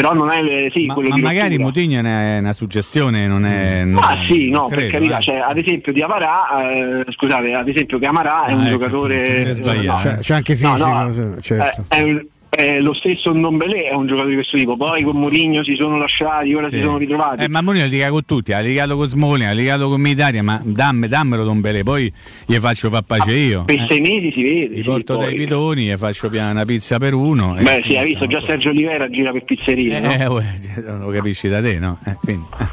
[0.01, 1.65] però non è eh, sì, Ma, quello ma di magari rottura.
[1.65, 3.83] Mutigno è una suggestione, non è.
[3.83, 5.23] non- Ma sì, no, credo, per carità, eh.
[5.23, 8.71] cioè, ad esempio di Amarà, eh, scusate, ad esempio che Amarà è Ah, un ecco,
[8.71, 10.09] giocatore sbagliato.
[10.09, 11.85] no, C'è, c'è anche No, fisico, no, sì, certo.
[11.89, 15.17] eh, è un- è lo stesso Ndombele è un giocatore di questo tipo, poi con
[15.17, 16.77] Mourinho si sono lasciati, ora Sì.
[16.77, 17.45] si sono ritrovati.
[17.45, 20.43] Eh, ma Mourinho ha litigato con tutti, ha litigato con Smalling, ha litigato con Militaria,
[20.43, 22.13] ma damme, dammelo Don Belé, poi
[22.47, 23.65] gli faccio far pace io.
[23.65, 23.87] per eh.
[23.89, 24.75] sei mesi si vede.
[24.75, 25.25] Gli sì, porto poi.
[25.27, 27.57] dai bidoni, gli faccio piano una pizza per uno.
[27.61, 30.01] Beh, sì, hai visto, già Sergio Olivera gira per pizzerie.
[30.01, 30.11] no?
[30.13, 30.45] Eh, uè,
[30.87, 31.99] non lo capisci da te, no?
[32.07, 32.67] Eh, quindi, eh,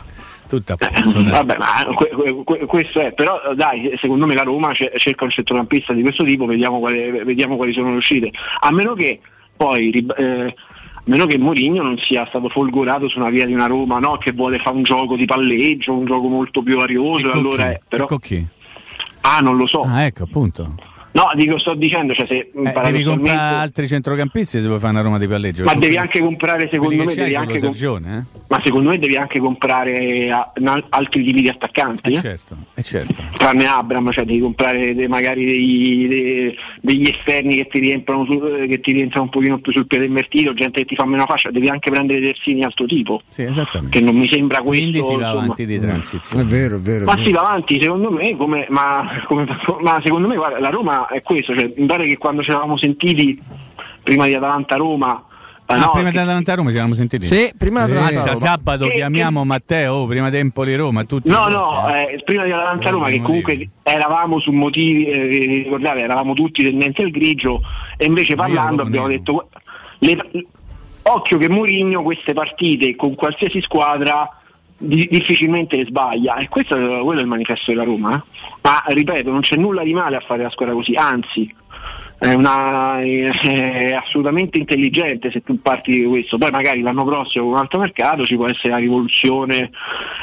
[0.48, 1.20] tutto a posto.
[1.20, 1.24] Eh.
[1.24, 5.26] Vabbè, ma que- que- que- questo è, però dai, secondo me la Roma ce- cerca
[5.26, 8.32] un centrocampista di questo tipo, vediamo, quale- vediamo quali sono le uscite.
[8.62, 9.20] A meno che
[9.56, 10.56] poi eh,
[10.98, 14.18] a meno che Mourinho non sia stato folgorato su una via di una Roma no?
[14.18, 17.72] che vuole fare un gioco di palleggio, un gioco molto più arioso, E con allora
[17.72, 17.80] chi?
[17.88, 18.48] però E con chi?
[19.22, 19.82] Ah, non lo so.
[19.82, 20.76] Ah, ecco, appunto.
[21.16, 25.02] No, dico, sto dicendo, cioè se Eh, devi comprare altri centrocampisti se vuoi fare una
[25.02, 25.64] Roma di palleggio.
[25.64, 28.40] Ma devi anche comprare, secondo me, devi anche, com- Sergione, eh?
[28.50, 32.12] ma secondo me devi anche comprare a- na- altri tipi di attaccanti.
[32.12, 32.18] eh?
[32.20, 33.24] certo, eh certo.
[33.34, 38.44] Tranne Abram, cioè devi comprare de- magari dei- de- degli esterni che ti riempiono su-
[38.46, 41.26] eh, che ti rientrano un pochino più sul piede invertito, gente che ti fa meno
[41.26, 43.22] fascia, devi anche prendere terzini altro tipo.
[43.30, 43.98] Sì, esattamente.
[44.00, 44.82] Che non mi sembra questo.
[44.84, 45.30] Quindi si va insomma.
[45.44, 46.44] avanti di transizione.
[46.44, 47.06] È vero, è vero.
[47.06, 49.46] Ma si va avanti, secondo me, come, ma, come-
[49.80, 52.78] ma secondo me guarda, la Roma è questo, cioè, mi pare che quando ci eravamo
[52.78, 53.40] sentiti
[54.04, 55.24] prima di Atalanta-Roma,
[55.68, 57.26] eh, Ah, no, prima che- di Atalanta Roma ci eravamo sentiti?
[57.26, 58.36] Sì, prima di Eh, Roma.
[58.36, 61.30] sabato Che- chiamiamo Matteo, oh, prima di Empoli-Roma, tutti.
[61.30, 62.14] No, no, eh.
[62.14, 63.42] eh, prima di Atalanta-Roma che motivi.
[63.44, 67.62] comunque eravamo su motivi, eh, ricordate, eravamo tutti tendenza al grigio
[67.98, 69.18] e invece parlando abbiamo nero.
[69.20, 69.50] detto
[70.00, 70.46] le-
[71.04, 74.28] occhio che Mourinho queste partite con qualsiasi squadra
[74.78, 78.16] di- difficilmente sbaglia e questo quello è il manifesto della Roma.
[78.16, 78.38] eh.
[78.62, 81.54] Ma ripeto, non c'è nulla di male a fare la squadra così, anzi
[82.18, 86.38] è, una- è assolutamente intelligente se tu parti di questo.
[86.38, 89.70] Poi magari l'anno prossimo con un altro mercato ci può essere la rivoluzione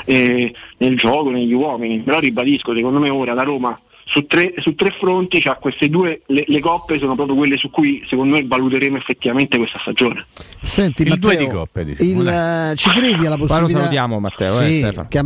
[0.04, 2.00] eh, nel gioco, negli uomini.
[2.00, 6.22] Però ribadisco, secondo me ora la Roma su tre, su tre fronti c'ha queste due,
[6.26, 10.26] le, le coppe sono proprio quelle su cui secondo me valuteremo effettivamente questa stagione.
[10.60, 13.60] Senti, Il Matteo, due di coppe, diciamo, il, eh, ci credi alla Poi possibilità?
[13.60, 15.08] lo salutiamo Matteo, eh, Sì, Stefano.
[15.08, 15.20] che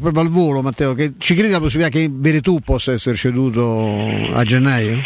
[0.00, 3.90] proprio al volo, Matteo, che ci credi alla possibilità che Veretù possa essere ceduto
[4.32, 4.98] a gennaio?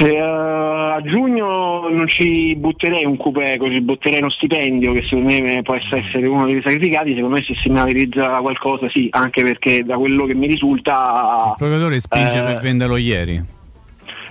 [0.00, 5.62] Eh, a giugno non ci butterei un cupeco, ci butterei uno stipendio che secondo me
[5.62, 9.96] può essere uno dei sacrificati, secondo me se si materializza qualcosa sì, anche perché da
[9.96, 11.48] quello che mi risulta...
[11.48, 13.56] Il procuratore spinge eh, per venderlo ieri.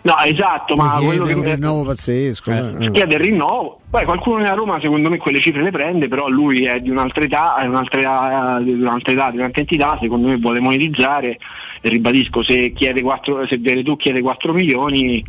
[0.07, 2.51] No, esatto, ma Poi quello chiede che un rinnovo pazzesco.
[2.51, 2.91] eh.
[2.91, 6.63] chiede il rinnovo, poi qualcuno nella Roma secondo me quelle cifre le prende, però lui
[6.63, 10.61] è di un'altra età, è un'altra, di un'altra età, di un'altra entità, secondo me vuole
[10.61, 11.37] monetizzare
[11.81, 15.21] e ribadisco se chiede 4, se Veretù chiede 4 milioni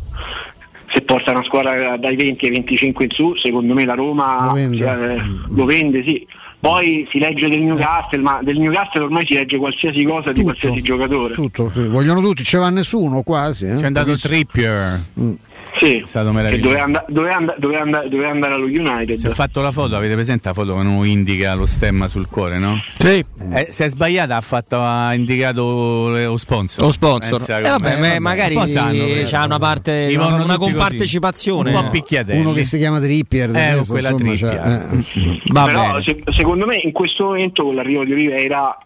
[0.91, 4.53] se porta una squadra dai 20 ai 25 in su, secondo me la Roma Lo
[4.53, 4.85] vende.
[5.17, 5.23] eh,
[5.55, 6.27] lo vende, sì.
[6.61, 10.43] Poi si legge del Newcastle, ma del Newcastle ormai si legge qualsiasi cosa di Tutto.
[10.43, 11.35] qualsiasi giocatore.
[11.35, 13.67] Tutto, vogliono tutti, ce va nessuno quasi.
[13.67, 13.77] Eh?
[13.77, 15.01] C'è andato Trippier.
[15.79, 16.69] Sì, È stato meraviglioso.
[16.69, 19.17] doveva, and- doveva and- doveva and- doveva andare allo United.
[19.19, 22.27] Si è fatto la foto, avete presente la foto che non indica lo stemma sul
[22.29, 22.81] cuore, no?
[22.99, 23.25] Sì.
[23.53, 26.85] Eh, se è sbagliata ha, fatto, ha indicato lo sponsor.
[26.85, 27.37] Lo sponsor.
[27.39, 30.71] Pensa Eh, vabbè, ma magari Un po' sanno, c'ha una parte, una, una così.
[30.73, 31.73] compartecipazione.
[31.75, 32.41] Un po' picchiatelli.
[32.41, 34.61] Uno che si chiama Trippier, Eh, adesso, quella insomma, Trippier.
[34.61, 35.41] cioè, eh.
[35.53, 36.03] Va Però bene.
[36.05, 38.77] se- secondo me in questo momento con l'arrivo di Oliveira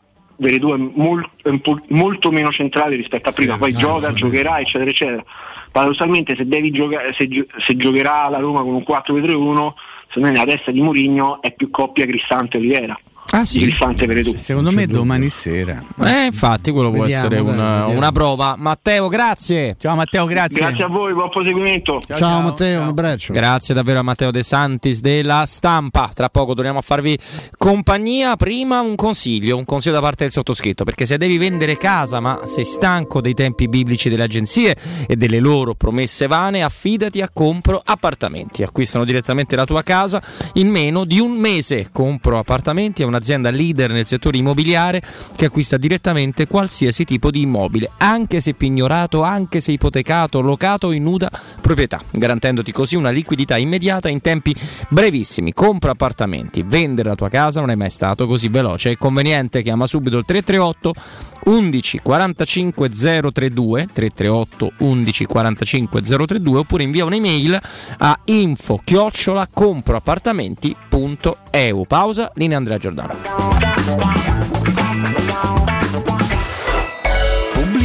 [0.42, 4.08] Veretù è, mol- è un po' molto meno centrale rispetto a prima, poi no, gioca,
[4.08, 4.14] sì.
[4.14, 5.24] giocherà eccetera eccetera.
[5.70, 9.72] Paradossalmente se, devi giocare, se, gio- se giocherà la Roma con un 4-2-3-1, secondo
[10.14, 12.98] me nella testa di Mourinho è più coppia Cristante Oliveira.
[13.34, 14.36] Ah, di Cristante Veretù.
[14.36, 15.82] Secondo me domani sera.
[16.04, 18.56] Eh, infatti, quello può Vediamo, essere dai, una, una prova.
[18.58, 19.74] Matteo, grazie.
[19.78, 20.58] Ciao Matteo, grazie.
[20.58, 21.98] Grazie a voi, buon proseguimento.
[22.14, 23.32] Ciao, Matteo, un abbraccio.
[23.32, 26.10] Grazie davvero a Matteo De Santis della stampa.
[26.14, 27.18] Tra poco torniamo a farvi
[27.56, 28.36] compagnia.
[28.36, 32.40] Prima un consiglio, un consiglio da parte del sottoscritto, perché se devi vendere casa ma
[32.44, 34.76] sei stanco dei tempi biblici delle agenzie
[35.06, 38.62] e delle loro promesse vane, affidati a Compro Appartamenti.
[38.62, 40.20] Acquistano direttamente la tua casa
[40.54, 41.88] in meno di un mese.
[41.90, 45.00] Compro Appartamenti è un'azienda leader nel settore immobiliare
[45.36, 50.92] che acquista direttamente qualsiasi tipo di immobile, anche se pignorato, anche se ipotecato, locato o
[50.92, 51.30] in nuda
[51.60, 54.54] proprietà, garantendoti così una liquidità immediata in tempi
[54.88, 55.52] brevissimi.
[55.52, 59.62] Compra appartamenti, vendere la tua casa non è mai stato così veloce e conveniente.
[59.62, 67.60] Chiama subito il 338 11 45 032 338 11 45 032 oppure invia un'email
[67.98, 73.14] a info chiocciola comproappartamenti.eu pausa linea Andrea Giordano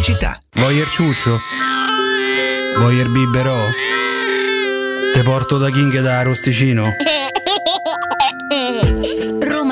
[0.08, 0.40] Pubblicità.
[0.54, 1.38] Voyer ciuccio?
[2.78, 3.58] Voyer biberò?
[5.14, 6.92] Te porto da King da Rosticino?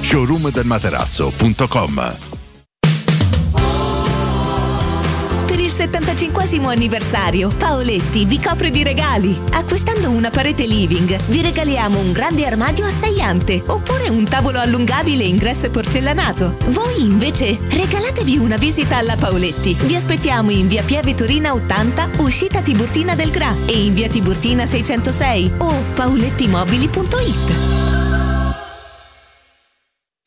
[0.00, 2.16] showroomdelmaterasso.com
[5.46, 6.42] Ti il 75
[6.72, 7.48] anniversario.
[7.48, 9.38] Paoletti vi copre di regali.
[9.52, 13.20] Acquistando una parete living, vi regaliamo un grande armadio a sei
[13.66, 16.56] oppure un tavolo allungabile ingresso e porcellanato.
[16.66, 19.76] Voi invece regalatevi una visita alla Paoletti.
[19.80, 24.66] Vi aspettiamo in via Pieve Torina 80, uscita Tiburtina del Gra e in via Tiburtina
[24.66, 28.09] 606 o paolettimobili.it.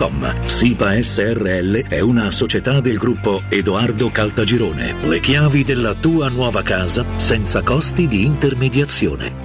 [0.00, 0.46] www.kcalt.com.
[0.46, 4.94] SIPA SRL è una società del gruppo Edoardo Caltagirone.
[5.02, 9.42] Le chiavi della tua nuova casa senza costi di intermediazione.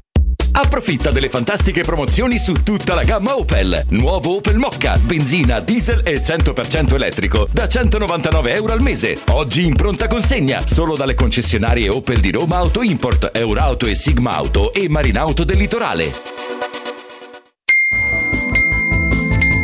[0.58, 3.88] Approfitta delle fantastiche promozioni su tutta la gamma Opel.
[3.90, 9.20] Nuovo Opel Mocca, benzina, diesel e 100% elettrico da 199 euro al mese.
[9.32, 14.36] Oggi in pronta consegna solo dalle concessionarie Opel di Roma Auto Import, Eurauto e Sigma
[14.36, 16.85] Auto e Marinauto del Litorale.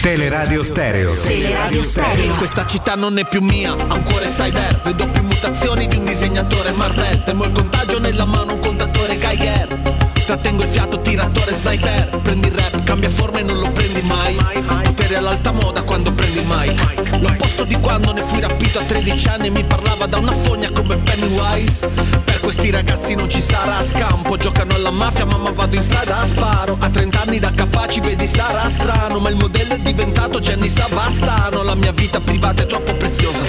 [0.00, 1.14] Teleradio Stereo.
[1.20, 2.34] Teleradio Stereo.
[2.34, 4.80] Questa città non è più mia, ha un cuore cyber.
[4.84, 7.22] Vedo più mutazioni di un disegnatore Marvel.
[7.24, 10.16] Temo il contagio nella mano, un contatore Geiger.
[10.28, 12.20] Trattengo il fiato, tiratore sniper.
[12.22, 14.36] Prendi il rap, cambia forma e non lo prendi mai.
[14.82, 17.20] Potere all'alta moda quando prendi il mic.
[17.20, 19.48] L'opposto di quando ne fui rapito a 13 anni.
[19.48, 21.88] Mi parlava da una fogna come Pennywise.
[22.24, 24.36] Per questi ragazzi non ci sarà scampo.
[24.36, 26.76] Giocano alla mafia, mamma vado in strada a sparo.
[26.78, 29.20] A 30 anni da capaci, vedi, sarà strano.
[29.20, 31.62] Ma il modello è diventato Gianni Savastano.
[31.62, 33.44] La mia vita privata è troppo preziosa.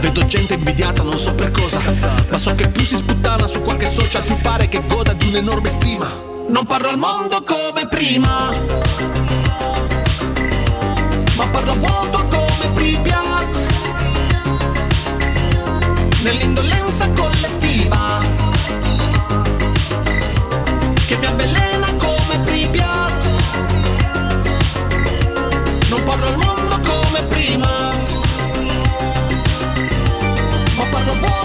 [0.00, 1.82] Vedo gente invidiata, non so per cosa.
[2.30, 5.68] Ma so che più si sputtana su qualche social, più pare che goda di un'enorme
[5.68, 6.13] stima.
[6.46, 8.50] Non parlo al mondo come prima,
[11.36, 13.66] ma parlo vuoto come Pripyat.
[16.22, 18.20] Nell'indolenza collettiva,
[21.06, 23.28] che mi avvelena come Pripyat.
[25.88, 27.90] Non parlo al mondo come prima,
[30.76, 31.43] ma parlo a vuoto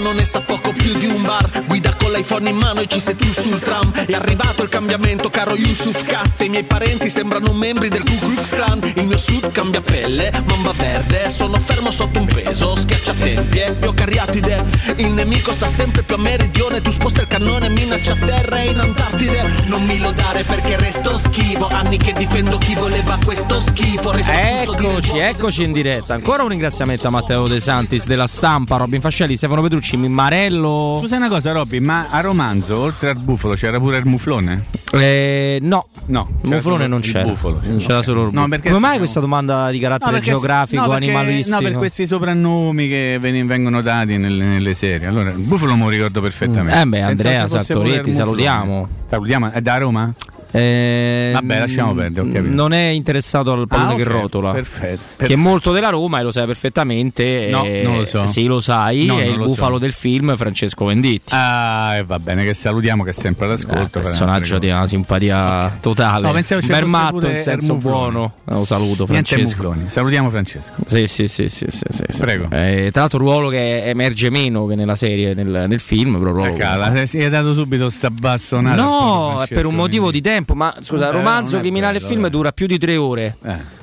[0.00, 1.64] capitano ne sa poco più di un bar.
[1.66, 3.92] Guida con l'iPhone in mano e ci sei tu sul tram.
[3.92, 8.48] È arrivato il cambiamento caro Yusuf Kat I miei parenti sembrano membri del Ku Klux
[8.48, 8.92] Klan.
[8.96, 11.28] Il mio sud cambia pelle, mamba verde.
[11.30, 14.64] Sono fermo sotto un peso, schiaccia tempie Io cariatide.
[14.96, 16.80] Il nemico sta sempre più a meridione.
[16.80, 19.64] Tu sposta il cannone, minaccia terra e in Antartide.
[19.66, 21.68] Non mi lodare perché resto schivo.
[21.68, 24.10] Anni che difendo chi voleva questo schifo.
[24.12, 26.14] Resto Eccoci, eccoci in diretta.
[26.14, 30.96] Ancora un ringraziamento a Matteo De Santis della stampa, Robin Fascelli, Stefano Petrucci, Marello.
[31.00, 34.64] Scusa una cosa, Robby, ma a romanzo, oltre al bufalo, c'era pure il muflone?
[34.92, 37.22] Eh, no, no, il muflone non c'era.
[37.22, 37.76] bufalo, c'era.
[37.76, 38.48] c'era solo il No, bufalo.
[38.48, 41.56] perché Come mai siamo- questa domanda di carattere perché- geografico, no, animalistico?
[41.56, 45.06] No, per questi soprannomi che ven- vengono dati nelle, nelle serie.
[45.06, 46.80] Allora, il bufalo me lo ricordo perfettamente.
[46.80, 48.88] Eh beh, Andrea Sartoretti, salutiamo.
[49.08, 50.12] Salutiamo, è da Roma?
[50.52, 52.54] Eh, Vabbè, lasciamo perdere, ho capito.
[52.54, 54.52] Non è interessato al pallone Ah, che ok, rotola.
[54.52, 55.38] perfetto, Che è perfetto.
[55.40, 57.48] molto della Roma e lo sai perfettamente.
[57.50, 58.26] No, eh, non lo so.
[58.26, 59.06] Sì, lo sai.
[59.06, 59.78] No, è il lo bufalo so.
[59.80, 61.32] del film Francesco Venditti.
[61.34, 63.82] Ah, e va bene, che salutiamo che è sempre all'ascolto.
[63.82, 66.26] Eh, per personaggio di una simpatia totale.
[66.26, 68.32] No, pensavo Un ci bel fosse matto pure in senso buono.
[68.44, 69.74] Lo saluto, Francesco.
[69.86, 70.74] Salutiamo Francesco.
[70.86, 72.18] Sì, sì, sì, sì, sì, sì, sì.
[72.18, 72.48] Prego.
[72.50, 76.18] Eh, tra l'altro, ruolo che emerge meno che nella serie, nel, nel film.
[76.18, 78.82] Però ruolo- Ecco, la- si è dato subito sta bassonata.
[78.82, 80.38] al No, è per un motivo di tempo.
[80.54, 82.30] Ma scusa, Eh, il romanzo criminale bello, film eh.
[82.30, 83.36] dura più di tre ore.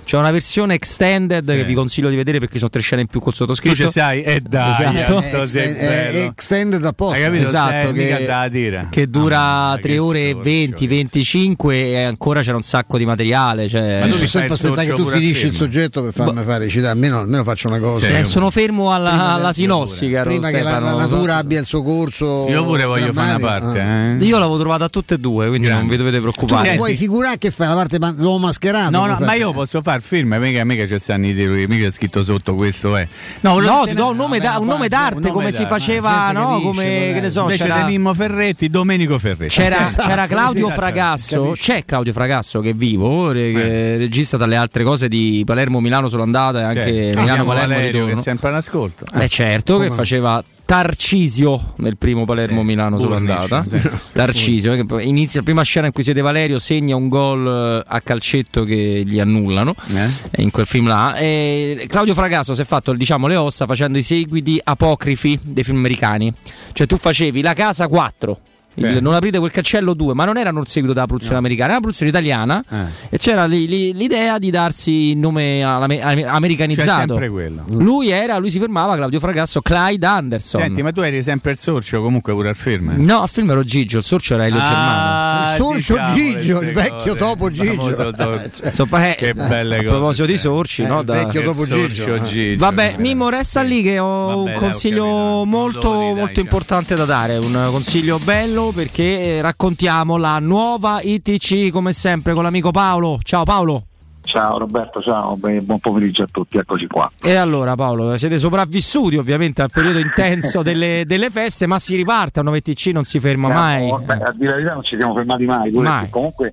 [0.07, 3.19] C'è una versione extended che vi consiglio di vedere perché sono tre scene in più
[3.19, 3.75] col sottoscritto.
[3.75, 4.23] Tu ci sei?
[4.23, 5.17] Eh dai, esatto.
[5.17, 6.17] Anto, sei bello.
[6.27, 7.17] extended apposta.
[7.17, 7.47] Hai capito?
[7.47, 8.87] Esatto, Sei, che- dire.
[8.89, 12.97] che dura Mamma, 3 che ore e sorcio 20, 25 e ancora c'era un sacco
[12.97, 13.67] di materiale.
[13.67, 14.03] Cioè...
[14.05, 17.43] Io sto sempre aspettando che tu finisci il soggetto per farmi fare citare, almeno, almeno
[17.43, 18.07] faccio una cosa.
[18.07, 22.47] Eh, sono fermo alla, alla sinossi, caro Prima che la, natura abbia il suo corso.
[22.47, 23.81] Io pure voglio fare una parte.
[23.81, 24.13] Ah.
[24.13, 24.23] eh.
[24.23, 26.71] Io l'avevo trovata a tutte e due, quindi non vi dovete Tu preoccupare.
[26.71, 28.89] ti puoi figurare che fai la parte l'uomo mascherato?
[28.89, 31.91] No, no, ma io posso fare film, mica, mica c'è stanno i titoli, mica è
[31.91, 33.07] scritto sotto questo è.
[33.41, 35.73] No, volevo ti do un nome, da- un nome d'arte un nome come si d'arte.
[35.73, 36.53] faceva, Gente che no?
[36.55, 36.83] dice, Come
[37.13, 39.53] che ne so, Invece c'era, di Mimmo Ferretti, Domenico Ferretti.
[39.55, 41.63] c'era, Sì, c'era sì, Claudio sì, Fragasso, capisci.
[41.71, 46.07] c'è Claudio Fragasso che è vivo, re- che regista dalle altre cose di Palermo Milano
[46.09, 47.19] sono andata e anche Certo.
[47.21, 49.05] Milano Palermo Valerio che è sempre all'ascolto.
[49.13, 53.63] Eh certo, che Come- faceva Tarcisio nel primo Palermo Milano sono Burnish, andata.
[53.67, 53.89] sì.
[54.13, 58.01] Tarcisio, che inizia la prima scena in cui siete Valerio, segna un gol eh, a
[58.01, 60.41] calcetto che gli annullano Eh?
[60.41, 61.15] in quel film là.
[61.15, 65.77] E Claudio Fragasso si è fatto diciamo le ossa facendo i seguiti apocrifi dei film
[65.77, 66.33] americani.
[66.73, 68.39] Cioè tu facevi La Casa 4.
[68.79, 68.99] Il Sì.
[69.01, 71.81] non aprite quel cancello 2, ma non erano il seguito della produzione americana, era una
[71.91, 72.75] produzione italiana Eh.
[73.09, 77.15] e c'era li- li- l'idea di darsi il nome americanizzato.
[77.15, 77.65] Quello.
[77.69, 80.61] Lui era, lui si fermava Claudio Fragasso, Clyde Anderson.
[80.61, 82.93] Senti, ma tu eri sempre il sorcio comunque pure al film.
[82.97, 85.49] No, al film ero Gigio, il sorcio era Elio Ah, Germano.
[85.49, 87.15] Il sorcio diciamo Gigio, il vecchio cose.
[87.17, 88.11] topo Gigio.
[88.11, 89.89] to- Insomma, eh, che belle a cose.
[89.89, 90.55] proposito di sempre.
[90.57, 90.99] sorci, Eh, no?
[90.99, 92.21] il da- vecchio topo Gigio.
[92.23, 92.59] Gigio.
[92.59, 97.37] Vabbè, Mimmo, resta lì che ho Vabbè, un consiglio molto, di, molto importante da dare.
[97.37, 103.19] Un consiglio bello perché eh, raccontiamo la nuova ITC come sempre con l'amico Paolo.
[103.23, 103.83] Ciao Paolo.
[104.27, 107.09] Ciao Roberto, ciao, buon pomeriggio a tutti, eccoci qua.
[107.21, 112.41] E allora Paolo, siete sopravvissuti ovviamente al periodo intenso delle, delle feste, ma si riparte,
[112.41, 113.85] a 9 TC non si ferma mai.
[113.85, 116.09] Siamo- beh, a dire la verità non ci siamo fermati mai, Mai.
[116.09, 116.51] comunque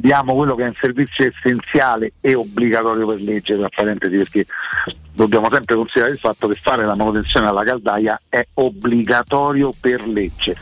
[0.00, 4.46] diamo quello che è un servizio essenziale e obbligatorio per legge, tra parentesi, perché
[5.12, 10.56] dobbiamo sempre considerare il fatto che fare la manutenzione alla caldaia è obbligatorio per legge.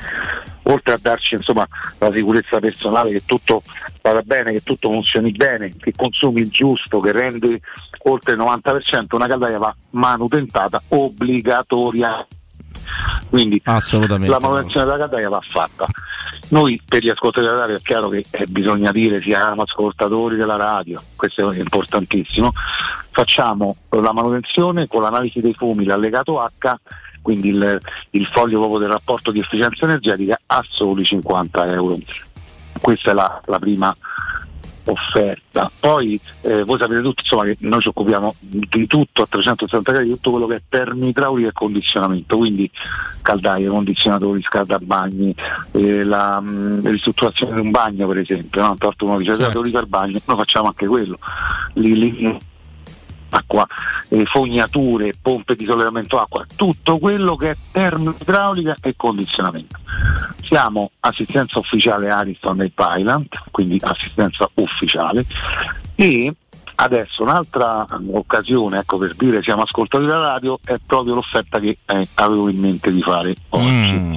[0.68, 1.68] Oltre a darci insomma,
[1.98, 3.62] la sicurezza personale che tutto
[4.02, 7.60] vada bene, che tutto funzioni bene, che consumi il giusto, che rende
[8.04, 12.26] oltre il 90%, una caldaia va manutentata obbligatoria.
[13.28, 13.60] Quindi
[14.28, 15.86] la manutenzione della caldaia va fatta.
[16.48, 20.56] Noi per gli ascoltatori della radio è chiaro che eh, bisogna dire siamo ascoltatori della
[20.56, 22.52] radio, questo è importantissimo,
[23.10, 26.74] facciamo la manutenzione con l'analisi dei fumi, l'allegato H,
[27.20, 31.98] quindi il, il foglio proprio del rapporto di efficienza energetica a soli 50 euro.
[32.80, 33.96] Questa è la, la prima
[34.86, 35.70] offerta.
[35.78, 40.08] Poi eh, voi sapete tutti insomma, che noi ci occupiamo di tutto a 360 gradi,
[40.08, 42.70] di tutto quello che è termoidraulica e condizionamento, quindi
[43.22, 45.34] caldaie, condizionatori, scaldabagni,
[45.72, 48.76] eh, la mh, ristrutturazione di un bagno per esempio, no?
[48.78, 49.46] Tanto uno dice Certo.
[49.46, 51.18] "Dato riso al bagno, noi facciamo anche quello.
[51.74, 52.38] Li- li-
[53.30, 53.66] acqua,
[54.08, 59.78] eh, fognature, pompe di sollevamento acqua, tutto quello che è termoidraulica e condizionamento.
[60.42, 65.24] Siamo assistenza ufficiale Ariston e Pilot, quindi assistenza ufficiale
[65.94, 66.32] e
[66.76, 72.08] adesso un'altra occasione ecco, per dire siamo ascoltatori della radio è proprio l'offerta che eh,
[72.14, 73.92] avevo in mente di fare oggi.
[73.92, 74.16] Mm,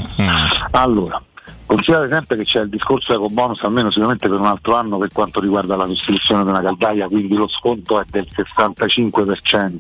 [0.72, 1.22] Allora,
[1.70, 5.10] considerate sempre che c'è il discorso eco bonus almeno sicuramente per un altro anno per
[5.14, 9.76] quanto riguarda la sostituzione di una caldaia, quindi lo sconto è del 65%.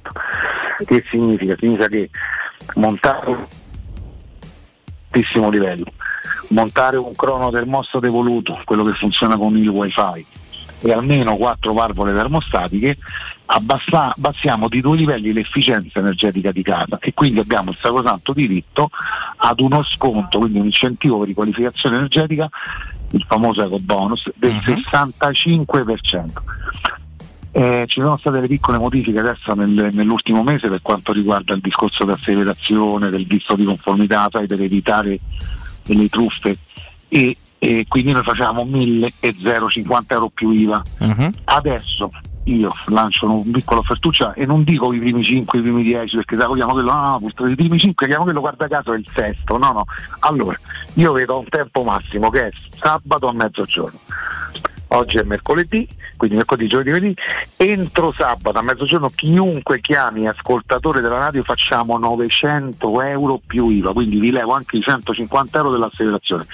[0.85, 1.55] Che significa?
[1.57, 2.11] Significa che
[2.75, 3.45] montare un
[5.11, 5.85] altissimo livello,
[6.49, 10.23] montare un crono termostato evoluto, quello che funziona con il wifi,
[10.81, 12.99] e almeno quattro valvole termostatiche,
[13.51, 18.89] abbassa- abbassiamo di due livelli l'efficienza energetica di casa e quindi abbiamo il sacrosanto diritto
[19.37, 22.49] ad uno sconto, quindi un incentivo per riqualificazione energetica,
[23.11, 26.43] il famoso eco bonus, del 65%.
[27.51, 31.61] Eh, ci sono state le piccole modifiche adesso nel- nell'ultimo mese per quanto riguarda il
[31.61, 35.17] discorso di asseverazione, del visto di conformità, sai, per evitare
[35.85, 36.55] le truffe
[37.07, 40.83] e, e quindi noi facevamo 1050 euro più IVA.
[40.99, 41.33] Mhm.
[41.45, 42.11] Adesso
[42.55, 46.35] io lancio un piccolo offertuccia e non dico i primi 5, i primi 10 perché
[46.35, 49.07] se vogliamo quello, no, no, questo- i primi 5 chiamo quello guarda caso è il
[49.11, 49.85] sesto, no no.
[50.19, 50.57] Allora,
[50.95, 53.99] io vedo un tempo massimo che è sabato a mezzogiorno.
[54.91, 57.15] Oggi è mercoledì, quindi mercoledì, giovedì, venerdì.
[57.57, 64.19] Entro sabato a mezzogiorno chiunque chiami ascoltatore della radio facciamo 900 euro più IVA, quindi
[64.19, 66.45] vi levo anche i 150 euro dell'asseverazione.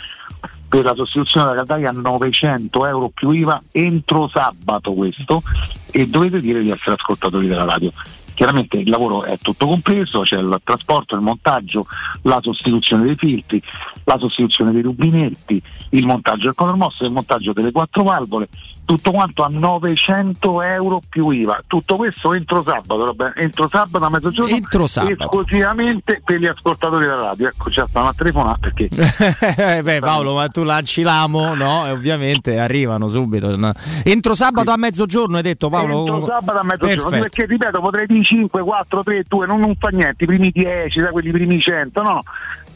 [0.75, 5.41] Per la sostituzione della caldaia 900 euro più IVA entro sabato questo
[5.89, 7.93] e dovete dire di essere ascoltatori della radio.
[8.35, 11.87] Chiaramente il lavoro è tutto compreso, c'è il trasporto, il montaggio,
[12.23, 13.61] la sostituzione dei filtri,
[14.03, 18.47] la sostituzione dei rubinetti, il montaggio del contromosso, il montaggio delle quattro valvole,
[18.85, 21.63] tutto quanto a 900 euro più IVA.
[21.65, 25.23] Tutto questo entro sabato, vabbè, entro sabato a mezzogiorno Entro sabato.
[25.23, 27.47] esclusivamente per gli ascoltatori della radio.
[27.47, 28.89] Ecco, ci stanno a telefonare perché
[29.77, 31.87] Eh, Beh, Paolo, ma tu lanci l'amo, no?
[31.87, 33.57] E ovviamente arrivano subito.
[34.03, 35.99] Entro sabato a mezzogiorno hai detto Paolo?
[36.05, 37.21] Entro sabato a mezzogiorno, Perfetto.
[37.21, 40.99] perché ripeto, potrei dire 5, 4, 3, 2, non, non fa niente, i primi 10,
[40.99, 42.21] sai, quelli primi 100, no.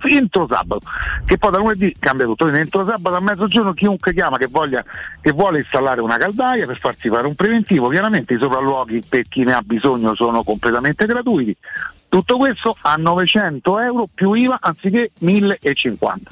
[0.02, 0.80] Entro sabato,
[1.26, 2.46] che poi da lunedì cambia tutto.
[2.46, 4.82] Quindi entro sabato a mezzogiorno chiunque chiama che voglia
[5.20, 9.44] che vuole installare una caldaia per farsi fare un preventivo, chiaramente i sopralluoghi per chi
[9.44, 11.54] ne ha bisogno sono completamente gratuiti.
[12.08, 16.32] Tutto questo a 900 euro più IVA anziché 1050.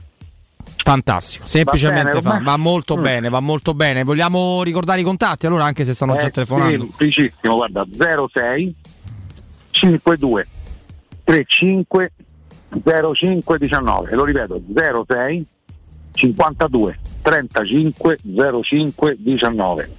[0.84, 3.02] Fantastico, semplicemente bene, fa- va molto Mm.
[3.02, 4.04] bene, va molto bene.
[4.06, 6.86] Vogliamo ricordare i contatti allora anche se stanno già Eh, telefonando?
[6.86, 8.74] Semplicissimo, guarda, 06
[9.72, 10.48] 52
[11.24, 12.12] 35
[13.14, 14.62] 05 19, lo ripeto,
[15.08, 15.46] 06
[16.14, 18.18] 52 35
[18.64, 19.90] 05 19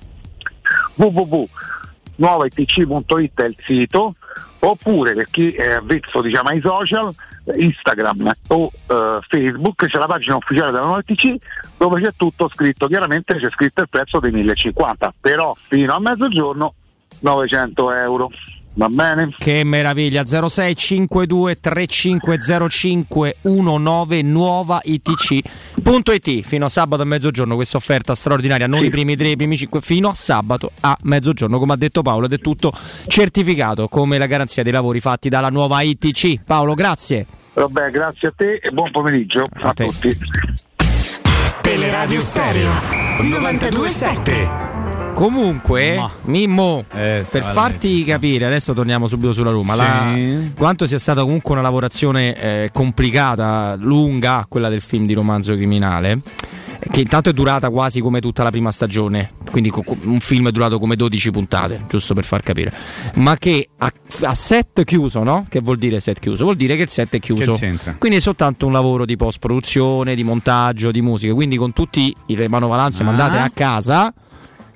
[0.96, 4.14] www.nuovaitc.it è il sito
[4.60, 7.14] oppure per chi è avvezzo diciamo ai social
[7.54, 11.36] Instagram o eh, Facebook c'è la pagina ufficiale della Nuova ITC
[11.78, 12.88] dove c'è tutto scritto.
[12.88, 16.74] Chiaramente c'è scritto il prezzo dei 1050 però fino a mezzogiorno
[17.20, 18.30] 900 euro
[18.78, 19.34] va bene?
[19.36, 20.24] Che meraviglia.
[20.24, 28.66] 0652 3505 19 nuova itc.it fino a sabato a mezzogiorno questa offerta straordinaria.
[28.66, 29.80] Non i primi tre, i primi cinque.
[29.80, 32.72] Fino a sabato a mezzogiorno come ha detto Paolo ed è tutto
[33.06, 37.26] certificato come la garanzia dei lavori fatti dalla nuova ITC Paolo grazie.
[37.54, 40.16] Vabbè, grazie a te e buon pomeriggio a, tutti.
[41.60, 42.70] Teleradio Stereo
[43.20, 44.67] 927
[45.18, 47.52] Comunque, Mimmo, per vale.
[47.52, 49.78] farti capire, adesso torniamo subito sulla Roma, Sì.
[49.78, 55.54] la- quanto sia stata comunque una lavorazione eh, complicata, lunga, quella del film di romanzo
[55.54, 56.20] criminale,
[56.90, 59.72] che intanto è durata quasi come tutta la prima stagione, quindi
[60.04, 62.72] un film è durato come 12 puntate, giusto per far capire,
[63.14, 63.92] ma che a,
[64.22, 65.46] a set chiuso, no?
[65.48, 66.44] Che vuol dire set chiuso?
[66.44, 67.56] Vuol dire che il set è chiuso.
[67.98, 72.48] Quindi è soltanto un lavoro di post-produzione, di montaggio, di musica, quindi con tutte le
[72.48, 73.06] manovalanze Ah.
[73.06, 74.14] mandate a casa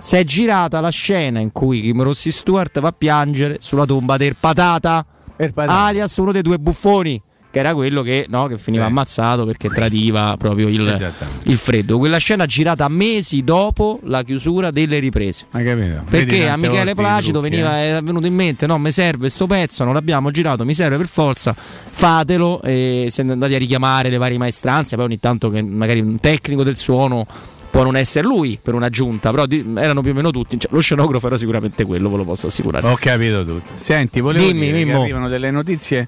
[0.02, 4.16] si è girata la scena in cui Kim Rossi Stewart va a piangere sulla tomba
[4.16, 5.06] del patata,
[5.54, 7.22] alias uno dei due buffoni
[7.52, 11.14] che era quello che, no, che finiva ammazzato perché tradiva proprio il,
[11.44, 11.98] il freddo.
[11.98, 15.44] Quella scena girata mesi dopo la chiusura delle riprese.
[16.08, 17.98] Perché a Michele Placido veniva, eh.
[17.98, 21.08] è venuto in mente, no, mi serve sto pezzo, non l'abbiamo girato, mi serve per
[21.08, 26.00] forza, fatelo e siamo andati a richiamare le varie maestranze, poi ogni tanto che magari
[26.00, 27.26] un tecnico del suono
[27.72, 30.80] può non essere lui per un'aggiunta, però di- erano più o meno tutti, cioè, lo
[30.80, 32.86] scenografo era sicuramente quello, ve lo posso assicurare.
[32.86, 33.72] Ho capito tutto.
[33.74, 35.00] Senti, volevo Dimmi, dire che Mimmo.
[35.00, 36.06] arrivano delle notizie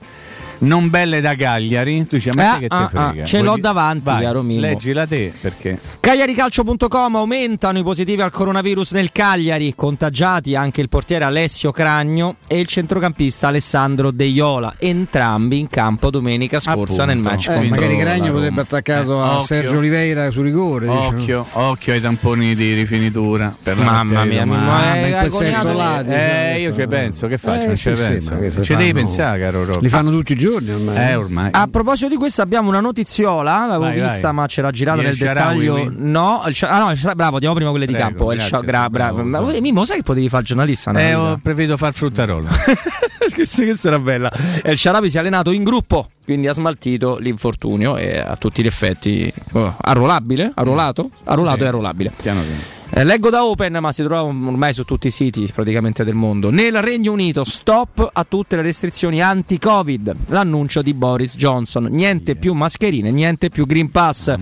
[0.58, 2.06] non belle da Cagliari.
[2.06, 3.22] Tu dici a me Ah, che te ah, frega.
[3.22, 4.60] ah, ce Vuoi l'ho di- davanti, Vai, caro Mimmo.
[4.60, 5.78] Leggila te perché.
[6.00, 12.60] Cagliaricalcio.com aumentano i positivi al coronavirus nel Cagliari, contagiati anche il portiere Alessio Cragno e
[12.60, 17.04] il centrocampista Alessandro De Iola, entrambi in campo domenica scorsa Appunto.
[17.04, 19.46] nel match Eh, magari Cragno potrebbe attaccato a occhio.
[19.46, 20.86] Sergio Oliveira su rigore.
[20.86, 21.06] diciamo.
[21.06, 23.54] Occhio, occhio ai tamponi di rifinitura.
[23.74, 27.38] Mamma mia, ma Ah, ma in quel senso là, diciamo, Eh, io ci penso, che
[27.38, 27.70] faccio?
[27.70, 28.62] Eh, ci sì, penso.
[28.62, 29.80] ci devi pensare, caro Rob.
[29.80, 30.96] Li fanno tutti i giorni ormai.
[31.10, 31.48] Eh, ormai.
[31.52, 34.32] A proposito di questo abbiamo una notiziola, l'avevo Vai, vista vai.
[34.34, 35.88] ma c'era girata nel dettaglio.
[35.96, 38.32] No, il ah, no, il bravo, diamo prima quelle di Prego, campo.
[38.32, 39.22] Il grazie, Sha- gra- bravo.
[39.22, 40.92] bravo, Ma Mimmo, sai che potevi fare il giornalista?
[40.92, 41.40] Eh, ho vita?
[41.42, 42.48] preferito far fruttarolo.
[43.34, 44.30] Questa questa era bella.
[44.62, 48.66] El Sharabi si è allenato in gruppo, quindi ha smaltito l'infortunio e a tutti gli
[48.66, 51.62] effetti oh, arruolabile, arruolato, arruolato Sì.
[51.64, 52.12] e arruolabile.
[52.20, 52.82] Piano piano.
[52.96, 56.50] Eh, leggo da Open, ma si trova ormai su tutti i siti praticamente del mondo.
[56.50, 60.14] Nel Regno Unito, stop a tutte le restrizioni anti-Covid.
[60.28, 61.88] L'annuncio di Boris Johnson.
[61.90, 64.32] Niente più mascherine, niente più Green Pass.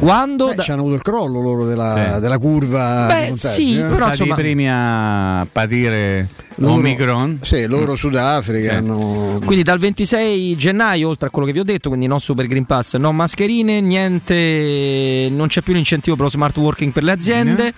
[0.00, 2.20] Quando Beh, da- ci hanno avuto il crollo loro della, Sì.
[2.20, 3.06] della curva.
[3.06, 3.82] Beh, sì, eh.
[3.82, 6.26] però, Sono i primi a patire
[6.56, 7.38] Loro- Omicron.
[7.42, 8.74] Sì, loro Sudafrica Sì.
[8.74, 9.38] hanno.
[9.44, 12.64] Quindi dal 26 gennaio, oltre a quello che vi ho detto, quindi no super green
[12.64, 17.72] pass, no mascherine, niente, non c'è più l'incentivo per lo smart working per le aziende,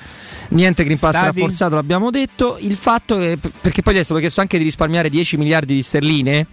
[0.55, 1.41] niente green pass Stadi?
[1.41, 2.57] rafforzato, l'abbiamo detto.
[2.61, 5.83] Il fatto è, perché poi gli è stato chiesto anche di risparmiare 10 miliardi di
[5.83, 6.47] sterline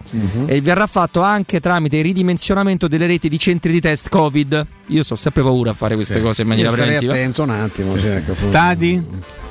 [0.46, 4.66] e verrà fatto anche tramite il ridimensionamento delle reti di centri di test Covid.
[4.88, 6.22] Io ho sempre paura a fare queste Sì.
[6.22, 7.20] cose in maniera Io starei preventiva.
[7.22, 7.96] attento un attimo.
[7.96, 9.02] sì, ecco, Stadi?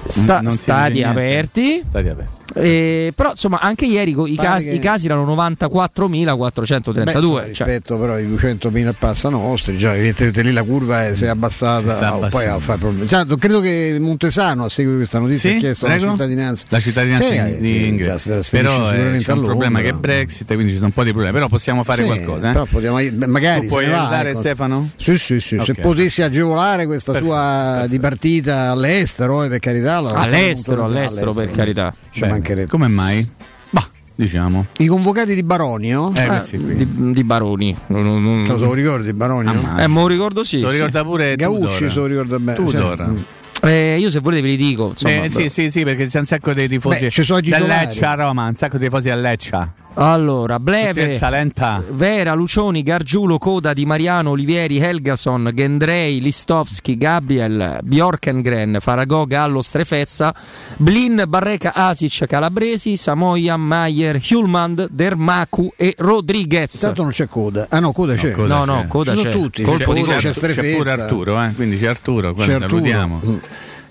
[0.08, 1.84] Sta- stadi aperti.
[1.88, 2.38] Stadi aperti.
[2.56, 7.12] Eh, però insomma anche ieri i, casi, che- i casi erano 94.432 Beh,
[7.54, 7.68] cioè.
[7.68, 12.20] rispetto però ai 200.000 passa nostri, già evidentemente lì la curva è- si è abbassata,
[12.24, 13.06] Si poi a fare problemi.
[13.08, 15.56] Già, credo che Montesano a seguito di questa notizia Sì?
[15.56, 16.06] ha chiesto Prego?
[16.06, 16.64] la cittadinanza.
[16.70, 18.44] La cittadinanza Sì, in- eh, di sì, inglese.
[18.50, 21.12] Però eh, sicuramente c'è un problema che è Brexit, quindi ci sono un po' di
[21.12, 21.34] problemi.
[21.34, 22.50] Però possiamo fare Sì, qualcosa.
[22.50, 22.54] eh?
[22.54, 22.66] però
[23.12, 24.40] beh, magari Tu puoi se aiutare ecco.
[24.40, 24.90] Stefano?
[24.96, 25.60] Sì, sì, sì.
[25.64, 25.82] Se Ok.
[25.82, 29.98] potessi agevolare questa Perfetto, sua di partita all'estero, eh, per carità.
[29.98, 32.56] all'estero, all'estero per carità Ci Bene.
[32.56, 32.70] mancherebbe.
[32.70, 33.30] Come mai?
[33.70, 34.66] Bah, diciamo.
[34.78, 39.14] I convocati di Baronio, Eh, Eh, di, di Baroni Non- non- non- cosa lo ricordi
[39.14, 39.52] Baronio?
[39.52, 39.84] Ammazza.
[39.84, 41.92] eh, me lo ricordo sì, Se lo ricorda pure Gaucci Tudor.
[41.92, 42.58] se lo ricorda bene.
[42.58, 42.98] Tudor.
[42.98, 43.12] sì.
[43.12, 43.18] Mm.
[43.62, 46.26] Eh, io se volete ve li dico insomma, Eh, sì, sì, sì, perché c'è un
[46.26, 47.86] sacco di tifosi Beh, ci sono i da titolari.
[47.88, 49.74] Leccia a Roma, un sacco di tifosi a Leccia.
[49.96, 50.92] Allora Bleve.
[51.92, 60.34] Vera, Lucioni, Gargiulo, Coda, Di Mariano, Olivieri, Helgason, Gendrei, Listovski, Gabriel, Bjorkengren, Faragò, Gallo, Strefezza,
[60.78, 66.74] Blin, Barreca, Asic, Calabresi, Samoia, Maier, Hulmand, Dermacu e Rodriguez.
[66.76, 67.68] Intanto non c'è coda.
[67.70, 68.32] Ah no, coda c'è.
[68.32, 68.88] coda no, no, c'è.
[68.88, 69.36] Coda Ci sono c'è.
[69.38, 70.32] tutti, Colpo c'è di Coda, coda.
[70.32, 71.52] c'è c'è pure Arturo, eh?
[71.56, 72.70] quindi c'è Arturo, qua C'è Arturo.
[72.70, 73.22] salutiamo.
[73.26, 73.38] Mm.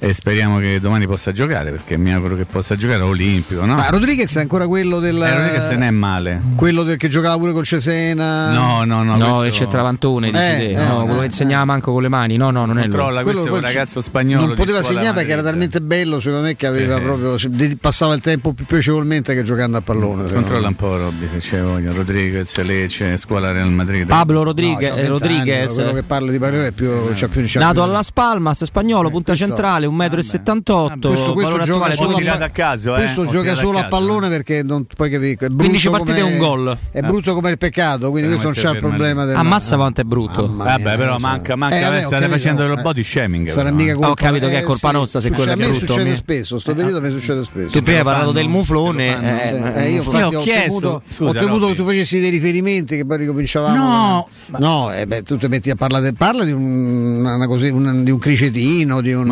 [0.01, 3.75] E speriamo che domani possa giocare perché mi auguro che possa giocare a Olimpico, no?
[3.75, 5.20] Ma Rodriguez è ancora quello del.
[5.20, 6.41] Eh, Rodriguez se n'è male.
[6.55, 8.53] Quello del che giocava pure col Cesena.
[8.53, 9.16] No, no, no.
[9.16, 10.70] No, questo- il centravantone, dici Eh, te.
[10.70, 11.27] eh, no, eh, quello che eh.
[11.27, 12.37] insegnava manco con le mani.
[12.37, 12.91] No, no, non è lui.
[12.91, 14.47] Controlla, questo è un quel- ragazzo spagnolo.
[14.47, 17.03] Non poteva segnare perché era talmente bello, secondo me, che aveva Sì.
[17.03, 17.37] proprio.
[17.81, 20.31] passava il tempo più piacevolmente che giocando a pallone.
[20.31, 21.93] Controlla un po' Robby se c'è voglia.
[21.93, 24.07] Rodriguez, Lecce, scuola Real Madrid.
[24.07, 27.27] Pablo No, Rodriguez, c'ha 20 anni, Rodriguez quello che parla di Paris è più, c'ha
[27.27, 31.01] più c'ha nato più- alla Spalmas, spagnolo, punta centrale, 1,78 m.
[31.01, 32.98] questo, questo gioca attuale solo a, tirato a caso, eh.
[32.98, 35.32] questo Ho gioca solo a caso, pallone perché non puoi capire.
[35.32, 36.78] È brutto 15 partite e un gol.
[36.90, 39.36] È brutto come il peccato, quindi Speriamo questo non c'è il problema del.
[39.36, 40.51] Ammazza quanto è brutto.
[40.55, 42.82] Vabbè, però manca, manca Eh, state capito, facendo dello eh.
[42.82, 43.48] body shaming.
[43.48, 43.94] Sarà mica eh.
[43.94, 46.16] colpa Ho capito che è colpa nostra se quello a è me brutto, succede mi-
[46.16, 47.70] spesso, sto periodo mi succede spesso.
[47.70, 49.06] Tu prima hai parlato del muflone.
[49.09, 53.19] Eh, Eh, eh, io ho chiesto- ho temuto che tu facessi dei riferimenti che poi
[53.19, 53.77] ricominciavamo.
[53.77, 54.28] No,
[54.59, 58.10] no, eh, beh, tu ti metti a parlare, parla di un, una così, un- di
[58.10, 59.28] un cricetino, di un.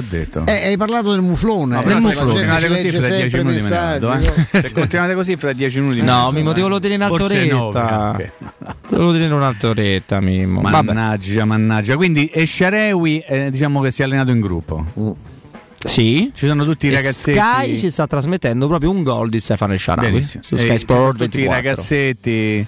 [0.00, 0.08] Ma no.
[0.08, 0.44] perché ho detto?
[0.46, 1.74] Eh, hai parlato del muflone.
[1.74, 4.08] No, eh, però la se continuate così fra 10 sempre minuti me ne messaggi, vado,
[4.08, 4.34] no?
[4.50, 4.60] eh.
[4.60, 6.54] Se continuate così fra 10 minuti No, Mimmo, eh.
[6.54, 8.10] ti volevo tenere in Forse altoretta.
[8.12, 8.32] nove,
[8.88, 10.60] Te lo tenere un'altra oretta, Mimmo.
[10.62, 10.92] Vabbè.
[10.92, 11.96] Mannaggia, mannaggia.
[11.96, 14.84] Quindi Esciarewi eh, diciamo che si è allenato in gruppo.
[15.82, 16.30] Sì.
[16.34, 17.38] Ci sono tutti i ragazzetti.
[17.38, 20.42] Sky ci sta trasmettendo proprio un gol di Stefano Benissimo.
[20.42, 21.54] su Sky ci sono Sport tutti i 24.
[21.54, 22.66] ragazzetti.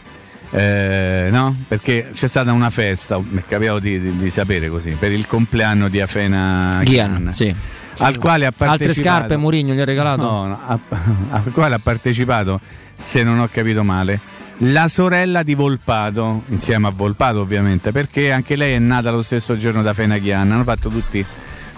[0.53, 1.57] Eh, no?
[1.67, 5.27] Perché c'è stata una festa, mi è capitato di, di- di sapere così, per il
[5.27, 7.55] compleanno di Afena Ghian, sì.
[7.99, 8.89] al quale ha partecipato.
[8.89, 10.23] Altre scarpe Mourinho gli ha regalato?
[10.23, 10.79] No, no, a-
[11.31, 12.61] al quale ha partecipato,
[12.95, 14.21] se non ho capito male,
[14.59, 19.57] la sorella di Volpato, insieme a Volpato ovviamente, perché anche lei è nata lo stesso
[19.57, 20.53] giorno da Fenaghian.
[20.53, 21.25] Hanno fatto tutti,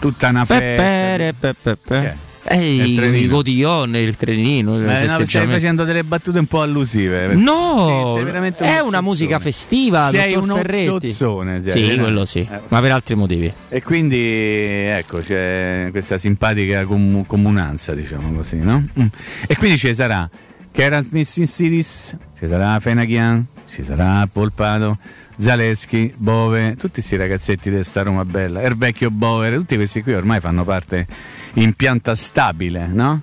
[0.01, 0.83] tutta una festa.
[0.83, 2.17] Peppe, peppe, peppe.
[2.47, 3.29] Ehi, Il trenino.
[4.03, 5.53] il trenino, Eh, no, stai festeggiamento.
[5.55, 7.35] facendo delle battute un po' allusive.
[7.35, 8.27] No, Sì, un
[8.65, 9.01] è unaozzozzone.
[9.03, 10.09] musica festiva.
[10.11, 10.51] Sei un
[11.63, 12.61] sei, Sì, quello sì, Eh.
[12.69, 13.51] ma per altri motivi.
[13.71, 18.87] E quindi ecco c'è questa simpatica comu- comunanza, diciamo così, no?
[19.01, 19.07] Mm.
[19.47, 20.29] E quindi ci sarà
[20.71, 24.99] Keras Missidis, ci sarà Fenaghian, ci sarà Polpato,
[25.37, 30.15] Zaleschi, Bove, tutti questi ragazzetti di sta Roma Bella, il vecchio Bover, tutti questi qui
[30.15, 31.07] ormai fanno parte
[31.55, 33.23] in pianta stabile, no?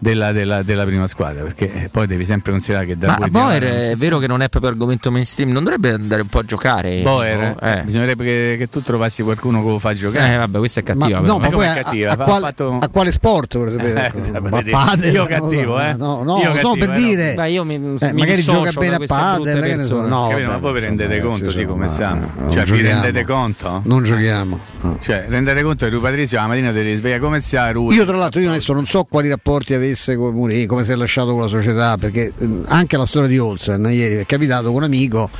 [0.00, 3.62] Della, della- della prima squadra, perché eh, poi devi sempre considerare che da Ma Boer
[3.90, 7.00] è vero che non è proprio argomento mainstream, non dovrebbe andare un po' a giocare?
[7.02, 7.56] Boer?
[7.60, 7.82] Eh.
[7.84, 10.34] bisognerebbe che, che tu trovassi qualcuno che lo fa giocare.
[10.34, 11.18] Eh, vabbè, questa è Ma, cattiva.
[11.18, 11.38] no, però.
[11.38, 12.10] ma come poi è a, cattiva?
[12.10, 14.12] a Ha quale, fatto- a quale sport vorrei sapere?
[14.14, 15.94] Eh, Ecco, a padel, Io no, cattivo, eh?
[15.96, 16.92] No, no, Io lo so per eh, no.
[16.98, 17.34] dire.
[17.34, 17.78] Beh, io mi, Eh,
[18.12, 20.08] mi magari gioca bene a padel, brutte che ne so, persone.
[20.08, 23.24] no, ma voi vi rendete insomma, conto sì, di come ma- non Cioè, vi rendete
[23.24, 23.82] conto?
[23.84, 24.58] Non giochiamo.
[24.82, 24.96] no.
[25.00, 27.94] Cioè, rendete conto che Rui Patrizio la mattina ti sveglia come sia a Rui.
[27.96, 30.94] Io tra l'altro io adesso non so quali rapporti avesse con Mourinho, come si è
[30.96, 34.76] lasciato con la società, perché eh, anche la storia di Olsen ieri è capitato con
[34.76, 35.30] un amico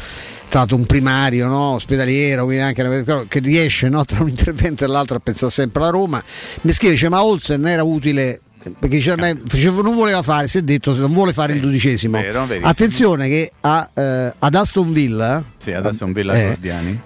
[0.48, 1.74] stato un primario no?
[1.74, 4.04] ospedaliero, anche che riesce no?
[4.06, 6.22] tra un intervento e l'altro a pensare sempre alla Roma.
[6.62, 8.40] Mi scrive, dice, ma Olsen era utile
[8.78, 9.36] perché dice, beh,
[9.82, 12.18] non voleva fare, si è detto, non vuole fare il dodicesimo.
[12.20, 16.58] Vero, Attenzione che a, eh, ad Aston Villa, sì, ad Aston Villa eh,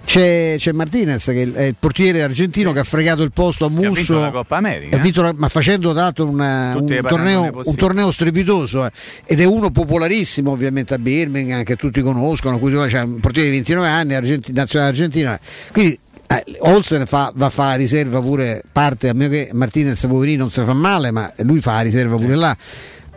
[0.05, 2.73] c'è, c'è, Martinez che è il portiere argentino sì.
[2.75, 3.89] che ha fregato il posto a Musso.
[3.89, 4.97] Ha vinto la Coppa America.
[4.97, 8.91] Vinto, ma facendo dato una, un, torneo, un, torneo, strepitoso eh.
[9.25, 13.87] ed è uno popolarissimo ovviamente a Birmingham che tutti conoscono, c'è un portiere di 29
[13.87, 15.39] anni, argenti, nazionale argentina.
[15.71, 15.99] Quindi
[16.39, 20.39] eh, Olsen fa, va a fare la riserva pure parte, a meno che Martinez poverino
[20.39, 22.55] non si fa male, ma lui fa la riserva pure là.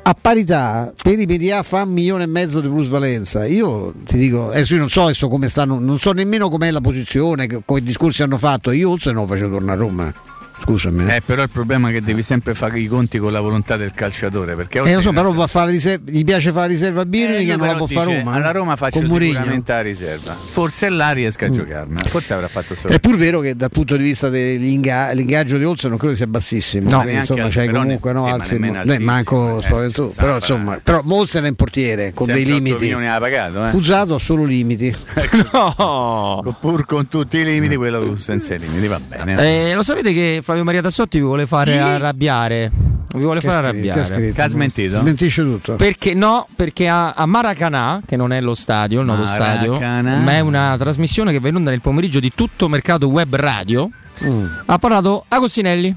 [0.02, 3.44] A parità, per i PDA fa un milione e mezzo di plusvalenza.
[3.44, 6.80] Io ti dico, adesso io non so adesso come stanno, non so nemmeno com'è la
[6.80, 8.70] posizione, come discorsi hanno fatto.
[8.70, 10.14] Io Olsen non lo facevo tornare a Roma.
[10.62, 11.06] Scusami.
[11.14, 13.92] Eh, però il problema è che devi sempre fare i conti con la volontà del
[13.92, 14.54] calciatore.
[14.56, 17.44] Perché eh, lo so, però va a riserva, gli piace fare riserva a Birmi eh,
[17.44, 18.32] che non la può fare Roma.
[18.32, 20.34] Alla Roma faccio sicuramente la riserva.
[20.34, 21.52] Forse là riesca a mm.
[21.52, 22.00] giocarmi.
[22.08, 22.94] Forse avrà fatto solo.
[22.94, 26.88] È pur vero che dal punto di vista dell'ingaggio di Olsen non credo sia bassissimo.
[26.90, 30.10] No, insomma, c'è comunque no, alzi, beh, manco eh, tu.
[30.14, 32.94] Però insomma, però Olsen è un portiere con dei limiti.
[33.26, 33.70] Pagato, eh.
[33.70, 34.94] Fusato ha solo limiti.
[35.52, 36.56] no.
[36.60, 39.70] Pur con tutti i limiti, quello senza i limiti va bene.
[39.70, 41.78] Eh, lo sapete che Flavio Maria Tassotti vuole fare Chi?
[41.78, 42.70] arrabbiare.
[43.12, 44.30] Vi vuole che fare scritto, arrabbiare.
[44.30, 44.94] Che ha smentito?
[44.94, 45.74] Smentisce tutto.
[45.74, 46.46] Perché no?
[46.54, 50.76] Perché a, a Maracanà, che non è lo stadio, il noto stadio, ma è una
[50.78, 53.90] trasmissione che va in onda nel pomeriggio di tutto mercato web radio.
[54.22, 54.46] Mm.
[54.66, 55.92] Ha parlato Agostinelli.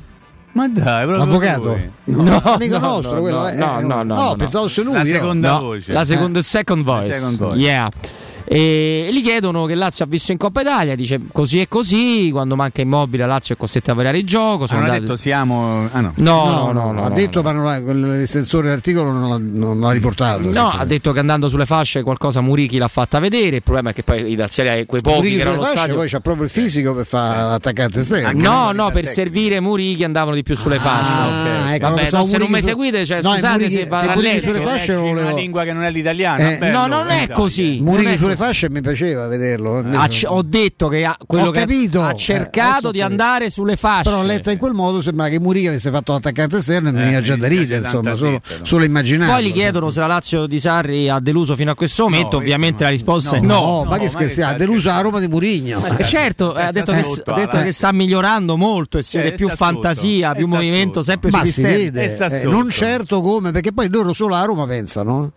[0.53, 1.79] Ma dai, l'avvocato?
[2.05, 4.81] No, no, amico no, nostro, no, quello no, è, no, no, no, no, pensavo se
[4.81, 4.93] lui.
[4.93, 5.93] La seconda voce.
[5.93, 6.41] La seconda, eh.
[6.41, 7.07] second voice.
[7.07, 7.59] La second voice.
[7.59, 7.89] Yeah.
[8.51, 12.55] E gli chiedono che Lazio ha visto in Coppa Italia, dice così e così, quando
[12.55, 14.65] manca immobile Lazio è costretta a variare il gioco.
[14.65, 15.01] Sono hanno andati...
[15.01, 15.87] detto siamo...
[15.91, 16.13] Ah, no.
[16.15, 20.51] No, no, no, no, ha detto ma l'estensore dell'articolo non l'ha, non l'ha riportato.
[20.51, 23.93] No, ha detto che andando sulle fasce qualcosa Murichi l'ha fatta vedere, il problema è
[23.93, 25.95] che poi i laziali quei pochi Murichi che erano fasce, stadio...
[25.95, 28.41] poi c'ha proprio il fisico per fare l'attaccante esterno.
[28.41, 31.11] No, no, per servire Murichi andavano di più sulle fasce.
[31.11, 31.75] Ah, okay.
[31.75, 34.45] ecco, Vabbè, no, se non mi seguite, cioè, no, scusate Murichi, se va a letto.
[34.45, 35.19] sulle fasce volevo...
[35.19, 36.39] una lingua che non è l'italiano.
[36.39, 37.77] Eh, no, non è così.
[37.79, 39.79] Murichi sulle fasce mi piaceva vederlo.
[39.79, 42.01] Ha, ho detto che ha, quello ho che capito.
[42.01, 44.09] ha cercato eh, di andare sulle fasce.
[44.09, 47.21] Però letta in quel modo sembra che Murichi avesse fatto l'attaccante esterno e mi veniva
[47.21, 49.31] già da ridere, insomma, solo, solo immaginare.
[49.31, 52.41] Poi gli chiedono se la Lazio di Sarri ha deluso fino a questo momento, no,
[52.41, 53.59] ovviamente la risposta no, è no.
[53.59, 53.83] no.
[53.83, 55.83] ma che scherzi, ha deluso la Roma di Murigno.
[55.85, 61.03] Eh, certo, ha detto, che, sta migliorando molto e si vede più fantasia, più movimento,
[61.03, 64.65] sempre ma sugli si vede, eh, non certo come, perché poi loro solo a Roma
[64.65, 65.31] pensano.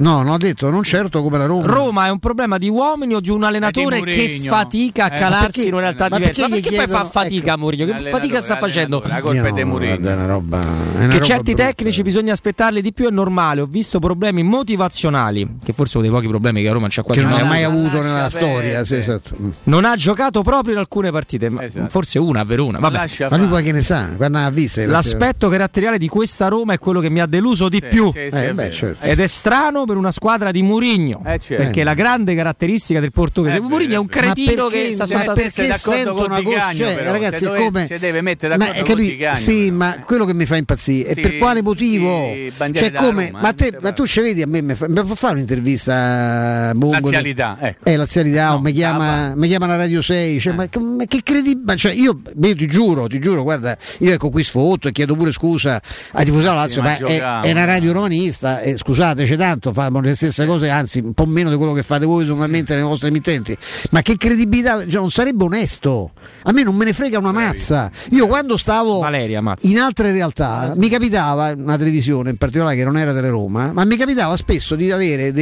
[0.00, 1.66] No, non ho detto, non certo come la Roma.
[1.66, 5.66] Roma è un problema di uomini o di un allenatore che fatica a calarsi eh,
[5.68, 6.42] in una realtà ma diversa.
[6.42, 7.84] Ma perché, chiedono, poi fa fatica ecco, Mourinho?
[7.86, 9.02] Che fatica sta facendo?
[9.06, 10.08] La colpa è di Mourinho.
[10.08, 11.66] È una roba, è una che roba certi brutta.
[11.68, 13.60] tecnici bisogna aspettarli di più è normale.
[13.60, 17.20] Ho visto problemi motivazionali, che forse uno dei pochi problemi che a Roma c'ha quasi
[17.20, 18.00] che non ha mai avuto.
[18.00, 18.84] nella storia.
[18.84, 19.36] Sì, esatto.
[19.64, 21.88] Non ha giocato proprio in alcune partite, Esatto.
[21.88, 22.78] forse una a Verona.
[22.78, 23.04] Vabbè.
[23.30, 24.08] Ma lui poi che ne sa?
[24.16, 27.80] Quando ha visto L'aspetto caratteriale di questa Roma è quello che mi ha deluso di
[27.82, 28.10] Sì, più.
[28.12, 28.74] sì, sì, Eh, è beh, vero.
[28.74, 29.04] certo.
[29.04, 29.56] Ed è strano
[29.86, 31.22] per una squadra di Murigno.
[31.26, 31.62] Eh, certo.
[31.64, 35.04] Perché la grande caratteristica del portoghese Eh, Mourinho è un è cretino perché- che sta
[35.04, 38.56] ma soltanto perché sento con una cosa, cioè, però, ragazzi, dove- come se deve mettere
[38.56, 39.76] ma, d'accordo capi- con Di Cagno, Sì, però.
[39.76, 42.30] ma quello che mi fa impazzire Sì, è per quale motivo?
[42.32, 44.88] sì, Cioè, come, Roma, ma, eh, te, ma tu ci vedi a me, mi, fa,
[44.88, 46.98] mi può fare un'intervista a Bongo?
[47.00, 47.84] Lazialità, ecco.
[47.88, 51.20] Eh, lazialità, o No, mi chiama, mi chiama la Radio 6, cioè, ma, ma che
[51.22, 55.14] credibile, cioè, io, io ti giuro, ti giuro, guarda, io ecco qui sfotto e chiedo
[55.14, 55.80] pure scusa
[56.12, 57.64] ai tifosi Lazio, ma ma è, una eh.
[57.66, 61.72] radio romanista, e scusateci tanto, fanno le stesse cose, anzi un po' meno di quello
[61.72, 63.56] che fate voi normalmente nelle vostre emittenti,
[63.90, 66.12] ma che credibilità, cioè, non sarebbe onesto,
[66.42, 70.72] a me non me ne frega una mazza, io quando stavo Valeria in altre realtà
[70.76, 74.74] mi capitava, una televisione in particolare che non era delle Roma, ma mi capitava spesso
[74.74, 75.32] di avere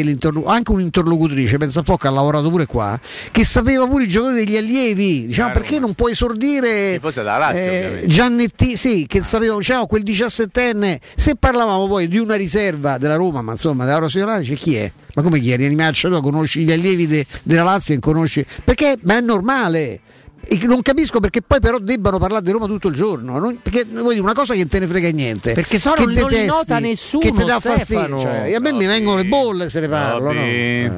[0.44, 2.98] anche un'interlocutrice, pensa a po' che ha lavorato pure qua,
[3.30, 6.98] che sapeva pure i giocatori degli allievi, diciamo Ah, perché non può esordire
[7.38, 8.04] Lazio, eh.
[8.06, 13.42] Giannetti, sì, che sapeva, diciamo, quel 17enne, se parlavamo poi di una riserva della Roma,
[13.42, 14.90] ma insomma della Rossellana, dice chi è?
[15.14, 15.56] Ma come chi è?
[15.56, 18.44] Rianimaccia, tu conosci gli allievi de- della Lazio e conosci...
[18.64, 18.96] Perché?
[19.02, 20.00] Ma è normale.
[20.48, 23.38] E non capisco perché poi però debbano parlare di Roma tutto il giorno.
[23.38, 25.52] non- perché vuoi dire una cosa che non te ne frega niente.
[25.54, 27.78] Perché sono- che non li detesti, nota nessuno, Che ti dà Stefano.
[27.78, 28.18] fastidio.
[28.20, 30.32] Cioè, e a me mi vengono le bolle se ne parlo.
[30.32, 30.38] no?
[30.40, 30.90] Robby,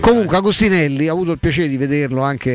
[0.00, 2.50] Comunque Agostinelli ho avuto il piacere di vederlo anche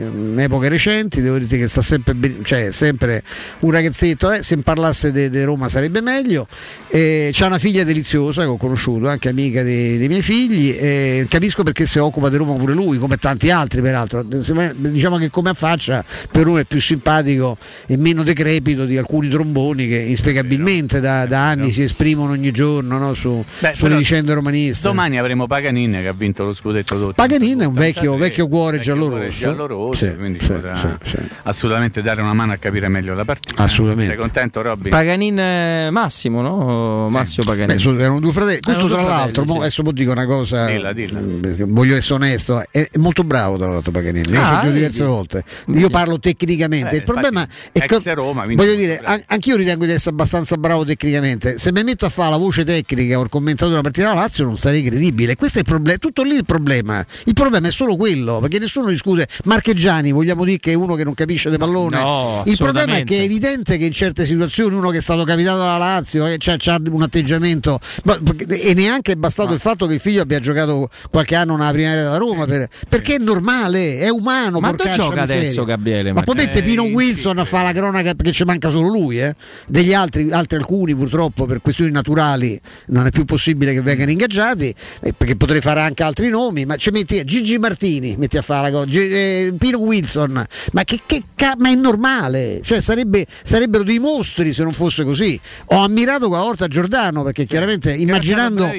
[0.00, 3.22] in epoche recenti, devo dire che sta sempre, ben- cioè, sempre
[3.60, 6.46] un ragazzetto, eh, se parlasse di Roma sarebbe meglio,
[6.94, 11.26] Eh, c'ha una figlia deliziosa che ho conosciuto, anche amica dei, dei miei figli, e
[11.28, 15.50] capisco perché si occupa di Roma pure lui, come tanti altri peraltro, diciamo che come
[15.50, 21.26] affaccia per uno è più simpatico e meno decrepito di alcuni tromboni che inspiegabilmente da,
[21.26, 24.86] da anni si esprimono ogni giorno no, su, Beh, sulle vicende romaniste.
[24.86, 27.12] Domani avremo Paganin che ha vinto vinto lo scudetto dopo.
[27.12, 29.30] Paganin è un vecchio, vecchio cuore giallo-rosso.
[29.30, 31.16] giallo-rosso, Sì, quindi sì, ci potrà sì, sì.
[31.44, 33.62] assolutamente dare una mano a capire meglio la partita.
[33.62, 34.10] Assolutamente.
[34.12, 34.90] Sei contento, Robby?
[34.90, 37.06] Paganin eh, Massimo, no?
[37.08, 37.76] Massimo Paganin.
[37.76, 38.60] Beh, sono- erano due fratelli.
[38.60, 40.66] Questo, Erano due tra l'altro, fratelli, mo- adesso mo dico una cosa.
[40.66, 41.20] Dilla, dilla.
[41.40, 44.28] perché Voglio essere onesto, è molto bravo tra l'altro Paganini.
[44.30, 44.74] Io Ah, vedi.
[44.74, 45.44] diverse volte.
[45.72, 46.90] Io parlo tecnicamente.
[46.90, 50.84] Eh, il problema è che Roma, voglio dire, an- anch'io ritengo di essere abbastanza bravo
[50.84, 51.58] tecnicamente.
[51.58, 54.44] Se mi metto a fare la voce tecnica o il commentatore della partita della Lazio,
[54.44, 55.36] non sarei credibile.
[55.36, 57.04] Questo è il problema, tutto lì il problema.
[57.24, 59.28] Il problema è solo quello, perché nessuno discute.
[59.44, 61.98] Marcheggiani, vogliamo dire che è uno che non capisce di pallone.
[62.00, 65.24] No, il problema è che è evidente che in certe situazioni uno che è stato
[65.24, 69.94] capitato dalla Lazio eh, c'ha un atteggiamento ma- e neanche è bastato il fatto che
[69.94, 73.98] il figlio abbia giocato qualche anno nella prima area da Roma per- perché è normale,
[73.98, 74.60] è umano.
[74.60, 75.42] Ma dove gioca miseria.
[75.42, 76.12] adesso Gabriele?
[76.12, 79.34] Ma poi mette Pino Wilson a fare la cronaca perché ci manca solo lui, eh?
[79.66, 84.74] degli altri, altri alcuni purtroppo per questioni naturali non è più possibile che vengano ingaggiati,
[85.00, 88.70] eh, perché potrei fare anche altri nomi, ma ci metti Gigi Martini, metti a fare
[88.70, 93.26] la cosa, Gi- eh, Pino Wilson, ma che, che ca- ma è normale, cioè sarebbe-
[93.42, 95.38] sarebbero dei mostri se non fosse così.
[95.66, 98.70] Ho ammirato qua volta Giordano perché chiaramente immaginando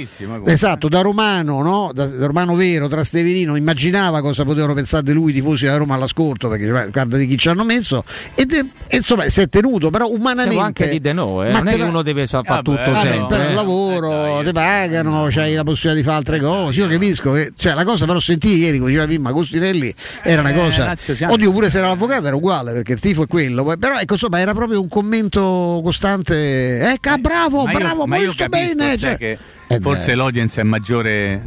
[0.45, 1.91] esatto, da romano, no?
[1.93, 5.95] da, da romano vero, trasteverino, immaginava cosa potevano pensare di lui i tifosi della Roma
[5.95, 8.03] all'ascolto, perché cioè, guarda di chi ci hanno messo,
[8.35, 8.45] e,
[8.91, 10.51] insomma si è tenuto, però umanamente...
[10.51, 11.51] Siamo anche di De No, eh.
[11.51, 13.37] Ma non è che uno deve fa- fare tutto Vabbè, sempre.
[13.37, 13.49] per eh.
[13.49, 16.79] il lavoro, ti pagano, c'hai la possibilità di fare altre cose.
[16.79, 19.93] Io capisco che cioè, la cosa però sentì ieri, come diceva prima Costinelli,
[20.23, 20.93] era una Eh, cosa.
[20.95, 23.63] C'ha- Oddio, pure se era l'avvocato era uguale perché il tifo è quello.
[23.77, 26.79] Però ecco, insomma, era proprio un commento costante.
[26.91, 28.97] Ecco, ah, bravo, ma io, bravo, io molto capisco, bene.
[28.97, 29.37] cioè.
[29.67, 30.15] Eh, forse beh.
[30.15, 31.39] l'audience è maggiore eh,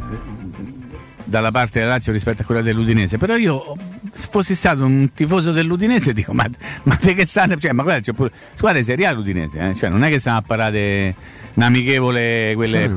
[1.23, 3.77] dalla parte della Lazio rispetto a quella dell'Udinese, però io
[4.11, 6.45] se fossi stato un tifoso dell'Udinese dico ma,
[6.83, 9.75] ma che stanno, cioè, ma guarda, c'è pure squadra serie A l'Udinese, eh?
[9.75, 11.13] cioè, non è che stanno a parare
[11.59, 12.89] un'amichevole quelle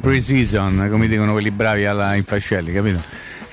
[0.00, 3.00] pre-season, come dicono quelli bravi alla Infascelli, capito?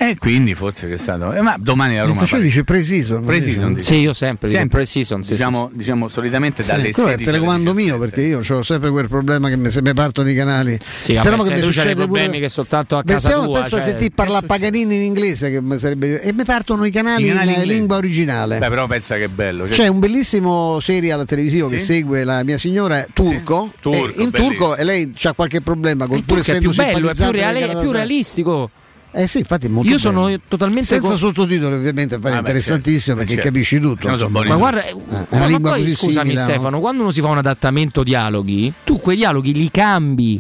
[0.02, 3.26] E quindi forse c'è stato, eh, ma domani la Roma Faccio dice pre-season.
[3.26, 3.86] Pre-season, dice.
[3.94, 4.78] Sì, io sempre, Sempre.
[4.78, 8.40] pre-season, sì, diciamo, sì, diciamo solitamente dalle è il 16 alle telecomando mio perché io
[8.40, 10.80] ho sempre quel problema che mi- se mi partono i canali.
[11.00, 12.40] Sì, Speriamo che mi succede problemi pure...
[12.40, 15.62] che soltanto a casa stiamo- tua, pensa cioè, se ti parla Paganini in inglese che
[15.78, 16.22] sarebbe...
[16.22, 17.74] e mi partono i canali, I canali in inglesi.
[17.78, 18.58] lingua originale.
[18.58, 19.68] Beh, però pensa che è bello.
[19.68, 21.84] cioè- C'è un bellissimo serial televisivo che Sì?
[21.86, 23.74] segue la mia signora turco.
[23.82, 24.30] Turco, e in bellissimo.
[24.32, 27.32] turco e lei ha qualche problema con Il pur è più essendo bello, è più,
[27.32, 28.70] reale- è più realistico.
[29.12, 30.10] Eh sì, infatti è molto Io bello.
[30.28, 33.50] sono totalmente senza con- sottotitoli ovviamente è Ah, beh, interessantissimo certo, perché certo.
[33.50, 34.10] capisci tutto.
[34.10, 36.46] No Ma guarda, Eh, ma, è una ma lingua poi così scusami simile, no?
[36.54, 40.40] Stefano, quando uno si fa un adattamento dialoghi, tu quei dialoghi li cambi.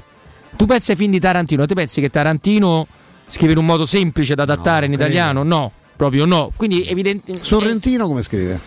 [0.55, 2.85] Tu pensi ai film di Tarantino, te pensi che Tarantino
[3.25, 5.05] scrive in un modo semplice da adattare in credo.
[5.09, 5.43] italiano?
[5.43, 6.51] No, proprio no.
[6.55, 8.59] Quindi evidentemente Sorrentino come scrive?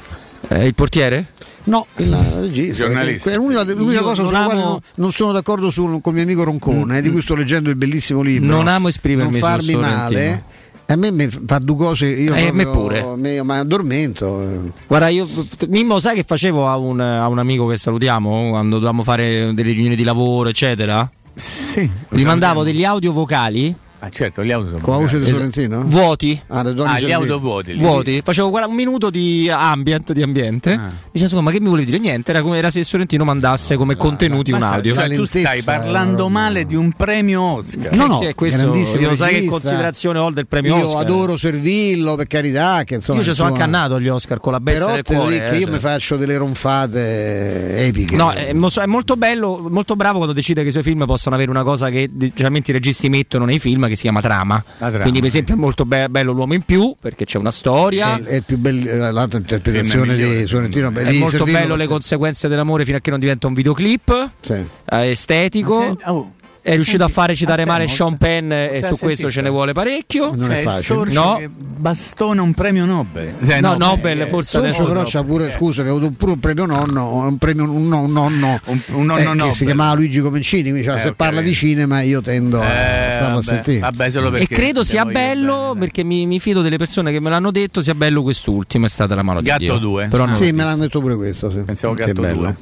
[0.49, 1.32] Eh, il portiere?
[1.64, 2.84] No, il regista.
[2.86, 3.30] Giornalista.
[3.30, 6.12] È l'unica, l'unica cosa non sulla quale amo- non, non sono d'accordo su, con il
[6.14, 8.48] mio amico Roncone, eh, di cui sto leggendo il bellissimo libro.
[8.55, 10.44] Non amo esprimermi Non farmi male.
[10.86, 13.14] A me mi fa due cose, io Eh, proprio- pure.
[13.16, 14.43] me- ma addormento.
[14.43, 14.59] eh.
[14.86, 15.26] Guarda, io
[15.68, 19.72] Mimmo, sai che facevo a un, a un amico che salutiamo quando dovevamo fare delle
[19.72, 21.09] riunioni di lavoro, eccetera?
[21.34, 21.89] Sì.
[22.10, 23.74] Gli mandavo degli audio vocali
[24.05, 25.85] Ah, certo, gli auto sono Con voce di Sorrentino?
[25.87, 26.41] vuoti.
[26.49, 27.74] Ah, Ah, gli auto vuoti.
[27.74, 30.73] Vuoti, facevo guarda, un minuto di ambient, di ambiente.
[30.73, 30.91] Ah.
[31.12, 31.99] Dicevo, insomma, ma che mi volevi dire?
[32.03, 34.93] Niente, era come era se Sorrentino mandasse come contenuti un audio.
[34.93, 37.95] cioè, tu stai parlando male di un premio Oscar.
[37.95, 40.87] No, no, Che è questo, grandissimo io lo sai che considerazione ho del premio Io
[40.89, 41.05] Oscar.
[41.05, 42.83] adoro servirlo, per carità.
[42.85, 45.39] Che, insomma, Io ci sono insomma, accannato agli Oscar con la bestia Però del cuore.
[45.39, 45.73] che eh, io cioè.
[45.74, 48.16] mi faccio delle ronfate epiche.
[48.16, 51.37] No, è, mo- è molto bello, molto bravo quando decide che i suoi film possano
[51.37, 54.62] avere una cosa che generalmente i registi mettono nei film che si chiama trama.
[54.78, 58.16] Quindi, per esempio, è molto be- bello l'uomo in più perché c'è una storia.
[58.16, 60.93] è, è più bello l'altra interpretazione è migliore, di Sorrentino.
[60.93, 64.52] È di molto bello le conseguenze dell'amore fino a che non diventa un videoclip Sì.
[64.90, 65.78] eh, estetico.
[65.78, 66.32] Ma senti- oh,
[66.62, 69.51] è riuscito senti, a fare citare ma male Sean Penn e su questo ce ne
[69.51, 70.30] vuole parecchio.
[70.34, 71.12] Non cioè, è il facile.
[71.12, 71.36] No.
[71.39, 73.34] che bastona un premio Nobel.
[73.44, 76.32] Cioè, No, no, Nobel eh, forse Sorcio adesso però c'ha pure, scusa, aveva avuto pure
[76.32, 79.52] un premio nonno, un premio un, no- un nonno, Un- un nonno eh, che Nobel.
[79.52, 81.14] si chiamava Luigi Comencini, quindi cioè, Eh, se ok.
[81.16, 83.78] parla di cinema io tendo a Eh, starlo a vabbè, sentire.
[83.80, 85.80] vabbè, solo E credo sia bello bene.
[85.80, 87.82] perché mi, mi fido delle persone che me l'hanno detto.
[87.82, 89.78] Sia bello quest'ultimo, è stata la mano di Gatto Dio.
[89.78, 90.06] 2.
[90.09, 91.51] Però non sì, me l'hanno detto pure questo.
[91.51, 91.59] Sì.
[91.59, 92.36] Pensavo Che Gatto bello.
[92.40, 92.56] 2.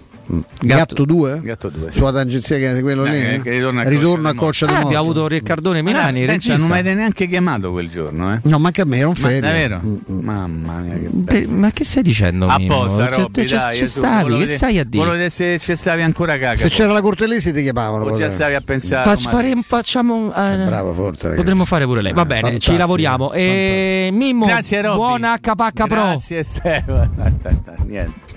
[0.61, 1.40] Gatto 2?
[1.43, 1.90] Gatto 2.
[1.90, 3.43] Sulla tangenzia che è quello Eh, lì?
[3.43, 6.32] che ritorna a Ritorno a Coccia Coccia di Ah, abbiamo avuto Riccardone Milani, Ma pensa,
[6.52, 6.57] regista.
[6.57, 8.40] non mi avete neanche chiamato quel giorno, eh?
[8.44, 9.40] No, manca a me, era un Ma ferie.
[9.40, 9.81] davvero?
[9.85, 10.19] Mm, mm.
[10.20, 12.47] Mamma mia, che Beh, ma che stai dicendo?
[12.47, 14.97] Apposta, Cioè, Robby, te- ci- dai, ci stavi, volevo che stai a dire?
[14.97, 16.57] Volevo vedere se ci stavi ancora caga.
[16.57, 18.05] Se c'era la Cortellesi ti chiamavano.
[18.05, 19.09] o già stavi a pensare.
[19.09, 21.36] Fac- faremo- facciamo, eh, Bravo forte, ragazzi.
[21.43, 22.12] potremmo fare pure lei.
[22.12, 23.32] Va Eh, bene, fantastico, ci lavoriamo.
[23.32, 24.97] E Mimmo, Grazie Robby.
[24.97, 25.86] buona HP Pro.
[25.86, 27.11] Grazie Stefano.
[27.86, 28.28] Niente.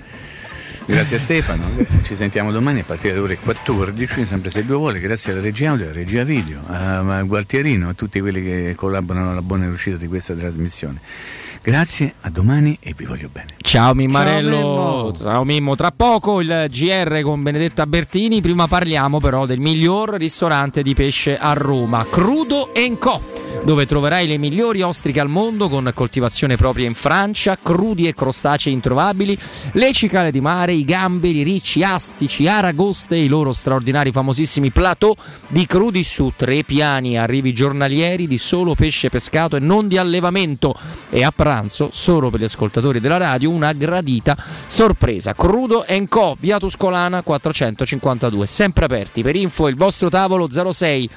[0.86, 1.64] Grazie a Stefano,
[2.02, 5.70] ci sentiamo domani a partire dalle ore 14, sempre se Dio vuole, grazie alla regia
[5.70, 10.06] audio, alla regia video, a Gualtierino, a tutti quelli che collaborano alla buona riuscita di
[10.06, 11.00] questa trasmissione.
[11.62, 13.54] Grazie, a domani e vi voglio bene.
[13.62, 15.74] Ciao Mimmarello, ciao Mimmo.
[15.74, 21.38] Tra poco il GR con Benedetta Bertini, prima parliamo però del miglior ristorante di pesce
[21.38, 26.94] a Roma, Crudo Co dove troverai le migliori ostriche al mondo con coltivazione propria in
[26.94, 29.38] Francia, crudi e crostacei introvabili,
[29.72, 35.14] le cicale di mare, i gamberi, ricci, astici, aragoste e i loro straordinari famosissimi plateau
[35.48, 40.74] di crudi su tre piani, arrivi giornalieri di solo pesce pescato e non di allevamento
[41.10, 44.36] e a pranzo, solo per gli ascoltatori della radio, una gradita
[44.66, 45.34] sorpresa.
[45.34, 49.22] Crudo Co, via Tuscolana 452, sempre aperti.
[49.22, 51.10] Per info il vostro tavolo 06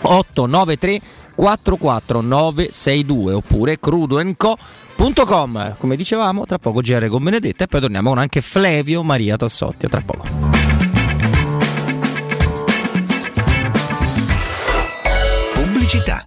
[0.00, 1.00] 893
[1.38, 8.40] 44962 oppure crudoenco.com come dicevamo tra poco GR con Benedetta e poi torniamo con anche
[8.40, 10.24] Flevio Maria Tassotti a tra poco.
[15.54, 16.26] Pubblicità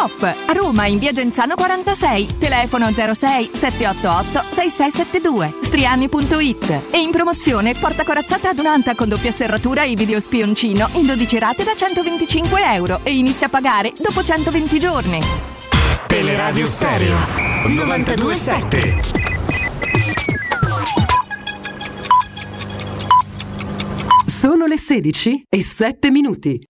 [0.00, 0.22] top!
[0.22, 8.04] A Roma in via Genzano 46, telefono 06 788 6672, striani.it e in promozione porta
[8.04, 13.14] corazzata adunanta con doppia serratura e video spioncino in 12 rate da 125 euro e
[13.14, 15.20] inizia a pagare dopo 120 giorni.
[16.06, 17.16] Teleradio Stereo
[17.66, 19.28] 927.
[24.26, 26.69] Sono le 16 e 7 minuti.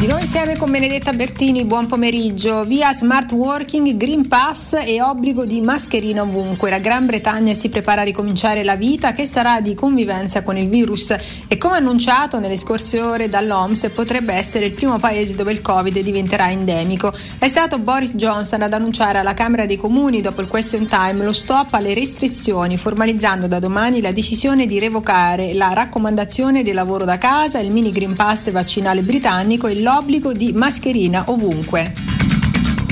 [0.00, 2.64] Di noi insieme con Benedetta Bertini, buon pomeriggio.
[2.64, 6.70] Via smart working, Green Pass e obbligo di mascherina ovunque.
[6.70, 10.70] La Gran Bretagna si prepara a ricominciare la vita che sarà di convivenza con il
[10.70, 11.14] virus
[11.46, 15.98] e come annunciato nelle scorse ore dall'OMS potrebbe essere il primo paese dove il Covid
[16.00, 17.12] diventerà endemico.
[17.38, 21.34] È stato Boris Johnson ad annunciare alla Camera dei Comuni dopo il question time lo
[21.34, 27.18] stop alle restrizioni, formalizzando da domani la decisione di revocare la raccomandazione del lavoro da
[27.18, 31.92] casa, il mini Green Pass vaccinale britannico e l'obbligo di mascherina ovunque.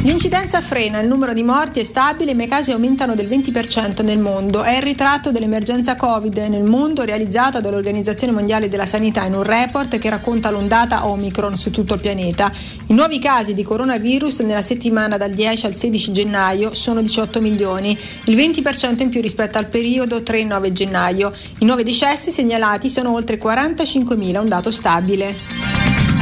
[0.02, 4.18] L'incidenza frena, il numero di morti è stabile, ma i casi aumentano del 20% nel
[4.18, 4.62] mondo.
[4.62, 9.98] È il ritratto dell'emergenza Covid nel mondo realizzato dall'Organizzazione Mondiale della Sanità in un report
[9.98, 12.50] che racconta l'ondata Omicron su tutto il pianeta.
[12.86, 17.96] I nuovi casi di coronavirus nella settimana dal 10 al 16 gennaio sono 18 milioni,
[18.24, 21.32] il 20% in più rispetto al periodo 3-9 gennaio.
[21.58, 26.17] I nuovi decessi segnalati sono oltre 45.000, un dato stabile.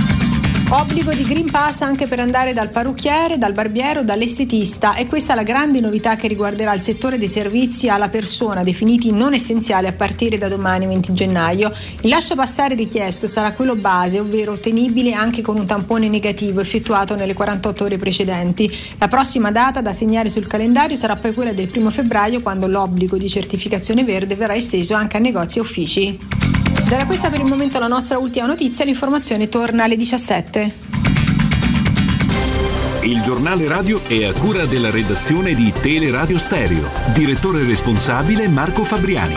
[0.69, 5.33] Obbligo di Green Pass anche per andare dal parrucchiere, dal barbiere o dall'estetista e questa
[5.33, 9.87] è la grande novità che riguarderà il settore dei servizi alla persona definiti non essenziali
[9.87, 11.73] a partire da domani 20 gennaio.
[12.01, 17.15] Il lascia passare richiesto sarà quello base, ovvero ottenibile anche con un tampone negativo effettuato
[17.15, 18.69] nelle 48 ore precedenti.
[18.99, 23.17] La prossima data da segnare sul calendario sarà poi quella del 1 febbraio quando l'obbligo
[23.17, 26.56] di certificazione verde verrà esteso anche a negozi e uffici.
[26.89, 30.75] Era questa per il momento la nostra ultima notizia, l'informazione torna alle 17.
[33.03, 36.89] Il giornale radio è a cura della redazione di Teleradio Stereo.
[37.13, 39.35] Direttore responsabile Marco Fabriani.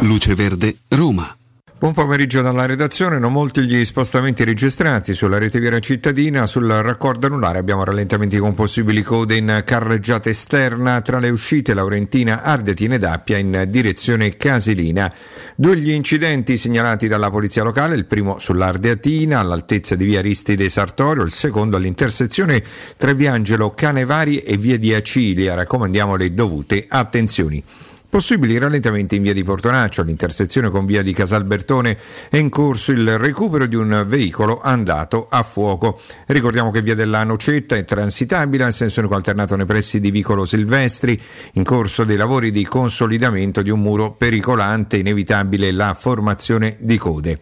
[0.00, 1.39] Luce Verde, Roma.
[1.80, 7.26] Buon pomeriggio dalla redazione, non molti gli spostamenti registrati sulla rete viaria cittadina, sul raccordo
[7.26, 13.04] anulare abbiamo rallentamenti con possibili code in carreggiata esterna tra le uscite Laurentina, Ardetina ed
[13.04, 15.10] Appia in direzione Casilina.
[15.56, 21.22] Due gli incidenti segnalati dalla polizia locale, il primo sull'Ardeatina all'altezza di via Aristide Sartorio,
[21.22, 22.62] il secondo all'intersezione
[22.98, 27.64] tra via Angelo Canevari e via di Acilia, raccomandiamo le dovute attenzioni.
[28.10, 31.96] Possibili rallentamenti in via di Portonaccio, all'intersezione con via di Casalbertone
[32.28, 36.00] è in corso il recupero di un veicolo andato a fuoco.
[36.26, 40.44] Ricordiamo che via della Nocetta è transitabile in senso unico alternato nei pressi di Vicolo
[40.44, 41.22] Silvestri,
[41.52, 47.38] in corso dei lavori di consolidamento di un muro pericolante, inevitabile la formazione di code.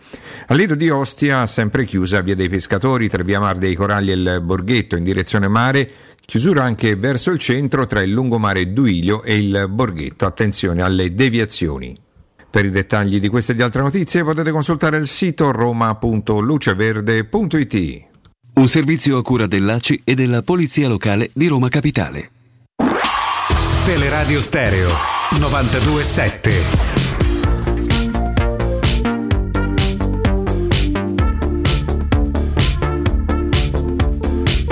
[0.49, 4.16] A Lido di Ostia, sempre chiusa via dei Pescatori tra via Mar dei Coralli e
[4.16, 5.90] il Borghetto in direzione mare,
[6.30, 10.26] Chiusura anche verso il centro tra il lungomare Duilio e il Borghetto.
[10.26, 11.96] Attenzione alle deviazioni.
[12.50, 18.06] Per i dettagli di queste e di altre notizie potete consultare il sito roma.luceverde.it.
[18.56, 22.30] Un servizio a cura dell'ACI e della Polizia Locale di Roma Capitale.
[23.86, 24.90] Teleradio Stereo
[25.38, 26.52] 927.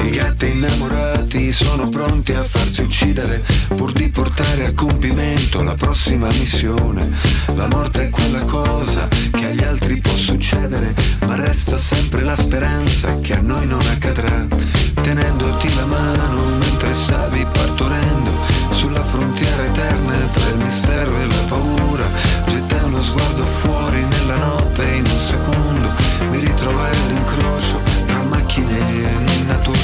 [0.02, 0.18] I
[1.52, 7.10] sono pronti a farsi uccidere pur di portare a compimento la prossima missione.
[7.54, 10.94] La morte è quella cosa che agli altri può succedere,
[11.26, 14.46] ma resta sempre la speranza che a noi non accadrà.
[14.94, 18.30] Tenendoti la mano mentre stavi partorendo
[18.70, 22.08] sulla frontiera eterna tra il mistero e la paura,
[22.46, 25.92] gettai uno sguardo fuori nella notte e in un secondo
[26.30, 29.75] mi ritrovai all'incrocio tra macchine e natura.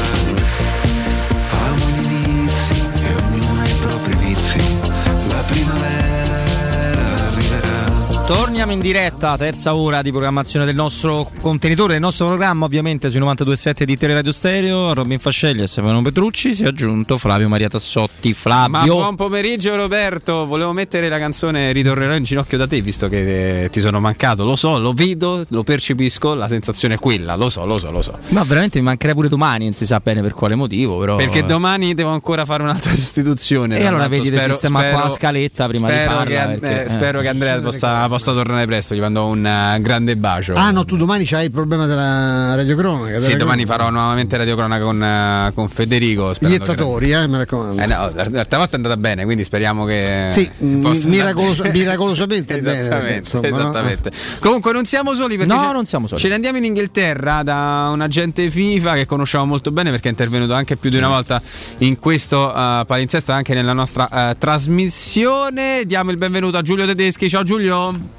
[8.34, 13.20] Torniamo in diretta, terza ora di programmazione del nostro contenitore, del nostro programma, ovviamente sui
[13.20, 14.94] 92.7 di Teleradio Stereo.
[14.94, 18.32] Robin Fascelli e Stefano Petrucci si è aggiunto Flavio Maria Tassotti.
[18.32, 18.68] Flavio.
[18.70, 23.64] Ma buon pomeriggio Roberto, volevo mettere la canzone Ritornerò in ginocchio da te visto che
[23.64, 27.50] eh, ti sono mancato, lo so, lo vedo, lo percepisco, la sensazione è quella, lo
[27.50, 28.18] so, lo so, lo so.
[28.28, 31.16] Ma veramente mi mancherà pure domani, non si sa bene per quale motivo, però.
[31.16, 33.78] Perché domani devo ancora fare un'altra sostituzione.
[33.78, 36.88] E allora vedi di sistema qua la scaletta prima di spero farla, Che, perché, eh,
[36.88, 37.22] spero eh.
[37.22, 40.54] che Andrea possa, possa tornare tornare presto, gli mando un uh, grande bacio.
[40.54, 43.20] Ah no, tu domani c'hai il problema della radiocronaca.
[43.20, 46.32] Sì, domani farò nuovamente radiocronaca con, uh, con Federico.
[46.38, 47.22] Gli ettatori, che...
[47.22, 47.80] eh, mi raccomando.
[47.80, 50.28] Eh, no, l'altra volta è andata bene, quindi speriamo che...
[50.30, 53.16] Sì, miracolos- miracolosamente esattamente, bene.
[53.16, 54.10] Insomma, esattamente.
[54.10, 54.16] No?
[54.40, 55.52] Comunque non siamo soli perché...
[55.52, 56.20] No, non siamo soli.
[56.20, 60.10] Ce ne andiamo in Inghilterra da un agente FIFA che conosciamo molto bene perché è
[60.10, 61.40] intervenuto anche più di una volta
[61.78, 65.84] in questo uh, palinsesto anche nella nostra uh, trasmissione.
[65.86, 67.28] Diamo il benvenuto a Giulio Tedeschi.
[67.28, 68.11] Ciao Giulio.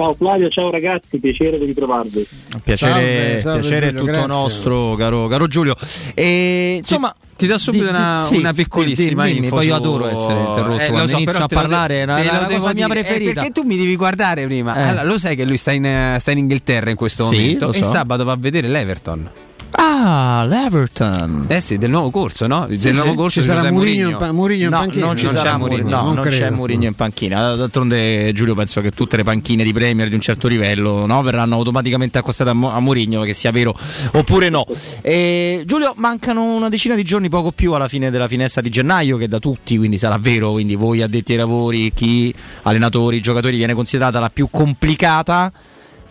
[0.00, 2.26] Ciao Flavio, ciao ragazzi, piacere di ritrovarvi.
[2.64, 4.28] Piacere, salve, salve piacere Giulio, tutto grazie.
[4.28, 5.76] nostro, caro, caro Giulio.
[6.14, 9.56] E, insomma, ti do subito di, una, sì, una, piccolissima dimmi, info.
[9.56, 12.72] Poi io adoro essere interrotto eh, quando so, inizio a parlare, è la, la cosa
[12.72, 13.30] mia preferita.
[13.30, 14.74] Eh, perché tu mi devi guardare prima.
[14.74, 14.88] Eh.
[14.88, 17.78] Allora, lo sai che lui sta in, sta in Inghilterra in questo sì, momento so.
[17.78, 19.30] e sabato va a vedere l'Everton.
[19.72, 21.46] Ah, l'Everton.
[21.48, 22.66] Eh sì, del nuovo corso, no?
[22.66, 25.06] Del sì, nuovo corso ci sarà Murigno in, pa- Murigno in no, panchina.
[25.06, 27.54] Non ci non sarà Murigno, no, non, non c'è Murigno in panchina.
[27.54, 31.54] D'altronde Giulio penso che tutte le panchine di Premier di un certo livello no, verranno
[31.54, 33.74] automaticamente accostate a, a Murigno, che sia vero
[34.12, 34.66] oppure no.
[35.02, 39.16] E, Giulio, mancano una decina di giorni, poco più alla fine della finestra di gennaio,
[39.16, 43.74] che da tutti, quindi sarà vero, quindi voi addetti ai lavori, chi allenatori, giocatori viene
[43.74, 45.52] considerata la più complicata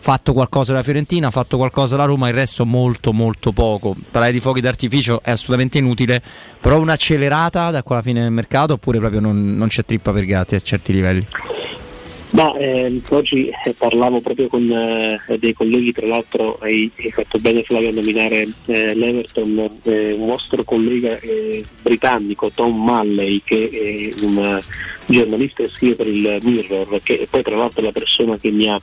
[0.00, 3.94] fatto qualcosa la Fiorentina, ha fatto qualcosa la Roma, il resto molto molto poco.
[4.10, 6.22] Parlare di fuochi d'artificio è assolutamente inutile,
[6.58, 10.24] però un'accelerata da qua alla fine del mercato oppure proprio non, non c'è trippa per
[10.24, 11.26] gatti a certi livelli?
[12.30, 17.38] Ma eh, oggi eh, parlavo proprio con eh, dei colleghi, tra l'altro hai, hai fatto
[17.38, 23.68] bene Flavio a nominare eh, l'Everton, eh, un vostro collega eh, britannico Tom Malley che
[23.68, 24.60] è un
[25.06, 28.68] giornalista e scrive per il Mirror, che poi tra l'altro è la persona che mi
[28.68, 28.80] ha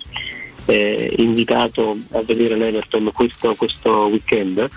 [0.68, 4.70] eh, invitato a vedere l'Everton questo, questo weekend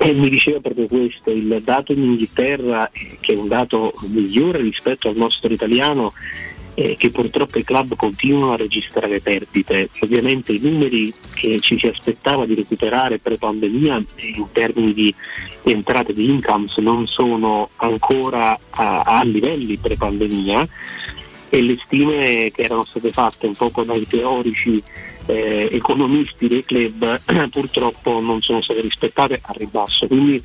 [0.00, 2.88] e mi diceva proprio questo, il dato in Inghilterra
[3.20, 6.12] che è un dato migliore rispetto al nostro italiano
[6.74, 9.90] eh, che purtroppo i club continuano a registrare perdite.
[9.98, 14.00] Ovviamente i numeri che ci si aspettava di recuperare pre-pandemia
[14.36, 15.12] in termini di
[15.64, 20.68] entrate di incomes non sono ancora a, a livelli pre-pandemia
[21.50, 24.82] e le stime che erano state fatte un po' dai teorici
[25.26, 27.20] eh, economisti dei club
[27.50, 30.06] purtroppo non sono state rispettate a ribasso.
[30.06, 30.42] Quindi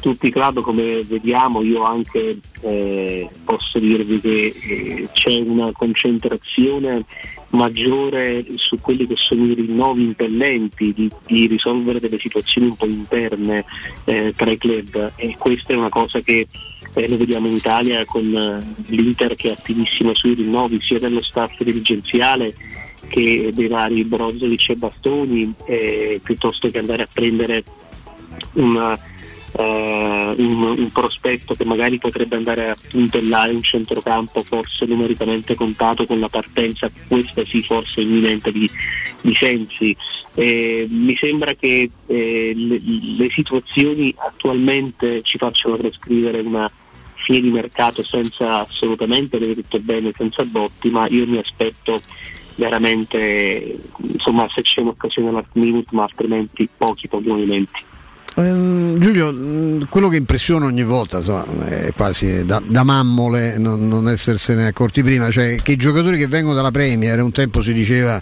[0.00, 7.04] tutti i club come vediamo, io anche eh, posso dirvi che eh, c'è una concentrazione
[7.50, 12.86] maggiore su quelli che sono i rinnovi impellenti di, di risolvere delle situazioni un po'
[12.86, 13.64] interne
[14.04, 16.46] eh, tra i club e questa è una cosa che
[16.96, 21.22] eh, lo vediamo in Italia con eh, l'Inter che è attivissimo sui rinnovi sia dello
[21.22, 22.54] staff dirigenziale
[23.08, 27.62] che dei vari Brozovic e Bastoni eh, piuttosto che andare a prendere
[28.54, 35.54] una, uh, un, un, prospetto che magari potrebbe andare a puntellare un centrocampo forse numericamente
[35.54, 38.68] contato con la partenza, questa sì forse imminente di,
[39.20, 39.94] di Sensi.
[40.34, 42.80] Eh, mi sembra che eh, le,
[43.16, 46.70] le situazioni attualmente ci facciano prescrivere una
[47.26, 52.00] fine di mercato senza assolutamente, avete detto bene, senza botti, ma io mi aspetto
[52.54, 53.76] veramente,
[54.12, 57.82] insomma, se c'è un'occasione last minute, ma altrimenti pochi, pochi movimenti.
[58.36, 63.88] Eh, Giulio, mm, quello che impressiona ogni volta insomma, è quasi da, da mammole non,
[63.88, 67.72] non, essersene accorti prima, cioè che i giocatori che vengono dalla Premier, un tempo si
[67.72, 68.20] diceva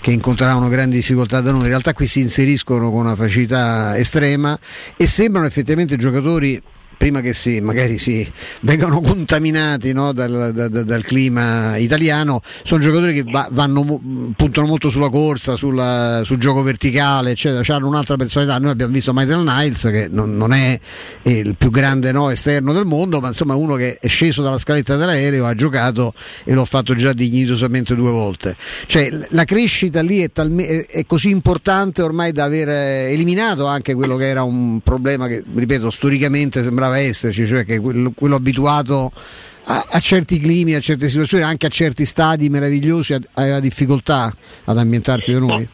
[0.00, 4.58] che incontravano grandi difficoltà da noi, in realtà qui si inseriscono con una facilità estrema
[4.96, 6.60] e sembrano effettivamente giocatori
[7.00, 13.14] prima che si, magari si vengano contaminati no, dal, dal, dal, clima italiano, sono giocatori
[13.14, 13.98] che va, vanno,
[14.36, 18.58] puntano molto sulla corsa, sulla, sul gioco verticale, eccetera, hanno un'altra personalità.
[18.58, 20.78] Noi abbiamo visto Michael Knights che non, non è
[21.22, 24.96] il più grande no, esterno del mondo, ma insomma uno che è sceso dalla scaletta
[24.96, 26.12] dell'aereo, ha giocato
[26.44, 28.54] e l'ho fatto già dignitosamente due volte.
[28.84, 34.16] Cioè, la crescita lì è, talme, è così importante ormai da aver eliminato anche quello
[34.16, 39.12] che era un problema che, ripeto, storicamente sembrava sembrava esserci, cioè che quello, quello abituato
[39.64, 44.34] a, a, certi climi, a certe situazioni, anche a certi stadi meravigliosi, aveva difficoltà
[44.64, 45.68] ad ambientarsi da noi?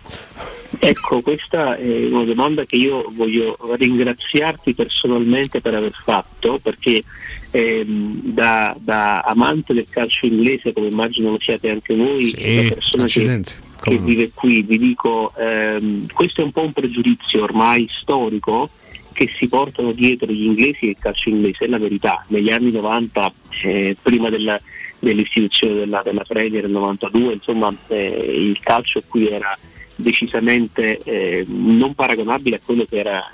[0.79, 7.03] Ecco, questa è una domanda che io voglio ringraziarti personalmente per aver fatto, perché
[7.51, 12.75] ehm, da, da, amante del calcio inglese, come immagino lo siate anche voi, sì, da
[12.75, 13.43] persona che,
[13.81, 18.69] che, vive qui, vi dico, ehm, questo è un po' un pregiudizio ormai storico
[19.17, 22.23] che si portano dietro gli inglesi e il calcio inglese, è la verità.
[22.29, 23.33] Negli anni 90,
[23.63, 24.61] eh, prima della,
[24.99, 29.57] dell'istituzione della, della Premier nel 92, insomma eh, il calcio qui era
[29.95, 33.25] decisamente eh, non paragonabile a quello che era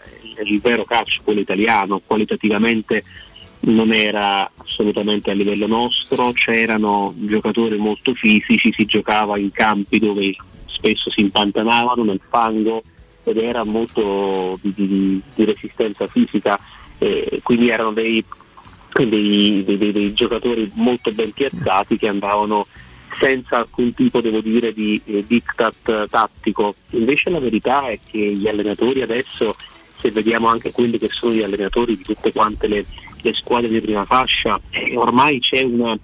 [0.45, 3.03] il, vero calcio, quello italiano, qualitativamente
[3.65, 10.37] non era assolutamente a livello nostro, c'erano giocatori molto fisici, si giocava in campi dove
[10.67, 12.85] spesso si impantanavano nel fango
[13.25, 16.59] ed era molto di, di, di resistenza fisica,
[16.99, 18.25] eh, quindi erano dei,
[18.95, 22.67] dei, dei, dei, giocatori molto ben piazzati che andavano
[23.19, 26.75] senza alcun tipo, devo dire, di eh, diktat tattico.
[26.91, 29.55] Invece la verità è che gli allenatori adesso,
[29.99, 32.87] se vediamo anche quelli che sono gli allenatori di tutte quante le,
[33.21, 35.97] le squadre di prima fascia, eh, ormai c'è una,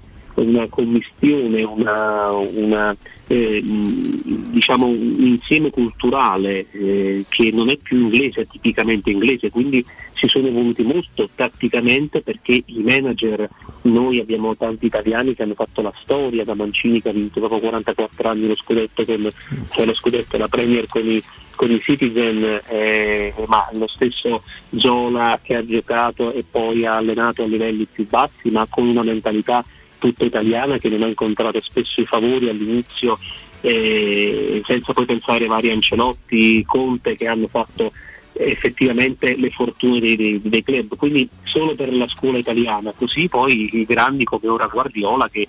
[0.42, 2.96] una commistione, una, una
[3.28, 9.84] eh, diciamo un insieme culturale eh, che non è più inglese, è tipicamente inglese, quindi
[10.14, 13.48] si sono evoluti molto tatticamente perché i manager,
[13.82, 17.60] noi abbiamo tanti italiani che hanno fatto la storia, da Mancini che ha vinto dopo
[17.60, 19.30] 44 anni lo scudetto, con,
[19.70, 21.22] cioè lo scudetto la Premier con i,
[21.54, 24.42] con i Citizen, eh, ma lo stesso
[24.76, 29.02] Zola che ha giocato e poi ha allenato a livelli più bassi, ma con una
[29.02, 29.62] mentalità
[29.98, 33.18] tutta italiana che non ha incontrato spesso i favori all'inizio
[33.60, 37.92] eh, senza poi pensare ai vari Ancelotti, Conte che hanno fatto
[38.32, 43.80] effettivamente le fortune dei, dei, dei, club, quindi solo per la scuola italiana, così poi
[43.80, 45.46] i grandi come ora Guardiola che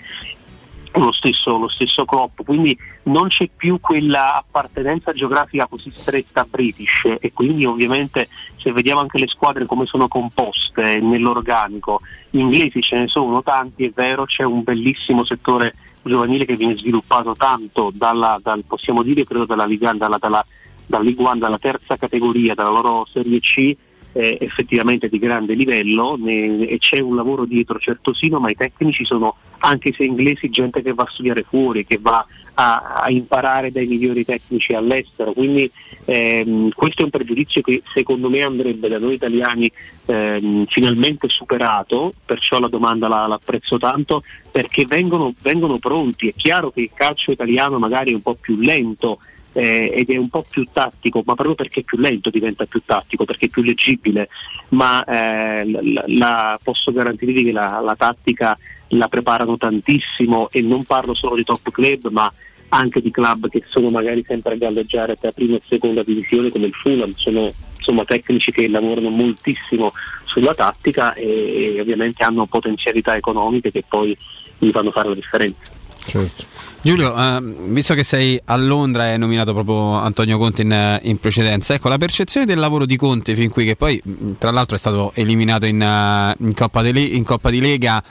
[0.93, 7.17] lo stesso, lo stesso Klopp, quindi non c'è più quella appartenenza geografica così stretta british.
[7.19, 12.01] E quindi ovviamente se vediamo anche le squadre come sono composte nell'organico,
[12.31, 17.33] inglesi ce ne sono tanti, è vero, c'è un bellissimo settore giovanile che viene sviluppato
[17.33, 20.43] tanto dalla, dal, possiamo dire, credo dalla Liga, dalla, dalla,
[20.85, 23.75] dalla Ligue 1, dalla terza categoria, dalla loro Serie C
[24.13, 29.05] eh, effettivamente di grande livello ne, e c'è un lavoro dietro certosino, ma i tecnici
[29.05, 33.71] sono anche se inglesi gente che va a studiare fuori, che va a, a imparare
[33.71, 35.69] dai migliori tecnici all'estero, quindi
[36.05, 39.71] ehm, questo è un pregiudizio che secondo me andrebbe da noi italiani
[40.05, 46.71] ehm, finalmente superato, perciò la domanda la, l'apprezzo tanto, perché vengono, vengono pronti, è chiaro
[46.71, 49.19] che il calcio italiano magari è un po' più lento,
[49.53, 52.81] eh, ed è un po' più tattico, ma proprio perché è più lento diventa più
[52.85, 54.29] tattico, perché è più leggibile,
[54.69, 58.57] ma eh, la, la, posso garantirvi che la, la, tattica
[58.89, 62.31] la preparano tantissimo e non parlo solo di top club, ma
[62.69, 66.67] anche di club che sono magari sempre a galleggiare tra prima e seconda divisione come
[66.67, 69.93] il Fulham, sono insomma, tecnici che lavorano moltissimo
[70.25, 74.15] sulla tattica e, e ovviamente hanno potenzialità economiche che poi
[74.59, 75.78] gli fanno fare la differenza.
[76.09, 76.45] Certo.
[76.81, 81.19] Giulio, eh, visto che sei a Londra e hai nominato proprio Antonio Conte in, in,
[81.19, 84.01] precedenza, ecco la percezione del lavoro di Conte fin qui, che poi
[84.37, 88.01] tra l'altro è stato eliminato in, in, Coppa, di, in Coppa di Lega,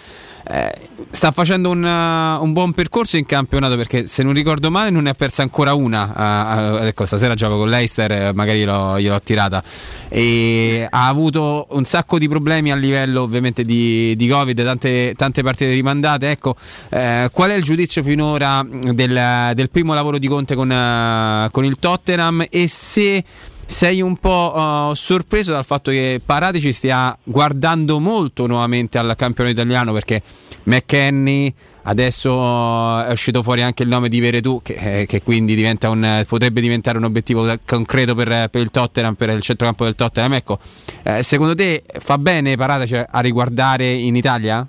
[0.51, 0.71] eh,
[1.11, 5.05] sta facendo un, uh, un, buon percorso in campionato perché se non ricordo male non
[5.05, 6.79] ne ha persa ancora una.
[6.81, 9.63] Uh, ecco, stasera gioco con l'Eister, magari l'ho, gliel'ho tirata.
[10.09, 15.43] E ha avuto un sacco di problemi a livello ovviamente di, di Covid, tante, tante,
[15.43, 16.31] partite rimandate.
[16.31, 16.55] Ecco,
[16.91, 21.77] eh, qual è il giudizio finora del, del primo lavoro di Conte con, con il
[21.79, 23.25] Tottenham e se
[23.69, 29.51] sei un po' uh, sorpreso dal fatto che Paratici stia guardando molto nuovamente al campione
[29.51, 30.23] italiano perché
[30.65, 35.55] McKenny adesso uh, è uscito fuori anche il nome di Veretù che, eh, che quindi
[35.55, 39.95] diventa un, potrebbe diventare un obiettivo concreto per, per, il Tottenham per il centrocampo del
[39.95, 40.59] Tottenham ecco
[41.03, 44.67] eh, secondo te fa bene Paratici a riguardare in Italia?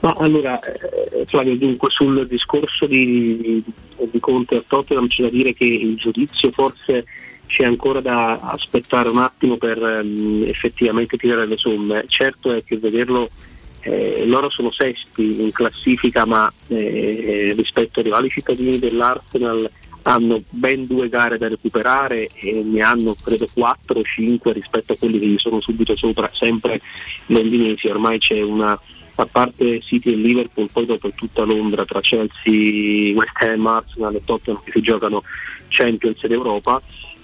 [0.00, 3.62] Ma allora, eh, Flavio, dunque sul discorso di,
[4.10, 7.04] di Conte al Tottenham c'è da dire che il giudizio forse
[7.48, 12.04] c'è ancora da aspettare un attimo per um, effettivamente tirare le somme.
[12.06, 13.30] Certo è che vederlo,
[13.80, 19.68] eh, loro sono sesti in classifica, ma eh, rispetto ai rivali cittadini dell'Arsenal
[20.02, 24.96] hanno ben due gare da recuperare e ne hanno credo 4 o 5 rispetto a
[24.96, 26.80] quelli che gli sono subito sopra, sempre
[27.26, 27.88] londinesi.
[27.88, 28.78] Ormai c'è una
[29.20, 34.22] a parte City e Liverpool, poi dopo tutta Londra tra Chelsea, West Ham, Arsenal e
[34.24, 35.24] Tottenham che si giocano
[35.68, 36.80] Champions ed Europa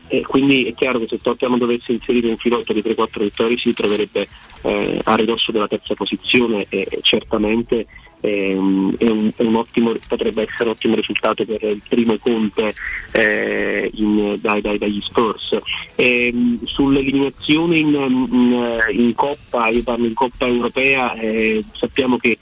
[0.08, 3.72] e quindi è chiaro che se Tottenham dovesse inserire un filotto di 3-4 vittorie si
[3.72, 4.28] troverebbe
[4.62, 7.86] eh, a ridosso della terza posizione e, certamente
[8.20, 12.74] ehm, è un, è un ottimo, potrebbe essere un ottimo risultato per il primo Conte
[13.12, 15.58] eh, in, dai, dai, dagli Spurs.
[15.94, 22.38] Ehm, sull'eliminazione in, in, in, Coppa, io parlo in Coppa Europea, eh, sappiamo che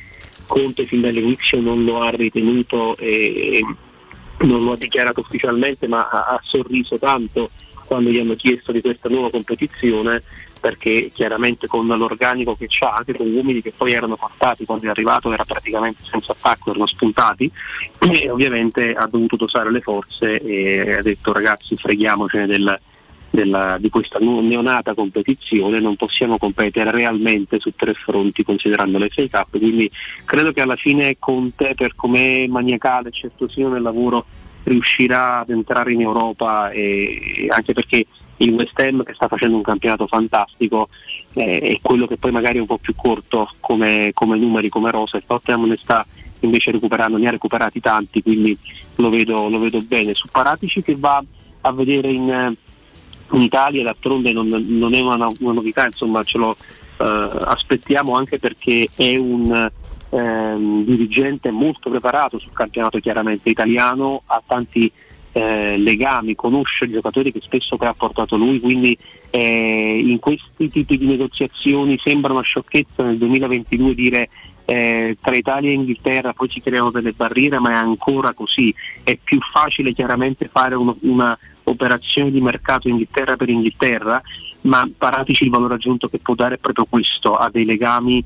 [0.46, 3.62] Conte fin dall'inizio non lo ha ritenuto eh,
[4.42, 7.50] non lo ha dichiarato ufficialmente ma ha, ha sorriso tanto
[7.86, 10.22] quando gli hanno chiesto di questa nuova competizione
[10.62, 14.90] perché chiaramente con l'organico che c'ha, anche con uomini che poi erano portati quando è
[14.90, 17.50] arrivato era praticamente senza attacco, erano spuntati
[17.98, 22.80] e ovviamente ha dovuto dosare le forze e ha detto ragazzi freghiamocene del,
[23.32, 29.30] della, di questa neonata competizione, non possiamo competere realmente su tre fronti considerando le 6
[29.30, 29.90] Cup, quindi
[30.26, 34.26] credo che alla fine Conte per come maniacale e certosino nel lavoro
[34.64, 38.04] riuscirà ad entrare in Europa e anche perché
[38.36, 40.88] il West Ham che sta facendo un campionato fantastico
[41.32, 44.90] eh, è quello che poi magari è un po' più corto come, come numeri, come
[44.90, 46.04] rosa, il Tottenham ne sta
[46.40, 48.56] invece recuperando, ne ha recuperati tanti, quindi
[48.96, 50.12] lo vedo, lo vedo bene.
[50.12, 51.22] Su Paratici che va
[51.62, 52.54] a vedere in,
[53.32, 56.56] in Italia, d'altronde non, non è una, una, novità, insomma ce lo
[56.98, 59.70] eh, aspettiamo anche perché è un
[60.10, 64.90] ehm, dirigente molto preparato sul campionato chiaramente italiano, ha tanti
[65.32, 68.96] eh, legami, conosce i giocatori che spesso ha portato lui, quindi
[69.30, 74.28] eh, in questi tipi di negoziazioni sembra una sciocchezza nel 2022 dire
[74.64, 78.74] eh, tra Italia e Inghilterra poi si creano delle barriere, ma è ancora così.
[79.02, 84.20] È più facile chiaramente fare uno, una operazione di mercato Inghilterra per Inghilterra,
[84.62, 88.24] ma Paratici il valore aggiunto che può dare è proprio questo, ha dei legami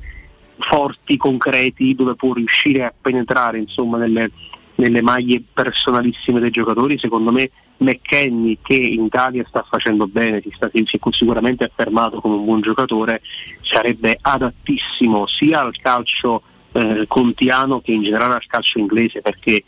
[0.59, 4.31] forti, concreti, dove può riuscire a penetrare insomma, nelle,
[4.75, 6.97] nelle maglie personalissime dei giocatori.
[6.97, 12.19] Secondo me McKenny che in Italia sta facendo bene, si, sta, si è sicuramente affermato
[12.19, 13.21] come un buon giocatore,
[13.61, 16.41] sarebbe adattissimo sia al calcio
[16.71, 19.63] eh, contiano che in generale al calcio inglese perché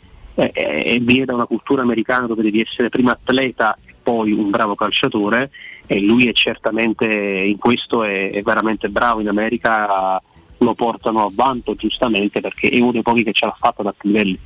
[0.48, 4.50] eh, eh, viene da una cultura americana dove devi essere prima atleta e poi un
[4.50, 5.50] bravo calciatore
[5.86, 10.20] e lui è certamente in questo è, è veramente bravo in America
[10.58, 13.92] lo portano a vanto giustamente perché è uno dei pochi che ce l'ha fatta da
[13.92, 14.38] più livelli.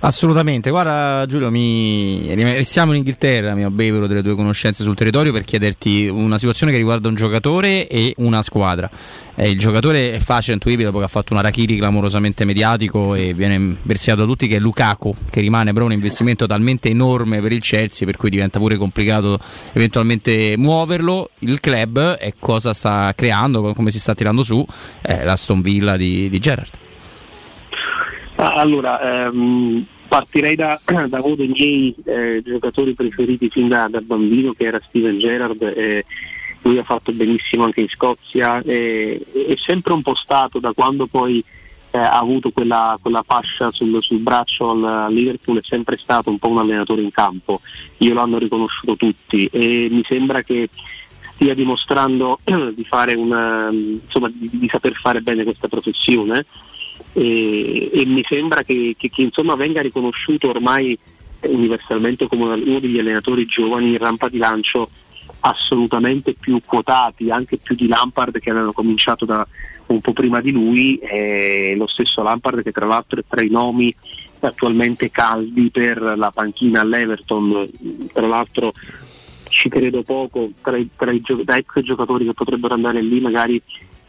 [0.00, 2.32] Assolutamente, guarda Giulio, mi...
[2.32, 6.78] restiamo in Inghilterra, mi abbevero delle tue conoscenze sul territorio per chiederti una situazione che
[6.78, 8.88] riguarda un giocatore e una squadra.
[9.34, 13.34] Eh, il giocatore è facile intuibile dopo che ha fatto un Arachiri clamorosamente mediatico e
[13.34, 17.50] viene versiato a tutti che è Lukaku, che rimane però un investimento talmente enorme per
[17.50, 19.40] il Chelsea per cui diventa pure complicato
[19.72, 21.30] eventualmente muoverlo.
[21.40, 24.64] Il club è cosa sta creando, come si sta tirando su,
[25.02, 26.38] eh, la Stone Villa di, di
[28.40, 34.52] Allora, ehm, partirei da, da, uno dei miei eh, giocatori preferiti fin da, da, bambino
[34.52, 35.60] che era Steven Gerrard.
[35.62, 36.04] Eh,
[36.62, 41.06] lui ha fatto benissimo anche in Scozia, eh, è sempre un po' stato da quando
[41.06, 41.42] poi
[41.90, 46.38] eh, ha avuto quella, quella fascia sul, sul, braccio al Liverpool, è sempre stato un
[46.38, 47.60] po' un allenatore in campo,
[47.98, 50.68] io l'hanno riconosciuto tutti e mi sembra che
[51.34, 52.86] stia dimostrando di,
[53.16, 56.44] una, insomma, di, di saper fare bene questa professione
[57.18, 60.96] e, e mi sembra che, che, che venga riconosciuto ormai
[61.40, 64.88] universalmente come uno degli allenatori giovani in rampa di lancio
[65.40, 69.46] assolutamente più quotati, anche più di Lampard che avevano cominciato da
[69.86, 73.48] un po' prima di lui, e lo stesso Lampard che tra l'altro è tra i
[73.48, 73.94] nomi
[74.40, 77.68] attualmente caldi per la panchina all'Everton,
[78.12, 78.72] tra l'altro
[79.48, 83.60] ci credo poco, tra i, tra i gio- ex giocatori che potrebbero andare lì magari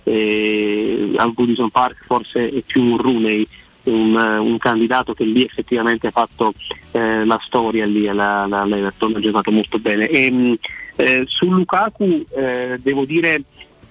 [0.03, 3.47] eh, al Goodison Park forse è più un Rooney,
[3.83, 6.53] un, un, candidato che lì effettivamente ha fatto
[6.91, 10.07] eh, la storia lì all'Everton, ha giocato molto bene.
[10.07, 10.53] E, mm,
[10.97, 13.43] eh, su Lukaku eh, devo dire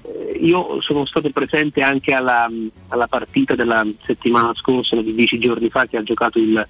[0.03, 2.49] eh, io sono stato presente anche alla,
[2.89, 6.67] alla, partita della settimana scorsa, di dieci giorni fa, che ha giocato il,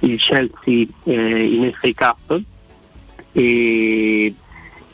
[0.00, 2.40] il Chelsea eh, in FA Cup
[3.32, 4.34] e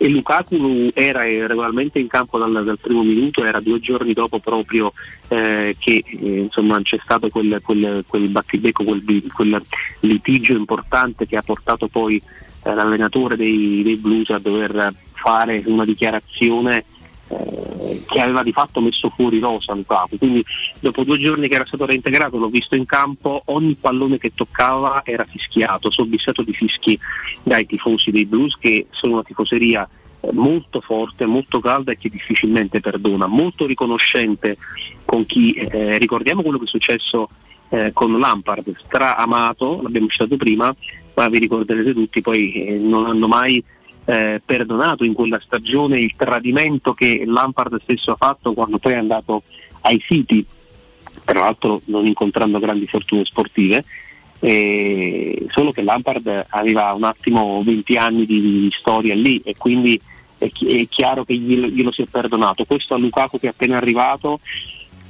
[0.04, 4.92] e Lukaku era regolarmente in campo dal, dal, primo minuto, era due giorni dopo proprio
[5.28, 9.02] eh, che eh, insomma, c'è stato quel, quel, quel battibecco, quel,
[9.32, 9.62] quel,
[10.00, 12.20] litigio importante che ha portato poi
[12.64, 16.84] eh, l'allenatore dei, dei, Blues a dover fare una dichiarazione
[17.26, 20.18] che aveva di fatto messo fuori Rosa Lukaku.
[20.18, 20.44] Quindi
[20.80, 25.02] dopo due giorni che era stato reintegrato l'ho visto in campo, ogni pallone che toccava
[25.04, 26.98] era fischiato, soddisfatto di fischi
[27.42, 29.88] dai tifosi dei Blues che sono una tifoseria
[30.20, 34.56] eh, molto forte, molto calda e che difficilmente perdona, molto riconoscente
[35.04, 37.28] con chi eh, ricordiamo quello che è successo
[37.70, 40.74] eh, con Lampard, stra-amato, l'abbiamo citato prima,
[41.14, 43.62] ma vi ricorderete tutti, poi eh, non hanno mai
[44.04, 48.96] eh, perdonato in quella stagione il tradimento che Lampard stesso ha fatto quando poi è
[48.96, 49.42] andato
[49.82, 50.44] ai siti,
[51.24, 53.84] tra l'altro non incontrando grandi fortune sportive,
[54.40, 59.98] eh, solo che Lampard aveva un attimo 20 anni di, di storia lì e quindi
[60.38, 62.64] è, chi- è chiaro che glielo, glielo, si è perdonato.
[62.64, 64.40] Questo a Lukaku che è appena arrivato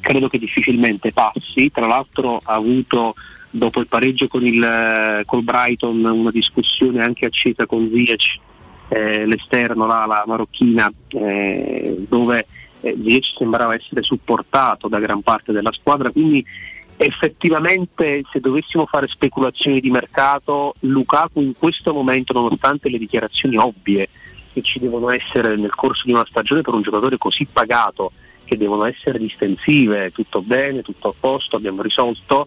[0.00, 3.14] credo che difficilmente passi, tra l'altro ha avuto
[3.50, 8.38] dopo il pareggio con il, col Brighton una discussione anche accesa con Ziyech,
[8.88, 12.46] eh, l'esterno, la marocchina, eh, dove
[12.80, 16.44] eh, Ziyech sembrava essere supportato da gran parte della squadra, quindi
[16.96, 24.08] effettivamente se dovessimo fare speculazioni di mercato, Lukaku in questo momento, nonostante le dichiarazioni ovvie
[24.52, 28.12] che ci devono essere nel corso di una stagione per un giocatore così pagato,
[28.44, 32.46] che devono essere distensive, tutto bene, tutto a posto, abbiamo risolto.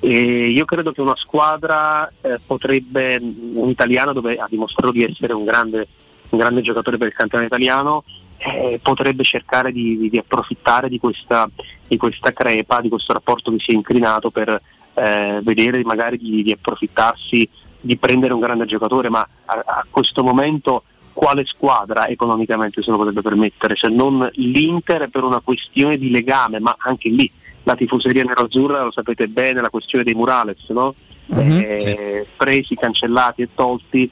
[0.00, 5.34] E io credo che una squadra eh, potrebbe, un italiano dove ha dimostrato di essere
[5.34, 5.86] un grande,
[6.30, 8.04] un grande giocatore per il campionato italiano,
[8.38, 11.48] eh, potrebbe cercare di, di, approfittare di questa,
[11.86, 14.60] di questa, crepa, di questo rapporto che si è inclinato per
[14.94, 17.46] eh, vedere magari di, approfittarsi,
[17.78, 22.96] di prendere un grande giocatore, ma a, a, questo momento quale squadra economicamente se lo
[22.96, 27.30] potrebbe permettere, se non l'Inter per una questione di legame, ma anche lì
[27.64, 30.94] la tifoseria nero-azzurra, lo sapete bene, la questione dei murales, no?
[31.34, 31.96] mm-hmm, eh, sì.
[32.36, 34.10] presi, cancellati e tolti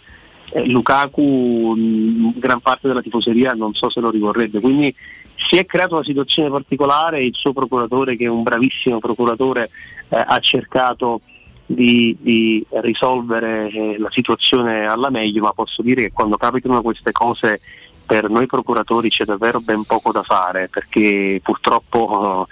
[0.50, 4.94] eh, Lukaku mh, gran parte della tifoseria non so se lo rivorrebbe, quindi
[5.36, 9.70] si è creata una situazione particolare, il suo procuratore che è un bravissimo procuratore
[10.08, 11.20] eh, ha cercato
[11.64, 17.12] di, di risolvere eh, la situazione alla meglio, ma posso dire che quando capitano queste
[17.12, 17.60] cose
[18.06, 22.48] per noi procuratori c'è davvero ben poco da fare perché purtroppo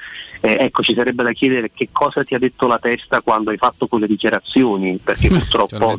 [0.46, 3.56] eh, ecco, ci sarebbe da chiedere che cosa ti ha detto la testa quando hai
[3.56, 5.98] fatto quelle dichiarazioni perché purtroppo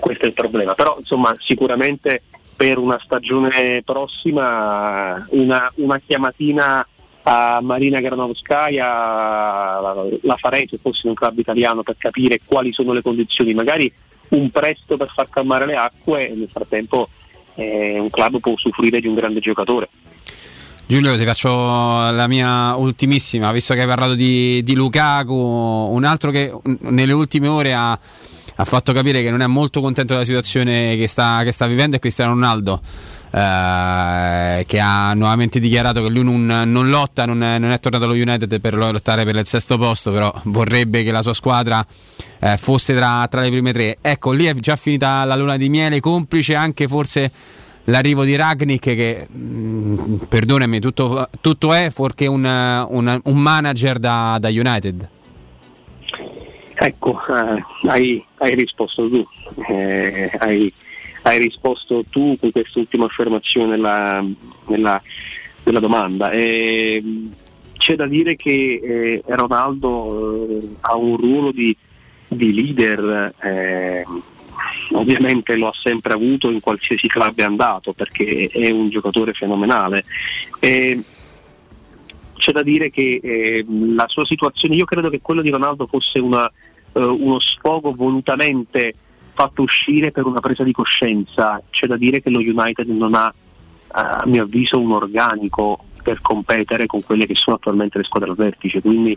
[0.00, 0.72] questo è il problema.
[0.72, 2.22] Però insomma sicuramente
[2.56, 6.86] per una stagione prossima una, una chiamatina
[7.24, 9.80] a Marina Granovskaya
[10.22, 13.92] la farei se fossi un club italiano per capire quali sono le condizioni, magari
[14.30, 17.08] un presto per far calmare le acque e nel frattempo
[17.54, 19.90] eh, un club può usufruire di un grande giocatore.
[20.88, 26.30] Giulio, ti faccio la mia ultimissima, visto che hai parlato di, di Lukaku, un altro
[26.30, 27.98] che nelle ultime ore ha
[28.60, 31.94] ha fatto capire che non è molto contento della situazione che sta, che sta vivendo
[31.94, 32.80] è Cristiano Ronaldo.
[33.30, 38.04] Eh, che ha nuovamente dichiarato che lui non, non lotta, non è, non è, tornato
[38.04, 41.86] allo United per lottare per il sesto posto, però vorrebbe che la sua squadra
[42.40, 43.98] eh, fosse tra, tra, le prime tre.
[44.00, 47.30] Ecco, lì è già finita la luna di miele, complice anche forse
[47.88, 53.98] l'arrivo di Ragnick che, mh, mm, perdonami, tutto, tutto, è fuorché un, un, un manager
[53.98, 55.08] da, da United.
[56.80, 59.26] Ecco, eh, hai, hai, risposto tu,
[59.68, 60.72] eh, hai,
[61.22, 64.24] hai, risposto tu con quest'ultima affermazione nella,
[64.66, 65.02] nella,
[65.64, 66.30] nella domanda.
[66.30, 67.02] Eh,
[67.76, 71.76] c'è da dire che eh, Ronaldo eh, ha un ruolo di,
[72.28, 74.04] di leader, eh,
[74.92, 80.04] ovviamente lo ha sempre avuto in qualsiasi club è andato perché è un giocatore fenomenale
[82.38, 86.18] c'è da dire che eh, la sua situazione, io credo che quello di Ronaldo fosse
[86.18, 86.50] una,
[86.92, 88.94] eh, uno sfogo volutamente
[89.34, 91.60] fatto uscire per una presa di coscienza.
[91.68, 93.32] C'è da dire che lo United non ha,
[93.88, 98.36] a mio avviso, un organico per competere con quelle che sono attualmente le squadre al
[98.36, 98.80] vertice.
[98.80, 99.16] Quindi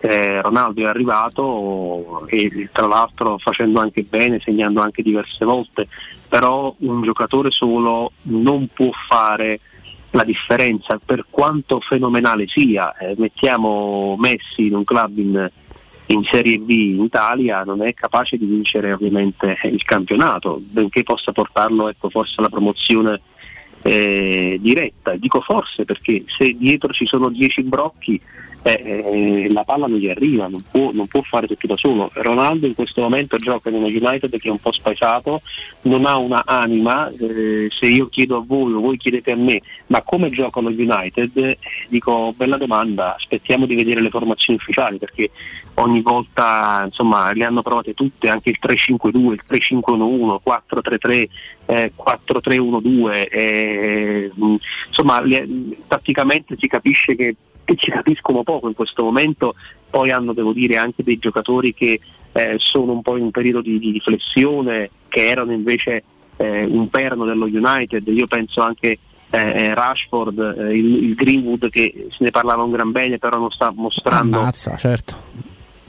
[0.00, 5.86] eh, Ronaldo è arrivato e tra l'altro facendo anche bene, segnando anche diverse volte,
[6.28, 9.60] però un giocatore solo non può fare
[10.10, 12.92] la differenza per quanto fenomenale sia.
[12.96, 15.48] Eh, mettiamo Messi in un club in,
[16.06, 21.30] in Serie B in Italia non è capace di vincere ovviamente il campionato, benché possa
[21.30, 23.20] portarlo ecco, forse alla promozione
[23.82, 25.16] eh, diretta.
[25.16, 28.20] Dico forse perché se dietro ci sono 10 brocchi
[28.62, 32.10] eh, la palla non gli arriva, non può, non può, fare tutto da solo.
[32.14, 35.40] Ronaldo in questo momento gioca in uno United che è un po' spaesato,
[35.82, 39.60] non ha una anima, eh, se io chiedo a voi o voi chiedete a me
[39.86, 41.58] ma come gioca lo United,
[41.88, 45.30] dico bella domanda, aspettiamo di vedere le formazioni ufficiali perché
[45.74, 51.28] ogni volta insomma, le hanno provate tutte, anche il 3-5-2, il 3-5-1-1, 4-3-3,
[51.66, 54.30] eh, 4-3-1-2, eh,
[54.88, 55.46] insomma le,
[55.88, 59.54] tatticamente si capisce che che ci capiscono poco in questo momento,
[59.88, 62.00] poi hanno devo dire anche dei giocatori che
[62.32, 66.02] eh, sono un po' in un periodo di, di riflessione, che erano invece
[66.36, 68.98] eh, un perno dello United, io penso anche
[69.30, 73.38] eh, eh Rashford, eh, il, il, Greenwood che se ne parlava un gran bene però
[73.38, 75.16] non sta mostrando Ammazza, certo.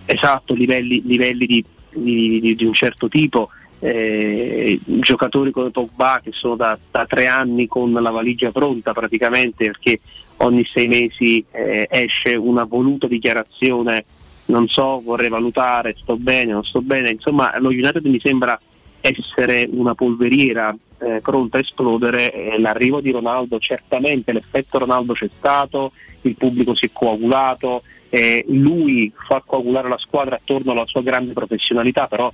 [0.05, 3.49] esatto, livelli, livelli di, di, di, un certo tipo.
[3.79, 9.65] Eh, giocatori come Pogba che sono da, da, tre anni con la valigia pronta praticamente
[9.65, 9.99] perché
[10.37, 14.05] ogni sei mesi eh, esce una voluta dichiarazione,
[14.45, 18.59] non so, vorrei valutare, sto bene, non sto bene, insomma lo United mi sembra
[18.99, 25.91] essere una polveriera eh, pronta a esplodere, l'arrivo di Ronaldo certamente l'effetto Ronaldo c'è stato,
[26.21, 31.33] il pubblico si è coagulato, eh, lui fa coagulare la squadra attorno alla sua grande
[31.33, 32.31] professionalità, però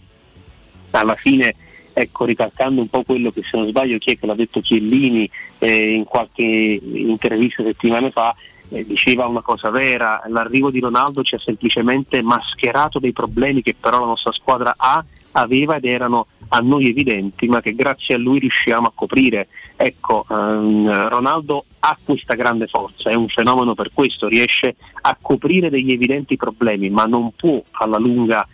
[0.92, 1.56] alla fine
[1.94, 5.30] ecco, ricalcando un po' quello che se non sbaglio chi è che l'ha detto Chiellini
[5.58, 8.36] eh, in qualche intervista settimane fa,
[8.70, 13.76] eh, diceva una cosa vera, l'arrivo di Ronaldo ci ha semplicemente mascherato dei problemi che
[13.80, 15.04] però la nostra squadra ha
[15.34, 19.50] aveva ed erano a noi evidenti, ma che grazie a lui riusciamo a coprire.
[19.76, 25.70] Ecco, ehm, Ronaldo ha questa grande forza, è un fenomeno per questo, riesce a coprire
[25.70, 28.48] degli evidenti problemi, ma non può alla lunga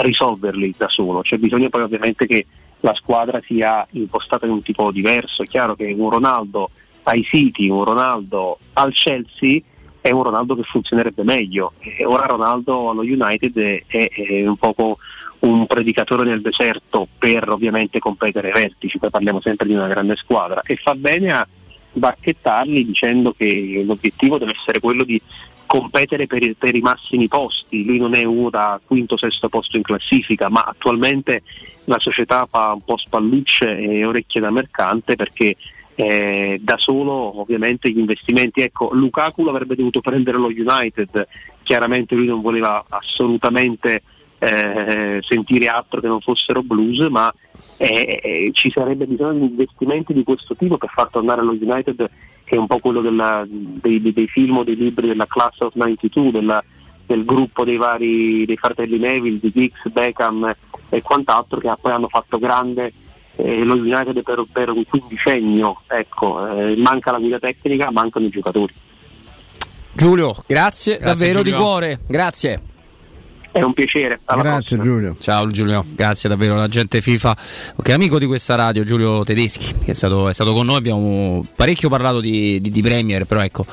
[0.00, 1.22] risolverli da solo.
[1.22, 2.46] C'è bisogno poi ovviamente che
[2.80, 5.42] la squadra sia impostata in un tipo diverso.
[5.42, 6.70] È chiaro che un Ronaldo
[7.04, 9.60] ai City, un Ronaldo al Chelsea
[10.00, 11.72] è un Ronaldo che funzionerebbe meglio.
[11.80, 14.98] E ora Ronaldo allo United è, è, è un poco
[15.40, 20.16] un predicatore nel deserto per ovviamente competere ai vertici, poi parliamo sempre di una grande
[20.16, 21.46] squadra e fa bene a
[21.92, 25.20] bacchettarli dicendo che l'obiettivo deve essere quello di
[25.68, 29.76] competere per, i, per i massimi posti, lui non è uno da quinto sesto posto
[29.76, 31.42] in classifica, ma attualmente
[31.84, 35.56] la società fa un po' spallucce e orecchie da mercante perché
[35.94, 41.26] eh, da solo ovviamente gli investimenti, ecco Lukaku l'avrebbe dovuto prendere lo United,
[41.62, 44.02] chiaramente lui non voleva assolutamente
[44.38, 47.32] eh, sentire altro che non fossero blues, ma
[47.76, 52.08] eh, eh, ci sarebbe bisogno di investimenti di questo tipo per far tornare lo United
[52.48, 55.74] che è un po' quello della, dei, dei, film o dei libri della Class of
[55.74, 56.64] 92, della,
[57.04, 60.54] del gruppo dei vari dei fratelli Neville, di Giggs, Beckham
[60.88, 62.90] e quant'altro che poi hanno fatto grande
[63.36, 68.30] eh, lo United per, per, un quindicennio, ecco, eh, manca la guida tecnica, mancano i
[68.30, 68.72] giocatori.
[69.92, 71.52] Giulio, grazie, grazie davvero Giulio.
[71.52, 72.62] di cuore, grazie.
[73.58, 74.20] È un piacere.
[74.26, 74.82] Alla Grazie prossima.
[74.82, 75.16] Giulio.
[75.18, 77.36] Ciao Giulio, grazie davvero all'agente FIFA,
[77.82, 80.76] che è amico di questa radio, Giulio Tedeschi, che è stato, è stato con noi,
[80.76, 83.66] abbiamo parecchio parlato di, di, di Premier, però ecco,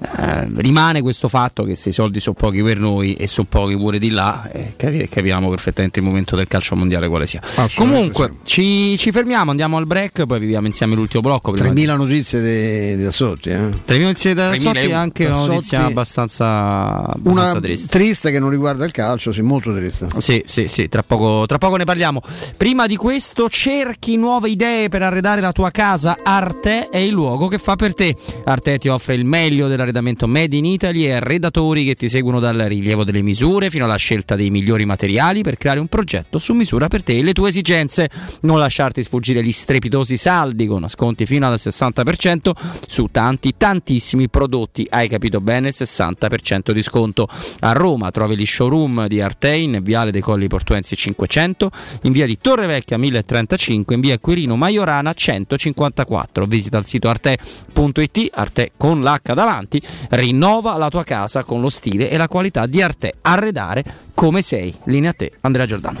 [0.00, 3.76] eh, rimane questo fatto che se i soldi sono pochi per noi e sono pochi
[3.76, 7.40] pure di là, eh, capi- capiamo perfettamente il momento del calcio mondiale quale sia.
[7.76, 11.52] Comunque, ci, ci fermiamo, andiamo al break, poi viviamo insieme l'ultimo blocco.
[11.52, 13.50] prima di- 3.000 notizie de- da Sotti.
[13.50, 13.68] Eh.
[13.84, 14.96] 3.000 notizie da 3.000 Sotti euro.
[14.96, 17.86] anche una notizia abbastanza, abbastanza Una triste.
[17.88, 20.08] triste che non riguarda il calcio, sì, molto triste.
[20.18, 22.20] Sì, sì, sì, tra poco, tra poco ne parliamo.
[22.56, 26.16] Prima di questo, cerchi nuove idee per arredare la tua casa.
[26.22, 28.14] Arte è il luogo che fa per te.
[28.44, 32.56] Arte ti offre il meglio dell'arredamento made in Italy e arredatori che ti seguono dal
[32.56, 36.88] rilievo delle misure fino alla scelta dei migliori materiali per creare un progetto su misura
[36.88, 38.08] per te e le tue esigenze.
[38.40, 42.50] Non lasciarti sfuggire gli strepitosi saldi con sconti fino al 60%
[42.86, 44.86] su tanti, tantissimi prodotti.
[44.88, 45.70] Hai capito bene?
[45.70, 47.28] 60% di sconto.
[47.60, 51.70] A Roma trovi gli showroom di Arte in Viale dei Colli Portuensi 500,
[52.02, 56.46] in via di Torrevecchia 1035, in via Quirino Maiorana 154.
[56.46, 59.73] Visita il sito arte.it, Arte con l'H davanti,
[60.10, 63.14] rinnova la tua casa con lo stile e la qualità di Arte.
[63.22, 64.74] Arredare come sei.
[64.84, 66.00] Linea a te, Andrea Giordano.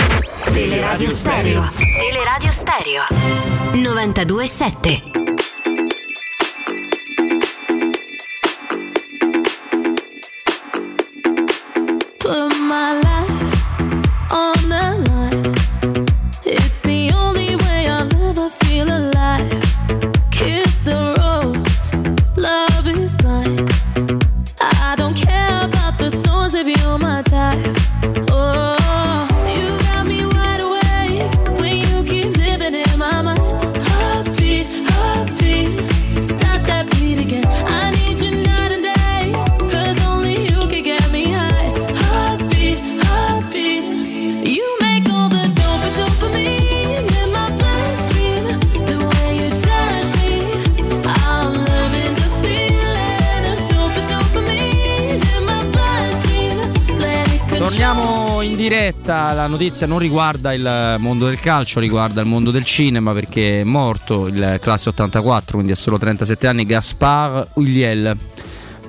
[0.53, 1.63] Teleradio Stereo.
[1.97, 3.03] Teleradio Stereo.
[3.73, 5.01] 92.7.
[12.19, 13.10] Put my life
[59.41, 63.63] la notizia non riguarda il mondo del calcio, riguarda il mondo del cinema perché è
[63.63, 68.15] morto il classe 84, quindi ha solo 37 anni, Gaspard Ulliel.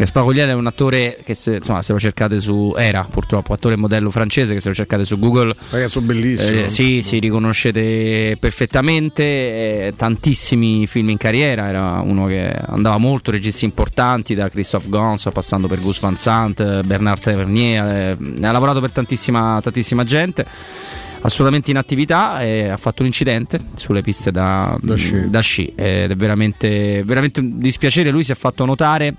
[0.03, 3.75] Gaspard Ulliel è un attore che se, insomma, se lo cercate su era purtroppo attore
[3.75, 6.65] e modello francese che se lo cercate su Google Ragazzo bellissimo.
[6.65, 13.31] eh, sì, sì, riconoscete perfettamente eh, tantissimi film in carriera, era uno che andava molto,
[13.31, 18.51] registi importanti da Christophe Gans passando per Gus Van Sant, Bernard Tavernier, eh, ne ha
[18.51, 20.45] lavorato per tantissima, tantissima gente.
[21.25, 26.17] Assolutamente in attività, eh, ha fatto un incidente sulle piste da, da sci, ed è
[26.17, 28.11] veramente, veramente un dispiacere.
[28.11, 29.15] Lui si è fatto notare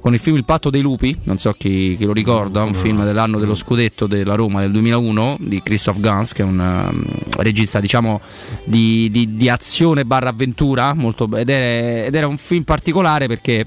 [0.00, 3.04] con il film Il patto dei lupi, non so chi, chi lo ricorda, un film
[3.04, 7.04] dell'anno dello scudetto della Roma del 2001 di Christoph Gans, che è un um,
[7.36, 8.20] regista diciamo
[8.64, 13.66] di, di- di azione barra avventura, molto, ed, è- ed era un film particolare perché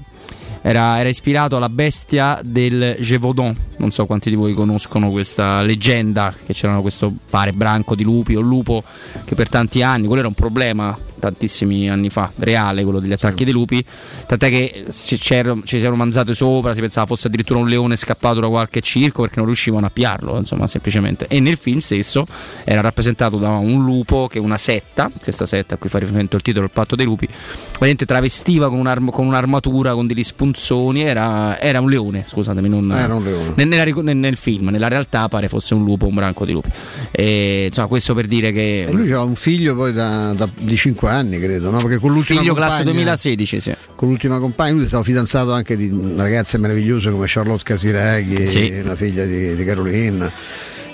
[0.66, 6.34] era, era ispirato alla bestia del Gévaudan, non so quanti di voi conoscono questa leggenda,
[6.44, 8.82] che c'erano questo pare branco di lupi o lupo
[9.24, 13.44] che per tanti anni, quello era un problema tantissimi anni fa, reale quello degli attacchi
[13.44, 13.84] dei lupi,
[14.26, 18.48] tant'è che ci, si erano mangiate sopra, si pensava fosse addirittura un leone scappato da
[18.48, 21.26] qualche circo perché non riuscivano a piarlo, insomma semplicemente.
[21.28, 22.26] E nel film stesso
[22.64, 26.42] era rappresentato da un lupo che una setta, questa setta a cui fa riferimento il
[26.42, 27.28] titolo, il patto dei lupi,
[27.74, 32.92] veramente travestiva con, un'arm- con un'armatura, con degli spunzoni, era, era un leone, scusatemi, non,
[32.92, 33.52] Era un leone.
[33.64, 36.70] nel, nel- nel film, nella realtà pare fosse un lupo, un branco di lupi.
[37.10, 38.84] E, insomma, questo per dire che...
[38.88, 41.78] E lui aveva un figlio poi da, da- di 5 anni, credo, no?
[41.78, 43.74] Perché con l'ultima Figlio compagna, classe 2016, sì.
[43.94, 48.82] Con l'ultima compagna, lui è stato fidanzato anche di ragazze meravigliose come Charlotte Casiraghi, Sì.
[48.82, 50.30] la figlia di, di Caroline.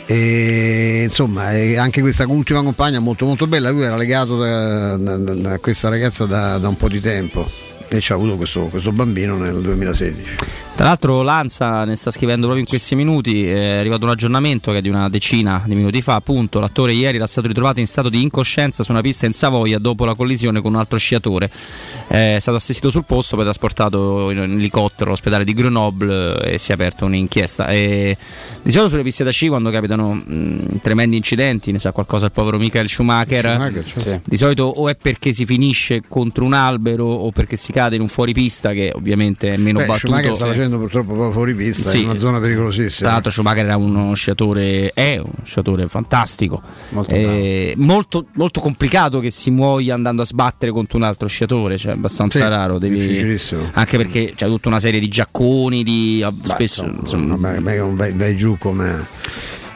[0.06, 1.44] E insomma,
[1.78, 5.88] anche questa ultima compagna molto molto bella, lui era legato da- da- da- a questa
[5.88, 7.48] ragazza da, da un po' di tempo
[7.90, 10.68] e ci ha avuto questo, questo bambino nel 2016.
[10.76, 14.78] Tra l'altro Lanza ne sta scrivendo proprio in questi minuti, è arrivato un aggiornamento che
[14.78, 18.08] è di una decina di minuti fa, appunto l'attore ieri era stato ritrovato in stato
[18.08, 21.50] di incoscienza su una pista in Savoia dopo la collisione con un altro sciatore,
[22.06, 26.74] è stato assistito sul posto, poi trasportato in elicottero all'ospedale di Grenoble e si è
[26.74, 27.66] aperta un'inchiesta.
[27.66, 28.16] E
[28.62, 32.32] di solito sulle piste da sci quando capitano mh, tremendi incidenti, ne sa qualcosa il
[32.32, 34.30] povero Michael Schumacher, Schumacher, certo.
[34.30, 38.00] di solito o è perché si finisce contro un albero o perché si cade in
[38.00, 40.06] un fuoripista che ovviamente è meno Beh, battuto.
[40.08, 42.02] Schumacher sta facendo purtroppo proprio fuori pista, Sì.
[42.02, 43.00] in una zona pericolosissima.
[43.06, 46.60] Tra l'altro Schumacher era uno sciatore, è uno sciatore fantastico,
[46.90, 51.78] Molto Eh, molto, molto complicato che si muoia andando a sbattere contro un altro sciatore,
[51.78, 53.38] cioè abbastanza Sì, raro, devi-
[53.72, 57.78] anche perché c'è tutta una serie di giacconi, di spesso insomma, Vabbè, non è che
[57.78, 59.06] non vai, vai giù come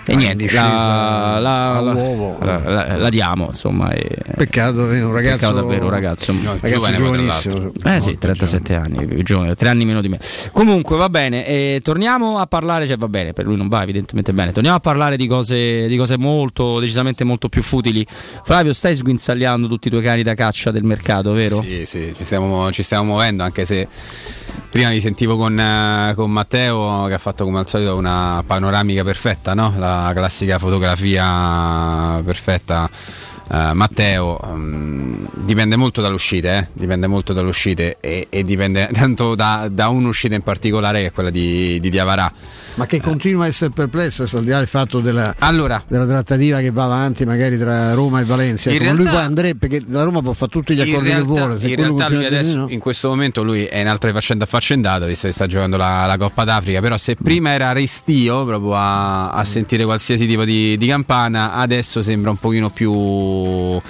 [0.07, 3.91] e in niente, la, la, la- la- la diamo insomma.
[3.93, 7.73] e- Peccato, è un ragazzo Peccato davvero, un ragazzo, ragazzo giovane, giovanissimo.
[7.85, 10.19] Eh sì, 37 anni, giovane, 3 anni meno di me.
[10.53, 14.53] Comunque va bene, torniamo a parlare, cioè va bene, per lui non va evidentemente bene,
[14.53, 18.07] torniamo a parlare di cose, di cose molto, decisamente molto più futili.
[18.45, 21.63] Flavio, stai sguinzagliando tutti i tuoi cani da caccia del mercato, vero?
[21.63, 23.89] Sì, sì, ci stiamo, ci stiamo muovendo anche se
[24.71, 29.05] prima vi sentivo con, eh, con Matteo che ha fatto come al solito una panoramica
[29.05, 29.73] perfetta, no?
[29.79, 32.89] la classica fotografia perfetta.
[33.51, 36.69] Eh, Matteo mm, dipende molto dalle uscite, eh?
[36.73, 41.13] dipende molto dalle uscite e, e dipende tanto da, da un'uscita in particolare che è
[41.13, 42.33] quella di, di Diavarà.
[42.77, 46.61] Ma che continua a essere perplesso, al di là del fatto della, allora, della trattativa
[46.61, 48.71] che va avanti magari tra Roma e Valencia.
[48.71, 51.47] In ma lui poi andrebbe perché la Roma può fare tutti gli accordi che realtà,
[51.47, 51.59] vuole.
[51.59, 54.45] se in realtà lui dire adesso no- in questo momento lui è in altre faccende
[54.45, 58.75] affaccendate, visto che sta giocando la, la Coppa d'Africa, però se prima era restio proprio
[58.75, 62.93] a, a sentire qualsiasi tipo di, di campana, adesso sembra un pochino più
[63.35, 63.83] と、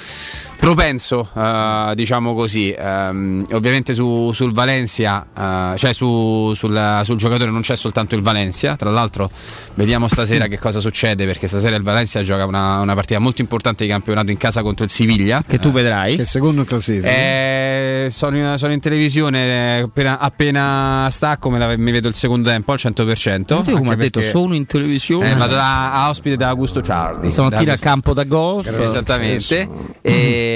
[0.64, 2.70] propenso, eh, diciamo così.
[2.76, 8.22] Ehm, ovviamente su- sul Valencia, eh, cioè su- sul, sul giocatore non c'è soltanto il
[8.22, 9.30] Valencia, tra l'altro
[9.74, 13.84] vediamo stasera che cosa succede perché stasera il Valencia gioca una, una partita molto importante
[13.84, 15.42] di campionato in casa contro il Siviglia.
[15.46, 16.16] Che tu vedrai.
[16.16, 17.08] Che è secondo in classifica.
[17.08, 22.14] Eh, sono, in, sono in televisione, eh, appena, appena stacco me la- mi vedo il
[22.14, 23.62] secondo tempo al 100%.
[23.64, 25.30] Sì, come ha detto, sono in televisione.
[25.30, 27.30] eh, vado da, a ospite da Augusto Ciardi.
[27.30, 28.66] Stamattina Da a campo da golf.
[28.66, 29.68] Esattamente.
[30.00, 30.52] E-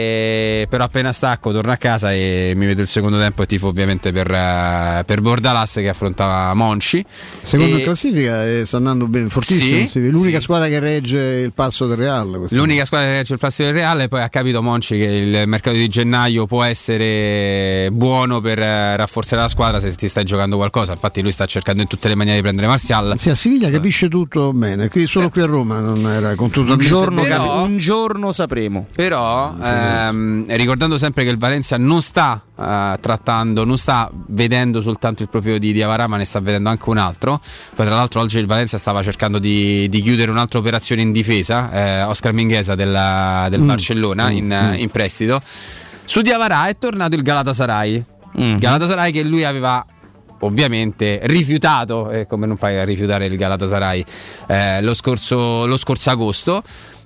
[0.69, 4.13] però appena stacco torno a casa e mi vedo il secondo tempo e tifo ovviamente
[4.13, 7.05] per, eh, per Bordalas che affrontava Monci.
[7.43, 9.81] Secondo E- in classifica eh, sta andando bene, fortissimo.
[9.81, 12.47] Sì, sì, l'unica squadra che regge il passo del Real.
[12.51, 15.77] L'unica squadra che c'è il plastico del Reale poi ha capito Monci che il mercato
[15.77, 20.93] di gennaio può essere buono per eh, rafforzare la squadra se ti stai giocando qualcosa.
[20.93, 23.15] Infatti lui sta cercando in tutte le maniere di prendere Martial.
[23.19, 26.73] Sì, a Siviglia capisce tutto bene, qui, solo qui a Roma non era con tutto
[26.73, 28.87] Un giorno, Però- un giorno sapremo.
[28.95, 29.55] Però
[29.89, 35.29] ehm, ricordando sempre che il Valencia non sta eh, trattando, non sta vedendo soltanto il
[35.29, 37.41] profilo di Diavara, ma ne sta vedendo anche un altro.
[37.75, 41.71] Poi tra l'altro oggi il Valencia stava cercando di, di chiudere un'altra operazione in difesa,
[41.73, 43.67] eh, Oscar Minghesa della- del Mm.
[43.67, 45.41] Barcellona in, eh, in prestito.
[46.05, 48.05] Su Diavara è tornato il Galatasaray.
[48.59, 49.85] Galatasaray che lui aveva
[50.41, 54.05] ovviamente rifiutato, e come non fai a rifiutare il Galatasaray,
[54.47, 56.63] eh, lo, scorso, lo scorso agosto.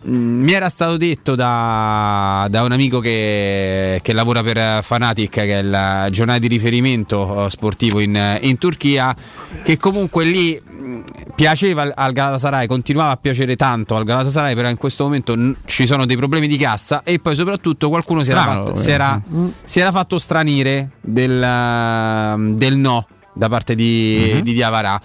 [0.09, 5.61] Mm, Mi era stato detto da, da un amico che, che lavora per Fanatic, che
[5.61, 9.15] è il giornale di riferimento eh, sportivo in, in Turchia,
[9.63, 11.01] che comunque lì mm,
[11.37, 15.55] piaceva al- al Galatasaray, continuava a piacere tanto al Galatasaray, però in questo momento n-
[15.67, 18.83] ci sono dei problemi di cassa e poi soprattutto qualcuno si era, Strano, fatto, eh.
[18.83, 19.23] si era-
[19.63, 25.01] si era fatto stranire del, del no da parte di, di Diavara.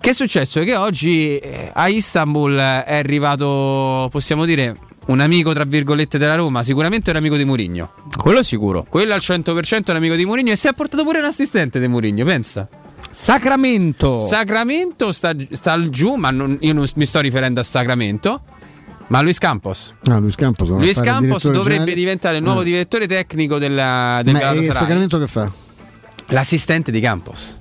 [0.00, 0.62] Che è successo?
[0.62, 6.62] Che oggi eh, a Istanbul è arrivato, possiamo dire, un amico tra virgolette della Roma,
[6.62, 7.92] sicuramente un amico di Mourinho.
[8.16, 8.86] Quello è sicuro.
[8.88, 11.80] Quello al 100% è un amico di Mourinho e si è portato pure un assistente
[11.80, 12.68] di Mourinho, pensa.
[13.10, 14.20] Sacramento.
[14.20, 18.42] Sacramento sta, sta giù, ma non- io non mi sto riferendo a Sacramento,
[19.08, 19.94] ma a Luis Campos.
[20.04, 21.94] Ah, Luis Campos, Luis Campos dovrebbe generale.
[21.94, 22.64] diventare il nuovo Eh.
[22.64, 24.76] direttore tecnico della, del Ma il Galatasaray.
[24.80, 25.50] Sacramento che fa?
[26.28, 27.58] L'assistente di Campos.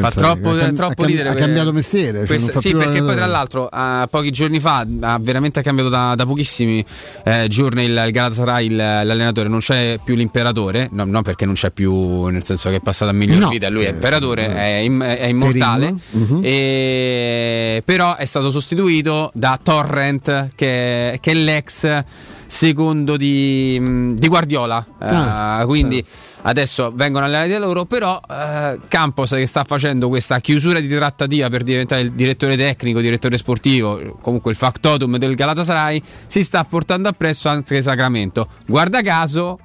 [0.00, 1.28] Fa troppo, ha cam- troppo ha ridere.
[1.28, 5.18] ha cambiato mestiere, cioè questa- sì, perché poi tra l'altro a pochi giorni fa ha
[5.20, 6.84] veramente cambiato da, da pochissimi
[7.24, 11.54] eh, giorni il, il Galatasaray, il- l'allenatore, non c'è più l'imperatore, no, non perché non
[11.54, 13.48] c'è più, nel senso che è passato a miglior No.
[13.48, 14.54] vita, lui è Eh, imperatore, eh.
[14.54, 16.40] è, im- è immortale, Mhm.
[16.42, 22.02] e- però è stato sostituito da Torrent che, che è l'ex
[22.46, 26.04] secondo di, di Guardiola, Ah, Eh, quindi
[26.42, 31.48] adesso vengono allenati da loro, però eh, Campos che sta facendo questa chiusura di trattativa
[31.48, 37.08] per diventare il direttore tecnico, direttore sportivo, comunque il factotum del Galatasaray, si sta portando
[37.08, 38.48] appresso anche Sacramento.
[38.66, 39.58] Guarda caso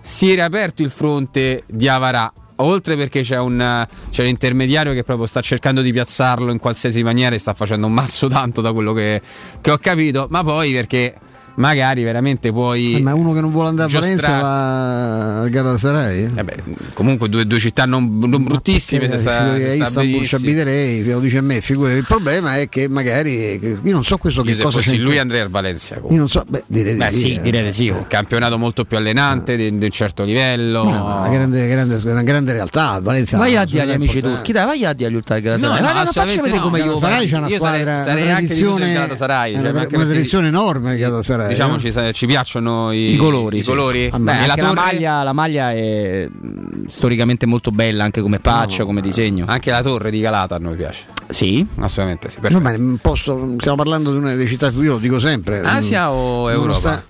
[0.00, 5.04] si è riaperto il fronte di Avarà oltre perché c'è un, c'è un intermediario che
[5.04, 8.72] proprio sta cercando di piazzarlo in qualsiasi maniera e sta facendo un mazzo tanto da
[8.72, 9.20] quello che,
[9.60, 11.14] che ho capito, ma poi perché
[11.58, 12.96] magari veramente puoi.
[12.96, 16.30] Eh, ma uno che non vuole andare a Valencia va al Galatasaray?
[16.34, 16.56] Eh beh,
[16.94, 19.08] comunque due, due città non, non bruttissime.
[19.08, 21.98] Se sta, se a sta Istanbul ci abiterei, lo dice a me, figurati.
[21.98, 25.18] Il problema è che magari io non so questo Io che se cosa fossi lui
[25.18, 25.96] andrei al Valencia.
[25.96, 27.40] Io non so, beh, direi di Beh, sì, sì, eh.
[27.40, 27.88] direi sì.
[27.88, 30.84] Un campionato molto più allenante, di, di un certo livello.
[30.84, 33.00] No, una, grande, grande- una grande realtà.
[33.00, 35.80] Valencia Vai a dire agli amici turchi, dai, vai a dire agli ultimi No, Galatasaray.
[35.80, 36.62] no, non faccia assolutamente vedere no.
[36.62, 36.84] come io.
[36.84, 41.47] Galatasaray c'è una squadra, una tradizione, cioè, tradizione enorme Galatasaray.
[41.48, 41.92] Diciamoci, eh.
[41.92, 43.68] sa- ci piacciono i, I colori, i sì.
[43.68, 44.08] colori?
[44.10, 48.20] Beh, Beh, anche la la, torre- maglia, la maglia è mh, storicamente molto bella, anche
[48.20, 49.44] come faccia, come disegno.
[49.48, 51.04] Anche la torre di Galata a noi piace.
[51.28, 51.66] Sì?
[51.78, 52.38] Assolutamente sì.
[52.48, 55.60] No, posso- stiamo parlando di una delle città più, io lo dico sempre.
[55.60, 56.78] Asia o Non Europa?
[56.78, 57.04] sta-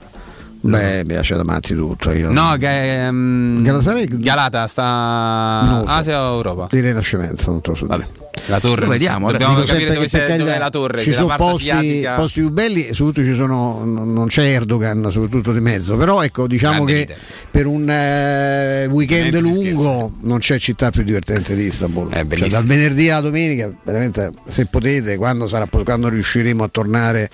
[0.60, 2.10] Beh, mi piace da matti tutto.
[2.10, 2.33] Io.
[2.33, 5.84] No, che, Galatasaray- Galata sta so.
[5.86, 6.67] Asia o Europa?
[6.68, 8.08] Di Rinascimenza, non te lo so dire.
[8.47, 8.84] La torre.
[8.84, 9.31] Lo vediamo.
[9.31, 11.02] Dobbiamo Dico capire dove, sia- carità dov'è la torre.
[11.02, 15.08] Ci se sono posti, posti più belli e soprattutto ci sono, non non c'è Erdogan,
[15.10, 15.97] soprattutto di mezzo.
[15.97, 17.17] Però ecco, diciamo Grande che leader.
[17.50, 22.10] per un eh, weekend si lungo non c'è città più divertente di Istanbul.
[22.10, 27.31] È Cioè, dal venerdì alla domenica, veramente se potete, quando, sarà, quando riusciremo a tornare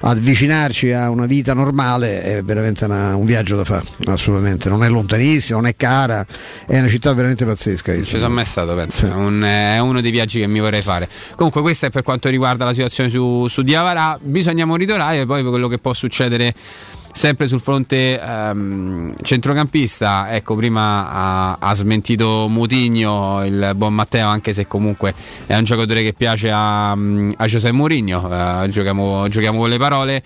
[0.00, 4.68] ad avvicinarci a una vita normale, è veramente una- un viaggio da fare, assolutamente.
[4.68, 6.24] Non è lontanissimo, non è cara,
[6.66, 7.92] è una città veramente pazzesca.
[7.92, 9.06] Non ci sono mai stato, penso.
[9.06, 11.08] È, un- è uno dei viaggi che mi vorrei fare.
[11.34, 14.18] Comunque, questo è per quanto riguarda la situazione su, su Diavara.
[14.20, 16.54] Bisogna monitorare poi quello che può succedere.
[17.16, 24.52] Sempre sul fronte ehm, centrocampista, ecco, prima ha, ha smentito Mutigno il buon Matteo, anche
[24.52, 25.14] se comunque
[25.46, 28.62] è un giocatore che piace a, a José Mourinho.
[28.62, 30.22] eh, giochiamo, giochiamo con le parole.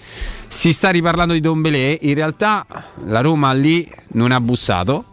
[0.49, 1.97] Si sta riparlando di Dombelé.
[2.01, 2.67] In realtà
[3.07, 5.05] la Roma lì non ha bussato.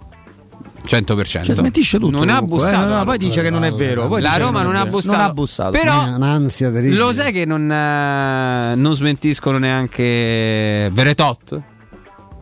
[0.88, 1.44] 100%.
[1.44, 2.18] Cioè, smentisce tutto.
[2.18, 2.94] Non ha comunque, eh, bussato.
[2.94, 4.08] no, poi dice che non è vero.
[4.08, 4.96] Poi la Roma non ha è vero.
[4.96, 5.18] bussato.
[5.18, 5.72] Non ha bussato.
[5.72, 6.98] Però È un'ansia terribile.
[7.00, 11.62] lo sai che non, eh, non smentiscono neanche Veretot?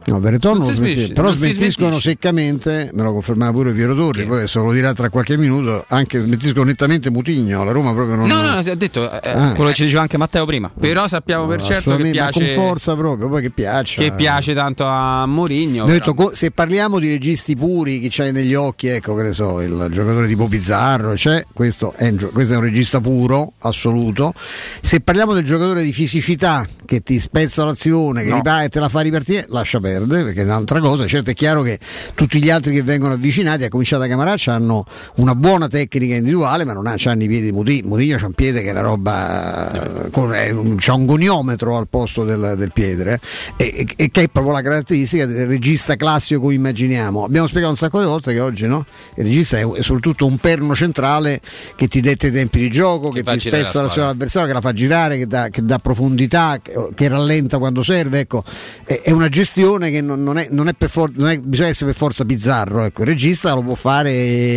[0.07, 3.73] No, Vereton Non non si smentisce, però non si smentiscono seccamente, me lo confermava pure
[3.73, 7.91] Piero Torri, poi adesso lo dirà tra qualche minuto, anche smentiscono nettamente Mutigno, la Roma
[7.93, 8.27] proprio non...
[8.27, 9.09] No, no, no, si è detto.
[9.11, 9.53] eh, Ah.
[9.53, 10.71] Quello che ci diceva anche Matteo prima.
[10.79, 13.99] Però sappiamo per certo che piace, con forza proprio, poi che piaccia.
[14.01, 15.85] che piace tanto a Mourinho.
[15.85, 19.87] Detto, se parliamo di registi puri, chi c'hai negli occhi, ecco che ne so, il
[19.91, 24.33] giocatore tipo Pizzarro, c'è, questo, è un, questo è un regista puro, assoluto.
[24.81, 28.35] Se parliamo del giocatore di fisicità che ti spezza l'azione, che No.
[28.35, 31.05] ripa- e te la fa ripartire, lascia perdere, perché è un'altra cosa.
[31.07, 31.79] Certo è chiaro che
[32.13, 36.65] tutti gli altri che vengono avvicinati, a cominciare da Camaraccia, hanno una buona tecnica individuale,
[36.65, 37.87] ma non ha- c'hanno i piedi di Mutigno.
[37.87, 41.77] Mutigno c'ha un piede che è una roba, eh, con, è un- c'ha un goniometro
[41.77, 43.19] al posto del, del piede,
[43.57, 47.23] eh, e, e che è proprio la caratteristica del regista classico che immaginiamo.
[47.23, 48.85] Abbiamo spiegato un sacco di volte che oggi no?
[49.15, 51.41] il regista è, soprattutto un perno centrale
[51.75, 54.03] che ti detta i tempi di gioco, che, fa ti spezza la squadra.
[54.03, 58.19] all'avversario, che la fa girare, che dà, che dà profondità, che, che rallenta quando serve.
[58.19, 58.43] Ecco.
[58.83, 61.69] È, è una gestione che non, non è, non è per for- non è- bisogna
[61.69, 62.83] essere per forza bizzarro.
[62.83, 63.01] Ecco.
[63.01, 64.11] Il regista lo può fare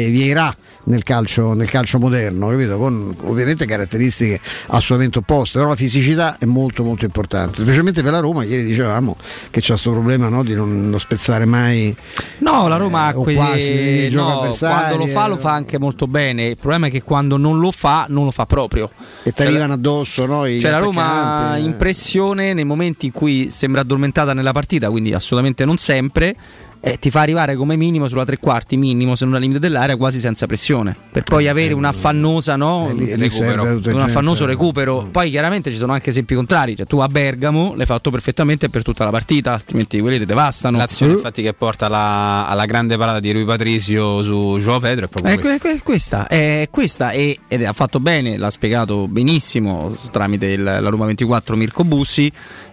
[0.09, 2.79] Vieira nel calcio, nel calcio moderno, capito?
[2.79, 8.21] con ovviamente caratteristiche assolutamente opposte, però la fisicità è molto molto importante, specialmente per la
[8.21, 9.17] Roma, ieri dicevamo
[9.51, 11.95] che c'è questo problema no, di non, non spezzare mai
[12.39, 15.29] No, la Roma eh, ha quei- quasi no, quando lo fa eh.
[15.29, 16.47] lo fa anche molto bene.
[16.47, 18.91] Il problema è che quando non lo fa, non lo fa proprio.
[19.23, 21.61] e ti arrivano addosso no, i Cioè la Roma ha eh.
[21.63, 26.35] impressione nei momenti in cui sembra addormentata nella partita, quindi assolutamente non sempre.
[26.81, 29.97] Eh, ti fa arrivare come minimo sulla tre quarti, minimo se non al limite dell'area,
[29.97, 30.97] quasi senza pressione.
[31.11, 32.89] Per poi avere una affannosa, no?
[32.91, 33.63] Eh, lì- lì recupero,
[33.95, 35.09] un affannoso recupero.
[35.11, 36.77] Poi chiaramente ci sono anche esempi contrari.
[36.77, 40.77] Cioè, tu a Bergamo l'hai fatto perfettamente per tutta la partita, altrimenti quelli ti devastano.
[40.79, 45.09] L'azione infatti che porta alla, alla grande parata di Rui Patricio su Joao Pedro è
[45.09, 45.59] proprio È, questa.
[45.59, 50.63] que- que- questa, è questa e, ed ha fatto bene, l'ha spiegato benissimo tramite il-
[50.63, 52.31] la Roma 24 Mirko Bussi.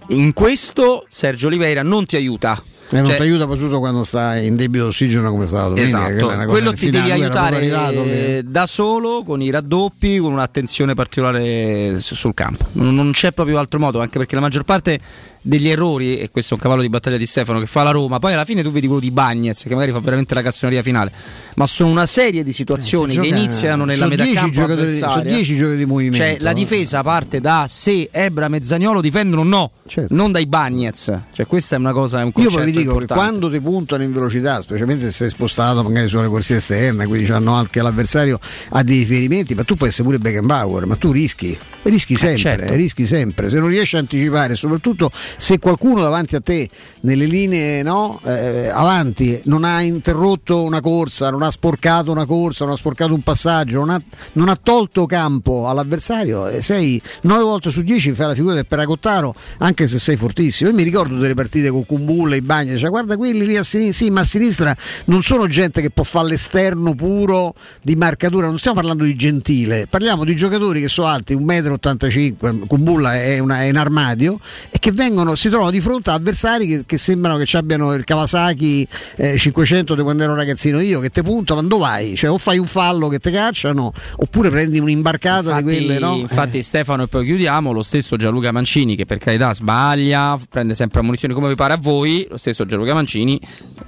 [0.09, 2.61] In questo Sergio Oliveira non ti aiuta.
[2.89, 6.07] E non Cioè, ti aiuta soprattutto quando stai in debito ossigeno come stava domenica.
[6.07, 9.41] Esatto, è una cosa quello che ti devi aiutare arrivato che- eh, da solo con
[9.41, 12.65] i raddoppi, con un'attenzione particolare su- sul campo.
[12.73, 14.99] Non c'è proprio altro modo, anche perché la maggior parte
[15.47, 18.17] degli errori, e questo è un cavallo di battaglia di Stefano che fa la Roma,
[18.17, 21.11] poi alla fine tu vedi quello di Bagnez che magari fa veramente la cassoneria finale,
[21.55, 24.51] ma sono una serie di situazioni si che gioca- iniziano nella sono metà 10 campo
[24.51, 25.35] giocatori- sono avversaria.
[25.35, 26.53] 10 giocatori di movimento, Cioè la eh.
[26.55, 29.71] difesa parte da se Ebra e Zagnolo difendono no,
[30.09, 31.19] non dai Bagnez.
[31.31, 33.13] Cioè questa è una cosa, è un Io poi vi dico che importante.
[33.13, 37.53] quando ti puntano in velocità, specialmente se sei spostato magari sulle corsie esterne, quindi hanno
[37.53, 41.55] anche l'avversario ha dei riferimenti, ma tu puoi essere pure Beckenbauer, ma tu rischi.
[41.83, 42.73] rischi sempre, certo.
[42.73, 43.47] rischi sempre.
[43.49, 46.69] Se non riesci a anticipare, soprattutto se qualcuno davanti a te
[47.01, 52.65] nelle linee no, eh, avanti non ha interrotto una corsa, non ha sporcato una corsa,
[52.65, 54.01] non ha sporcato un passaggio, non ha,
[54.33, 58.65] non ha tolto campo all'avversario, eh, sei 9 volte su 10 fai la figura del
[58.65, 60.69] Peracottaro, anche se sei fortissimo.
[60.69, 64.05] Io mi ricordo delle partite con Kumbulla, i bagni, cioè guarda quelli lì a sinistra,
[64.05, 68.57] sì, ma a sinistra non sono gente che può fare l'esterno puro di marcatura, non
[68.57, 73.63] stiamo parlando di gentile, parliamo di giocatori che sono alti 1,85 m, Kumbulla è, una-
[73.63, 74.39] è un armadio
[74.69, 77.93] e che vengono, si trovano di fronte a avversari che, che sembrano che ci abbiano
[77.95, 82.15] il Kawasaki eh, 500 di quando ero ragazzino io, che te punta, ma dove vai?
[82.15, 86.15] Cioè o fai un fallo che te cacciano oppure prendi un'imbarcata Infatti, di quelle, no?
[86.17, 91.01] infatti Stefano e poi chiudiamo, lo stesso Gianluca Mancini che per carità sbaglia, prende sempre
[91.01, 93.39] munizioni come vi pare a voi, lo stesso Gianluca Mancini,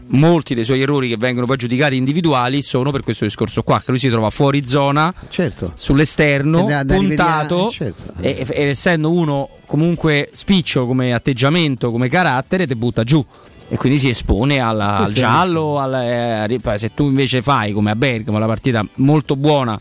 [0.08, 3.92] molti dei suoi errori che vengono poi giudicati individuali sono per questo discorso qua, che
[3.92, 5.74] lui si trova fuori zona, Certo.
[5.76, 8.14] sull'esterno, Da- da puntato, certo.
[8.22, 13.24] ed essendo uno comunque spiccio come atteggiamento, come carattere, ti butta giù.
[13.70, 17.96] E quindi si espone alla- al giallo, al- eh, se tu invece fai come a
[17.98, 19.78] Bergamo la partita molto buona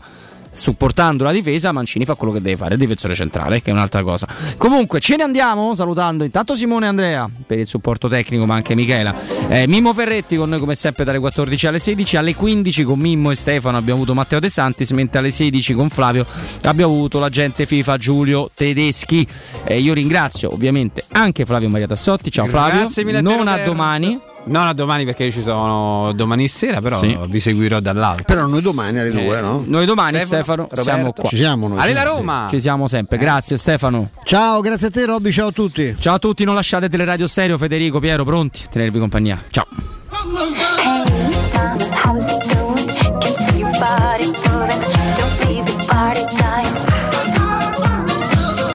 [0.57, 4.03] supportando la difesa, Mancini fa quello che deve fare, il difensore centrale, che è un'altra
[4.03, 4.27] cosa.
[4.57, 8.75] Comunque, ce ne andiamo salutando intanto Simone e Andrea per il supporto tecnico, ma anche
[8.75, 9.15] Michela.
[9.47, 13.31] Eh, Mimmo Ferretti con noi come sempre dalle 14 alle 16, alle 15 con Mimmo
[13.31, 16.25] e Stefano abbiamo avuto Matteo De Santis, mentre alle 16 con Flavio
[16.63, 19.27] abbiamo avuto l'agente FIFA Giulio Tedeschi.
[19.63, 23.47] Eh, io ringrazio ovviamente anche Flavio Maria Tassotti, ciao Flavio, Grazie mille a te, non
[23.47, 24.35] a domani.
[24.47, 27.17] Non a domani perché io ci sono domani sera, però Sì.
[27.27, 28.23] vi seguirò dall'alto.
[28.25, 29.63] Però noi domani alle due, no?
[29.65, 31.29] Noi domani Stefano, Stefano, siamo qua.
[31.29, 31.79] Ci siamo noi.
[31.87, 32.03] Sì.
[32.03, 32.47] Roma!
[32.49, 34.09] Ci siamo sempre, grazie Stefano.
[34.23, 35.95] Ciao, grazie a te Robby, ciao a tutti.
[35.99, 39.41] Ciao a tutti, non lasciate Teleradio Stereo, Federico, Piero, pronti a tenervi compagnia.
[39.49, 39.65] Ciao.